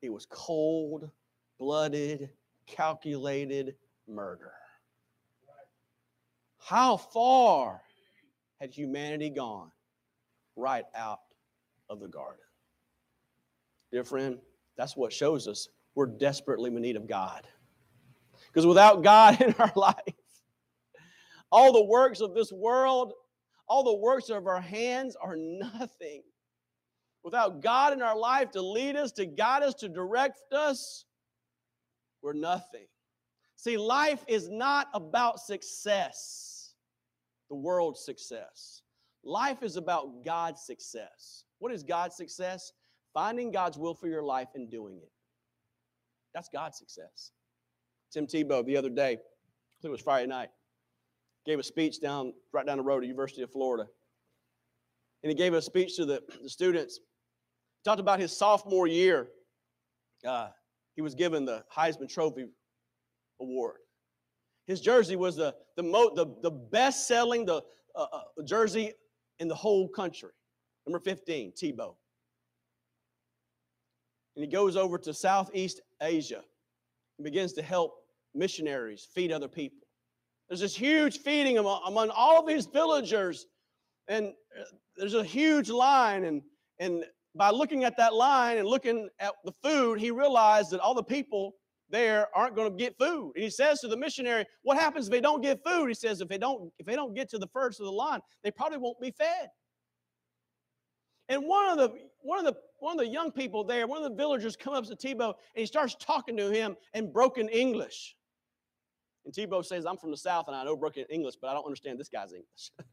It 0.00 0.10
was 0.10 0.26
cold 0.30 1.10
blooded, 1.58 2.30
calculated 2.66 3.74
murder. 4.08 4.54
How 6.56 6.96
far 6.96 7.82
had 8.58 8.72
humanity 8.72 9.28
gone? 9.28 9.70
Right 10.56 10.86
out 10.94 11.20
of 11.88 12.00
the 12.00 12.08
garden. 12.08 12.40
Dear 13.92 14.04
friend, 14.04 14.38
that's 14.76 14.96
what 14.96 15.12
shows 15.12 15.46
us 15.46 15.68
we're 15.94 16.06
desperately 16.06 16.74
in 16.74 16.82
need 16.82 16.96
of 16.96 17.06
God. 17.06 17.46
Because 18.48 18.66
without 18.66 19.02
God 19.02 19.40
in 19.40 19.54
our 19.58 19.72
life, 19.76 19.94
all 21.50 21.72
the 21.72 21.84
works 21.84 22.20
of 22.20 22.34
this 22.34 22.52
world, 22.52 23.12
all 23.68 23.84
the 23.84 23.94
works 23.94 24.28
of 24.28 24.46
our 24.46 24.60
hands 24.60 25.16
are 25.20 25.36
nothing. 25.36 26.22
Without 27.22 27.62
God 27.62 27.92
in 27.92 28.02
our 28.02 28.18
life 28.18 28.50
to 28.50 28.60
lead 28.60 28.96
us, 28.96 29.12
to 29.12 29.24
guide 29.24 29.62
us, 29.62 29.74
to 29.74 29.88
direct 29.88 30.40
us, 30.52 31.04
we're 32.22 32.32
nothing. 32.32 32.86
See, 33.56 33.76
life 33.76 34.24
is 34.28 34.50
not 34.50 34.88
about 34.92 35.40
success, 35.40 36.74
the 37.48 37.56
world's 37.56 38.04
success. 38.04 38.82
Life 39.22 39.62
is 39.62 39.76
about 39.76 40.24
God's 40.24 40.62
success. 40.62 41.44
What 41.64 41.72
is 41.72 41.82
God's 41.82 42.14
success? 42.14 42.72
Finding 43.14 43.50
God's 43.50 43.78
will 43.78 43.94
for 43.94 44.06
your 44.06 44.22
life 44.22 44.48
and 44.54 44.70
doing 44.70 44.98
it. 44.98 45.10
That's 46.34 46.50
God's 46.52 46.76
success. 46.76 47.30
Tim 48.12 48.26
Tebow 48.26 48.62
the 48.66 48.76
other 48.76 48.90
day, 48.90 49.12
I 49.12 49.76
think 49.80 49.84
it 49.84 49.88
was 49.88 50.02
Friday 50.02 50.26
night, 50.26 50.50
gave 51.46 51.58
a 51.58 51.62
speech 51.62 52.02
down 52.02 52.34
right 52.52 52.66
down 52.66 52.76
the 52.76 52.84
road 52.84 53.02
at 53.02 53.06
University 53.06 53.40
of 53.40 53.50
Florida. 53.50 53.88
And 55.22 55.30
he 55.30 55.34
gave 55.34 55.54
a 55.54 55.62
speech 55.62 55.96
to 55.96 56.04
the, 56.04 56.22
the 56.42 56.50
students. 56.50 57.00
Talked 57.82 57.98
about 57.98 58.20
his 58.20 58.36
sophomore 58.36 58.86
year. 58.86 59.28
Uh, 60.22 60.48
he 60.96 61.00
was 61.00 61.14
given 61.14 61.46
the 61.46 61.64
Heisman 61.74 62.10
Trophy 62.10 62.44
Award. 63.40 63.76
His 64.66 64.82
jersey 64.82 65.16
was 65.16 65.36
the, 65.36 65.54
the, 65.78 65.82
mo- 65.82 66.14
the, 66.14 66.26
the 66.42 66.50
best 66.50 67.08
selling 67.08 67.46
the, 67.46 67.62
uh, 67.96 68.06
uh, 68.12 68.20
jersey 68.44 68.92
in 69.38 69.48
the 69.48 69.54
whole 69.54 69.88
country. 69.88 70.28
Number 70.86 71.00
15, 71.00 71.52
Tebow 71.52 71.94
and 74.36 74.44
he 74.44 74.50
goes 74.50 74.76
over 74.76 74.98
to 74.98 75.14
Southeast 75.14 75.80
Asia 76.00 76.42
and 77.18 77.24
begins 77.24 77.52
to 77.54 77.62
help 77.62 77.94
missionaries 78.34 79.08
feed 79.14 79.30
other 79.32 79.48
people. 79.48 79.86
There's 80.48 80.60
this 80.60 80.76
huge 80.76 81.18
feeding 81.20 81.58
among, 81.58 81.82
among 81.86 82.10
all 82.10 82.44
these 82.44 82.66
villagers, 82.66 83.46
and 84.08 84.26
uh, 84.28 84.64
there's 84.96 85.14
a 85.14 85.24
huge 85.24 85.70
line. 85.70 86.24
And, 86.24 86.42
and 86.78 87.04
by 87.34 87.50
looking 87.50 87.84
at 87.84 87.96
that 87.96 88.12
line 88.12 88.58
and 88.58 88.68
looking 88.68 89.08
at 89.20 89.34
the 89.44 89.52
food, 89.62 89.98
he 89.98 90.10
realized 90.10 90.70
that 90.72 90.80
all 90.80 90.94
the 90.94 91.02
people 91.02 91.54
there 91.90 92.26
aren't 92.34 92.56
going 92.56 92.70
to 92.70 92.76
get 92.76 92.98
food. 92.98 93.32
And 93.36 93.44
he 93.44 93.50
says 93.50 93.80
to 93.80 93.88
the 93.88 93.96
missionary, 93.96 94.44
"What 94.62 94.78
happens 94.78 95.06
if 95.06 95.12
they 95.12 95.20
don't 95.20 95.42
get 95.42 95.62
food?" 95.64 95.88
He 95.88 95.94
says, 95.94 96.20
"If 96.20 96.28
they 96.28 96.38
don't, 96.38 96.72
if 96.78 96.86
they 96.86 96.96
don't 96.96 97.14
get 97.14 97.28
to 97.30 97.38
the 97.38 97.46
first 97.48 97.78
of 97.78 97.86
the 97.86 97.92
line, 97.92 98.20
they 98.42 98.50
probably 98.50 98.78
won't 98.78 99.00
be 99.00 99.12
fed." 99.12 99.48
And 101.28 101.46
one 101.46 101.70
of 101.70 101.78
the 101.78 101.94
one 102.22 102.38
of 102.38 102.44
the 102.44 102.56
one 102.78 102.98
of 102.98 103.04
the 103.04 103.10
young 103.10 103.32
people 103.32 103.64
there, 103.64 103.86
one 103.86 104.02
of 104.02 104.10
the 104.10 104.16
villagers 104.16 104.56
comes 104.56 104.90
up 104.90 104.98
to 104.98 105.08
Tebow 105.08 105.28
and 105.28 105.34
he 105.54 105.66
starts 105.66 105.96
talking 105.98 106.36
to 106.36 106.50
him 106.50 106.76
in 106.92 107.12
broken 107.12 107.48
English. 107.48 108.16
And 109.24 109.32
Tebow 109.32 109.64
says, 109.64 109.86
I'm 109.86 109.96
from 109.96 110.10
the 110.10 110.16
South 110.16 110.48
and 110.48 110.56
I 110.56 110.64
know 110.64 110.76
broken 110.76 111.04
English, 111.08 111.36
but 111.40 111.48
I 111.48 111.54
don't 111.54 111.64
understand 111.64 111.98
this 111.98 112.10
guy's 112.10 112.32
English. 112.32 112.70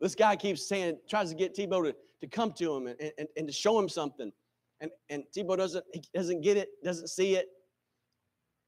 this 0.00 0.14
guy 0.14 0.36
keeps 0.36 0.68
saying, 0.68 0.98
tries 1.08 1.30
to 1.30 1.34
get 1.34 1.56
Tebow 1.56 1.84
to, 1.84 1.96
to 2.20 2.26
come 2.28 2.52
to 2.52 2.76
him 2.76 2.86
and, 2.86 3.12
and, 3.18 3.28
and 3.36 3.46
to 3.48 3.52
show 3.52 3.78
him 3.78 3.88
something. 3.88 4.30
And, 4.80 4.90
and 5.08 5.24
Tebow 5.36 5.56
doesn't, 5.56 5.84
he 5.92 6.02
doesn't 6.14 6.42
get 6.42 6.56
it, 6.56 6.68
doesn't 6.84 7.08
see 7.08 7.34
it. 7.34 7.48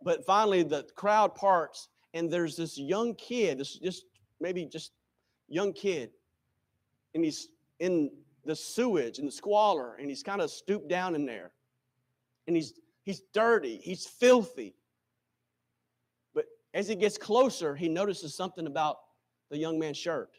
But 0.02 0.26
finally, 0.26 0.64
the 0.64 0.84
crowd 0.96 1.36
parts, 1.36 1.88
and 2.12 2.30
there's 2.30 2.56
this 2.56 2.76
young 2.76 3.14
kid, 3.14 3.58
this 3.58 3.78
just 3.78 4.04
maybe 4.40 4.66
just 4.66 4.90
young 5.48 5.72
kid, 5.72 6.10
and 7.14 7.24
he's 7.24 7.48
in 7.78 8.10
the 8.44 8.56
sewage 8.56 9.18
and 9.18 9.28
the 9.28 9.32
squalor, 9.32 9.96
and 9.96 10.08
he's 10.08 10.22
kind 10.22 10.40
of 10.40 10.50
stooped 10.50 10.88
down 10.88 11.14
in 11.14 11.26
there. 11.26 11.52
And 12.46 12.56
he's 12.56 12.74
he's 13.02 13.22
dirty, 13.32 13.76
he's 13.82 14.06
filthy. 14.06 14.74
But 16.34 16.46
as 16.74 16.88
he 16.88 16.94
gets 16.94 17.18
closer, 17.18 17.74
he 17.74 17.88
notices 17.88 18.34
something 18.34 18.66
about 18.66 18.96
the 19.50 19.58
young 19.58 19.78
man's 19.78 19.98
shirt. 19.98 20.30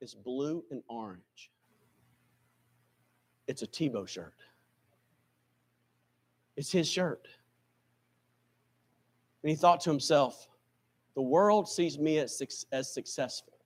It's 0.00 0.14
blue 0.14 0.64
and 0.70 0.82
orange. 0.88 1.50
It's 3.48 3.62
a 3.62 3.66
Tebow 3.66 4.06
shirt. 4.06 4.34
It's 6.56 6.70
his 6.70 6.88
shirt. 6.88 7.26
And 9.42 9.50
he 9.50 9.56
thought 9.56 9.80
to 9.82 9.90
himself, 9.90 10.48
the 11.14 11.22
world 11.22 11.68
sees 11.68 11.98
me 11.98 12.18
as, 12.18 12.66
as 12.70 12.92
successful. 12.92 13.57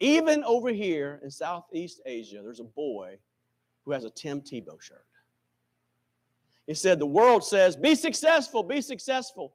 Even 0.00 0.44
over 0.44 0.70
here 0.70 1.20
in 1.22 1.30
Southeast 1.30 2.00
Asia, 2.06 2.40
there's 2.42 2.60
a 2.60 2.64
boy 2.64 3.18
who 3.84 3.92
has 3.92 4.04
a 4.04 4.10
Tim 4.10 4.40
Tebow 4.40 4.80
shirt. 4.80 5.04
He 6.66 6.74
said, 6.74 6.98
The 6.98 7.06
world 7.06 7.42
says, 7.44 7.76
be 7.76 7.94
successful, 7.94 8.62
be 8.62 8.80
successful. 8.80 9.54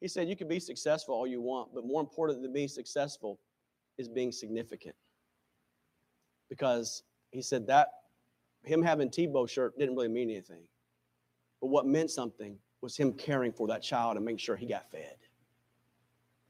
He 0.00 0.08
said, 0.08 0.28
You 0.28 0.36
can 0.36 0.48
be 0.48 0.60
successful 0.60 1.14
all 1.14 1.26
you 1.26 1.42
want, 1.42 1.74
but 1.74 1.84
more 1.84 2.00
important 2.00 2.40
than 2.40 2.52
being 2.52 2.68
successful 2.68 3.38
is 3.98 4.08
being 4.08 4.32
significant. 4.32 4.94
Because 6.48 7.02
he 7.32 7.42
said 7.42 7.66
that 7.66 7.88
him 8.64 8.82
having 8.82 9.10
Tebow 9.10 9.48
shirt 9.48 9.78
didn't 9.78 9.94
really 9.94 10.08
mean 10.08 10.30
anything. 10.30 10.62
But 11.60 11.68
what 11.68 11.86
meant 11.86 12.10
something 12.10 12.56
was 12.80 12.96
him 12.96 13.12
caring 13.12 13.52
for 13.52 13.68
that 13.68 13.82
child 13.82 14.16
and 14.16 14.24
making 14.24 14.38
sure 14.38 14.56
he 14.56 14.66
got 14.66 14.90
fed. 14.90 15.16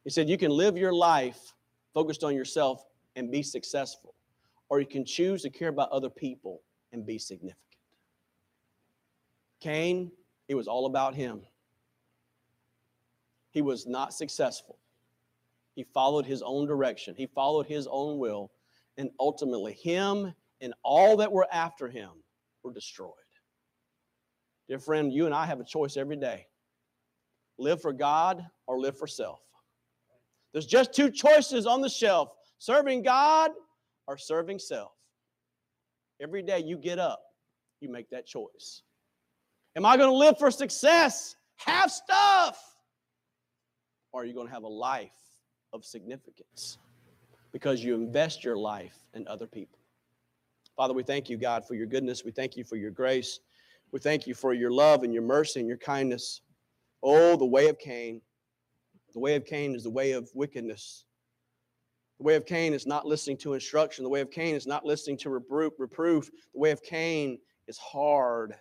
He 0.04 0.10
said, 0.10 0.28
You 0.28 0.38
can 0.38 0.50
live 0.50 0.76
your 0.76 0.92
life 0.92 1.54
focused 1.92 2.22
on 2.22 2.34
yourself 2.34 2.84
and 3.16 3.30
be 3.30 3.42
successful, 3.42 4.14
or 4.68 4.80
you 4.80 4.86
can 4.86 5.04
choose 5.04 5.42
to 5.42 5.50
care 5.50 5.68
about 5.68 5.90
other 5.90 6.10
people 6.10 6.62
and 6.92 7.06
be 7.06 7.18
significant. 7.18 7.56
Cain, 9.60 10.10
it 10.48 10.54
was 10.54 10.68
all 10.68 10.86
about 10.86 11.14
him. 11.14 11.42
He 13.50 13.62
was 13.62 13.86
not 13.86 14.14
successful. 14.14 14.78
He 15.74 15.84
followed 15.84 16.26
his 16.26 16.42
own 16.42 16.66
direction, 16.66 17.14
he 17.16 17.26
followed 17.26 17.66
his 17.66 17.86
own 17.90 18.18
will, 18.18 18.50
and 18.96 19.10
ultimately, 19.18 19.72
him 19.74 20.34
and 20.60 20.74
all 20.82 21.16
that 21.16 21.32
were 21.32 21.46
after 21.52 21.88
him 21.88 22.10
were 22.62 22.72
destroyed. 22.72 23.14
Dear 24.68 24.78
friend, 24.78 25.12
you 25.12 25.26
and 25.26 25.34
I 25.34 25.46
have 25.46 25.58
a 25.60 25.64
choice 25.64 25.96
every 25.96 26.16
day 26.16 26.46
live 27.58 27.80
for 27.80 27.92
God 27.92 28.44
or 28.66 28.80
live 28.80 28.96
for 28.96 29.06
self. 29.06 29.40
There's 30.52 30.66
just 30.66 30.92
two 30.92 31.10
choices 31.10 31.66
on 31.66 31.80
the 31.80 31.88
shelf 31.88 32.34
serving 32.60 33.02
God 33.02 33.50
or 34.06 34.16
serving 34.16 34.58
self. 34.58 34.92
Every 36.20 36.42
day 36.42 36.60
you 36.60 36.76
get 36.76 36.98
up, 36.98 37.20
you 37.80 37.88
make 37.88 38.08
that 38.10 38.26
choice. 38.26 38.82
Am 39.74 39.86
I 39.86 39.96
going 39.96 40.10
to 40.10 40.16
live 40.16 40.38
for 40.38 40.50
success, 40.50 41.34
have 41.56 41.90
stuff? 41.90 42.62
Or 44.12 44.22
are 44.22 44.24
you 44.24 44.34
going 44.34 44.46
to 44.46 44.52
have 44.52 44.64
a 44.64 44.68
life 44.68 45.10
of 45.72 45.84
significance 45.84 46.78
because 47.52 47.82
you 47.82 47.94
invest 47.94 48.44
your 48.44 48.56
life 48.56 48.98
in 49.14 49.26
other 49.26 49.46
people? 49.46 49.78
Father, 50.76 50.92
we 50.92 51.02
thank 51.02 51.30
you, 51.30 51.38
God, 51.38 51.66
for 51.66 51.74
your 51.74 51.86
goodness. 51.86 52.24
We 52.24 52.30
thank 52.30 52.56
you 52.56 52.64
for 52.64 52.76
your 52.76 52.90
grace. 52.90 53.40
We 53.92 54.00
thank 54.00 54.26
you 54.26 54.34
for 54.34 54.52
your 54.52 54.70
love 54.70 55.02
and 55.02 55.14
your 55.14 55.22
mercy 55.22 55.60
and 55.60 55.68
your 55.68 55.78
kindness. 55.78 56.42
Oh, 57.02 57.36
the 57.36 57.46
way 57.46 57.68
of 57.68 57.78
Cain. 57.78 58.20
The 59.14 59.20
way 59.20 59.34
of 59.34 59.46
Cain 59.46 59.74
is 59.74 59.84
the 59.84 59.90
way 59.90 60.12
of 60.12 60.28
wickedness. 60.34 61.04
The 62.20 62.24
way 62.24 62.34
of 62.34 62.44
Cain 62.44 62.74
is 62.74 62.86
not 62.86 63.06
listening 63.06 63.38
to 63.38 63.54
instruction. 63.54 64.04
The 64.04 64.10
way 64.10 64.20
of 64.20 64.30
Cain 64.30 64.54
is 64.54 64.66
not 64.66 64.84
listening 64.84 65.16
to 65.18 65.30
reproof. 65.30 65.76
The 66.52 66.60
way 66.60 66.70
of 66.70 66.82
Cain 66.82 67.38
is 67.66 67.78
hard. 67.78 68.54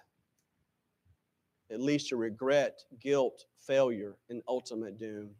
It 1.70 1.82
leads 1.82 2.08
to 2.08 2.16
regret, 2.16 2.80
guilt, 3.02 3.44
failure, 3.60 4.16
and 4.30 4.42
ultimate 4.48 4.98
doom. 4.98 5.32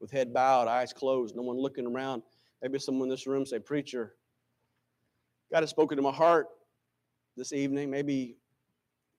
With 0.00 0.12
head 0.12 0.32
bowed, 0.32 0.68
eyes 0.68 0.92
closed, 0.92 1.34
no 1.34 1.42
one 1.42 1.56
looking 1.56 1.84
around. 1.84 2.22
Maybe 2.62 2.78
someone 2.78 3.06
in 3.06 3.10
this 3.10 3.26
room 3.26 3.44
say, 3.44 3.58
Preacher, 3.58 4.14
God 5.50 5.64
has 5.64 5.70
spoken 5.70 5.96
to 5.96 6.02
my 6.02 6.12
heart 6.12 6.46
this 7.36 7.52
evening. 7.52 7.90
Maybe 7.90 8.36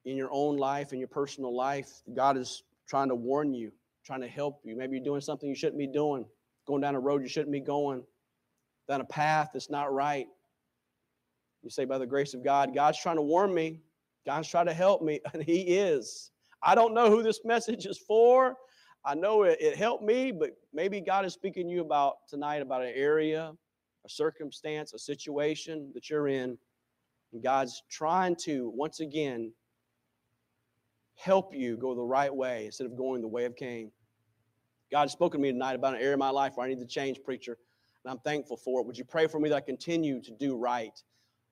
in 0.06 0.16
your 0.16 0.30
own 0.32 0.56
life, 0.56 0.94
in 0.94 1.00
your 1.00 1.10
personal 1.10 1.54
life, 1.54 2.04
God 2.16 2.38
is 2.38 2.64
trying 2.88 3.10
to 3.10 3.16
warn 3.16 3.54
you, 3.54 3.74
trying 4.06 4.22
to 4.22 4.30
help 4.30 4.62
you. 4.64 4.78
Maybe 4.78 4.96
you're 4.96 5.04
doing 5.04 5.20
something 5.20 5.50
you 5.50 5.56
shouldn't 5.56 5.78
be 5.78 5.88
doing, 5.88 6.26
going 6.68 6.82
down 6.82 6.96
a 6.96 7.00
road 7.00 7.22
you 7.22 7.30
shouldn't 7.30 7.52
be 7.52 7.60
going, 7.60 8.04
down 8.88 9.02
a 9.02 9.06
path 9.06 9.50
that's 9.54 9.70
not 9.70 9.94
right. 9.94 10.28
You 11.64 11.70
say, 11.70 11.86
by 11.86 11.98
the 11.98 12.06
grace 12.06 12.34
of 12.34 12.44
God, 12.44 12.76
God's 12.76 13.00
trying 13.00 13.16
to 13.16 13.22
warn 13.22 13.54
me. 13.54 13.82
God's 14.26 14.50
trying 14.50 14.68
to 14.68 14.74
help 14.74 15.02
me, 15.02 15.22
and 15.34 15.44
He 15.44 15.62
is. 15.62 16.32
I 16.62 16.76
don't 16.76 16.94
know 16.94 17.10
who 17.10 17.24
this 17.24 17.42
message 17.46 17.86
is 17.86 17.98
for. 17.98 18.56
I 19.06 19.16
know 19.16 19.44
it, 19.44 19.58
it 19.62 19.78
helped 19.78 20.04
me, 20.04 20.32
but 20.32 20.52
maybe 20.74 21.00
God 21.00 21.26
is 21.26 21.34
speaking 21.34 21.68
to 21.68 21.74
you 21.74 21.82
about 21.82 22.28
tonight 22.28 22.62
about 22.62 22.82
an 22.84 22.92
area, 22.94 23.54
a 24.06 24.10
circumstance, 24.10 24.94
a 24.94 25.00
situation 25.00 25.92
that 25.94 26.10
you're 26.10 26.28
in. 26.28 26.58
And 27.32 27.44
God's 27.44 27.84
trying 27.90 28.36
to, 28.44 28.72
once 28.76 29.00
again, 29.00 29.52
help 31.16 31.54
you 31.54 31.78
go 31.78 31.96
the 31.96 32.04
right 32.04 32.34
way 32.34 32.66
instead 32.66 32.86
of 32.86 32.98
going 32.98 33.22
the 33.22 33.28
way 33.28 33.46
of 33.46 33.56
Cain. 33.56 33.92
God 34.92 35.02
has 35.02 35.12
spoken 35.12 35.40
to 35.40 35.44
me 35.44 35.52
tonight 35.52 35.76
about 35.76 35.96
an 35.96 36.02
area 36.02 36.14
of 36.14 36.20
my 36.20 36.30
life 36.30 36.54
where 36.56 36.66
I 36.66 36.70
need 36.70 36.80
to 36.80 36.86
change, 36.86 37.22
preacher, 37.24 37.58
and 38.04 38.12
I'm 38.12 38.20
thankful 38.20 38.58
for 38.58 38.80
it. 38.80 38.88
Would 38.88 38.98
you 38.98 39.04
pray 39.04 39.28
for 39.28 39.40
me 39.40 39.50
that 39.50 39.56
I 39.56 39.62
continue 39.62 40.22
to 40.22 40.32
do 40.32 40.56
right? 40.56 40.98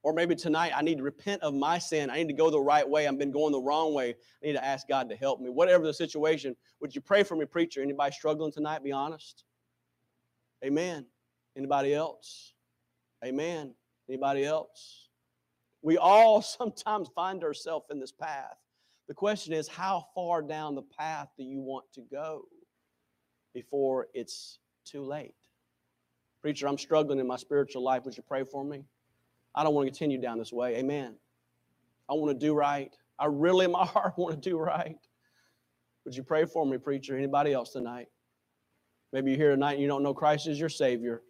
Or 0.03 0.13
maybe 0.13 0.35
tonight 0.35 0.71
I 0.75 0.83
need 0.83 0.99
to 0.99 1.03
repent 1.03 1.41
of 1.41 1.53
my 1.53 1.79
sin. 1.79 2.09
I 2.09 2.17
need 2.17 2.27
to 2.27 2.33
go 2.33 2.49
the 2.49 2.59
right 2.59 2.87
way. 2.87 3.07
I've 3.07 3.17
been 3.17 3.31
going 3.31 3.51
the 3.51 3.59
wrong 3.59 3.93
way. 3.93 4.15
I 4.43 4.45
need 4.45 4.53
to 4.53 4.63
ask 4.63 4.87
God 4.87 5.09
to 5.09 5.15
help 5.15 5.41
me. 5.41 5.49
Whatever 5.49 5.83
the 5.83 5.93
situation, 5.93 6.55
would 6.79 6.93
you 6.93 7.01
pray 7.01 7.23
for 7.23 7.35
me, 7.35 7.45
preacher? 7.45 7.81
Anybody 7.81 8.11
struggling 8.13 8.51
tonight? 8.51 8.83
Be 8.83 8.91
honest. 8.91 9.43
Amen. 10.63 11.05
Anybody 11.57 11.93
else? 11.93 12.53
Amen. 13.25 13.73
Anybody 14.07 14.45
else? 14.45 15.09
We 15.81 15.97
all 15.97 16.41
sometimes 16.41 17.09
find 17.15 17.43
ourselves 17.43 17.87
in 17.89 17.99
this 17.99 18.11
path. 18.11 18.57
The 19.07 19.13
question 19.13 19.53
is, 19.53 19.67
how 19.67 20.05
far 20.15 20.41
down 20.41 20.75
the 20.75 20.81
path 20.83 21.29
do 21.37 21.43
you 21.43 21.59
want 21.59 21.85
to 21.93 22.01
go 22.11 22.43
before 23.55 24.07
it's 24.13 24.59
too 24.83 25.01
late? 25.01 25.33
Preacher, 26.41 26.67
I'm 26.67 26.77
struggling 26.77 27.17
in 27.17 27.25
my 27.25 27.37
spiritual 27.37 27.81
life. 27.81 28.05
Would 28.05 28.15
you 28.15 28.23
pray 28.27 28.43
for 28.43 28.63
me? 28.63 28.83
I 29.55 29.63
don't 29.63 29.73
want 29.73 29.87
to 29.87 29.91
continue 29.91 30.21
down 30.21 30.37
this 30.37 30.53
way. 30.53 30.75
Amen. 30.75 31.15
I 32.07 32.13
want 32.13 32.39
to 32.39 32.45
do 32.45 32.53
right. 32.53 32.95
I 33.17 33.25
really, 33.25 33.65
in 33.65 33.71
my 33.71 33.85
heart, 33.85 34.13
want 34.17 34.43
to 34.43 34.49
do 34.49 34.59
right. 34.59 34.99
Would 36.03 36.15
you 36.15 36.21
pray 36.21 36.45
for 36.45 36.63
me, 36.65 36.77
preacher? 36.77 37.17
Anybody 37.17 37.53
else 37.53 37.71
tonight? 37.71 38.09
Maybe 39.11 39.31
you're 39.31 39.39
here 39.39 39.51
tonight 39.51 39.73
and 39.73 39.81
you 39.81 39.87
don't 39.87 40.03
know 40.03 40.13
Christ 40.13 40.45
as 40.47 40.59
your 40.59 40.69
Savior. 40.69 41.23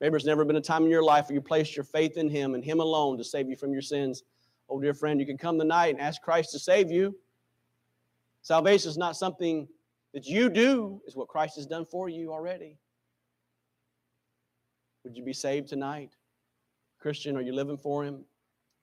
Maybe 0.00 0.10
there's 0.10 0.24
never 0.24 0.44
been 0.44 0.56
a 0.56 0.60
time 0.60 0.82
in 0.84 0.90
your 0.90 1.04
life 1.04 1.28
where 1.28 1.34
you 1.34 1.40
placed 1.40 1.76
your 1.76 1.84
faith 1.84 2.16
in 2.16 2.28
Him 2.28 2.54
and 2.54 2.64
Him 2.64 2.80
alone 2.80 3.18
to 3.18 3.24
save 3.24 3.48
you 3.48 3.54
from 3.54 3.72
your 3.72 3.82
sins. 3.82 4.24
Oh, 4.68 4.80
dear 4.80 4.94
friend, 4.94 5.20
you 5.20 5.26
can 5.26 5.38
come 5.38 5.58
tonight 5.58 5.88
and 5.88 6.00
ask 6.00 6.22
Christ 6.22 6.50
to 6.52 6.58
save 6.58 6.90
you. 6.90 7.14
Salvation 8.40 8.90
is 8.90 8.96
not 8.96 9.14
something 9.14 9.68
that 10.14 10.26
you 10.26 10.50
do, 10.50 11.00
is 11.06 11.16
what 11.16 11.28
Christ 11.28 11.56
has 11.56 11.66
done 11.66 11.84
for 11.84 12.08
you 12.08 12.32
already. 12.32 12.78
Would 15.04 15.16
you 15.16 15.24
be 15.24 15.32
saved 15.32 15.68
tonight? 15.68 16.10
Christian, 17.00 17.36
are 17.36 17.42
you 17.42 17.52
living 17.52 17.76
for 17.78 18.04
Him? 18.04 18.24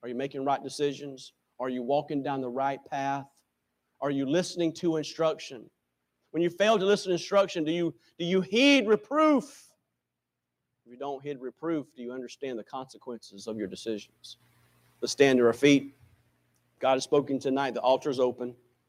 Are 0.02 0.08
you 0.08 0.14
making 0.14 0.44
right 0.44 0.62
decisions? 0.62 1.32
Are 1.58 1.68
you 1.68 1.82
walking 1.82 2.22
down 2.22 2.40
the 2.40 2.48
right 2.48 2.80
path? 2.90 3.26
Are 4.00 4.10
you 4.10 4.26
listening 4.26 4.72
to 4.74 4.96
instruction? 4.96 5.68
When 6.30 6.42
you 6.42 6.50
fail 6.50 6.78
to 6.78 6.84
listen 6.84 7.10
to 7.10 7.14
instruction, 7.14 7.64
do 7.64 7.72
you, 7.72 7.94
do 8.18 8.24
you 8.24 8.40
heed 8.40 8.86
reproof? 8.86 9.44
If 10.84 10.92
you 10.92 10.98
don't 10.98 11.22
heed 11.22 11.38
reproof, 11.40 11.86
do 11.94 12.02
you 12.02 12.12
understand 12.12 12.58
the 12.58 12.64
consequences 12.64 13.46
of 13.46 13.56
your 13.56 13.66
decisions? 13.66 14.38
Let's 15.00 15.12
stand 15.12 15.38
to 15.38 15.46
our 15.46 15.52
feet. 15.52 15.94
God 16.78 16.94
has 16.94 17.04
spoken 17.04 17.38
tonight. 17.38 17.74
The 17.74 17.80
altar 17.80 18.10
is 18.10 18.20
open. 18.20 18.54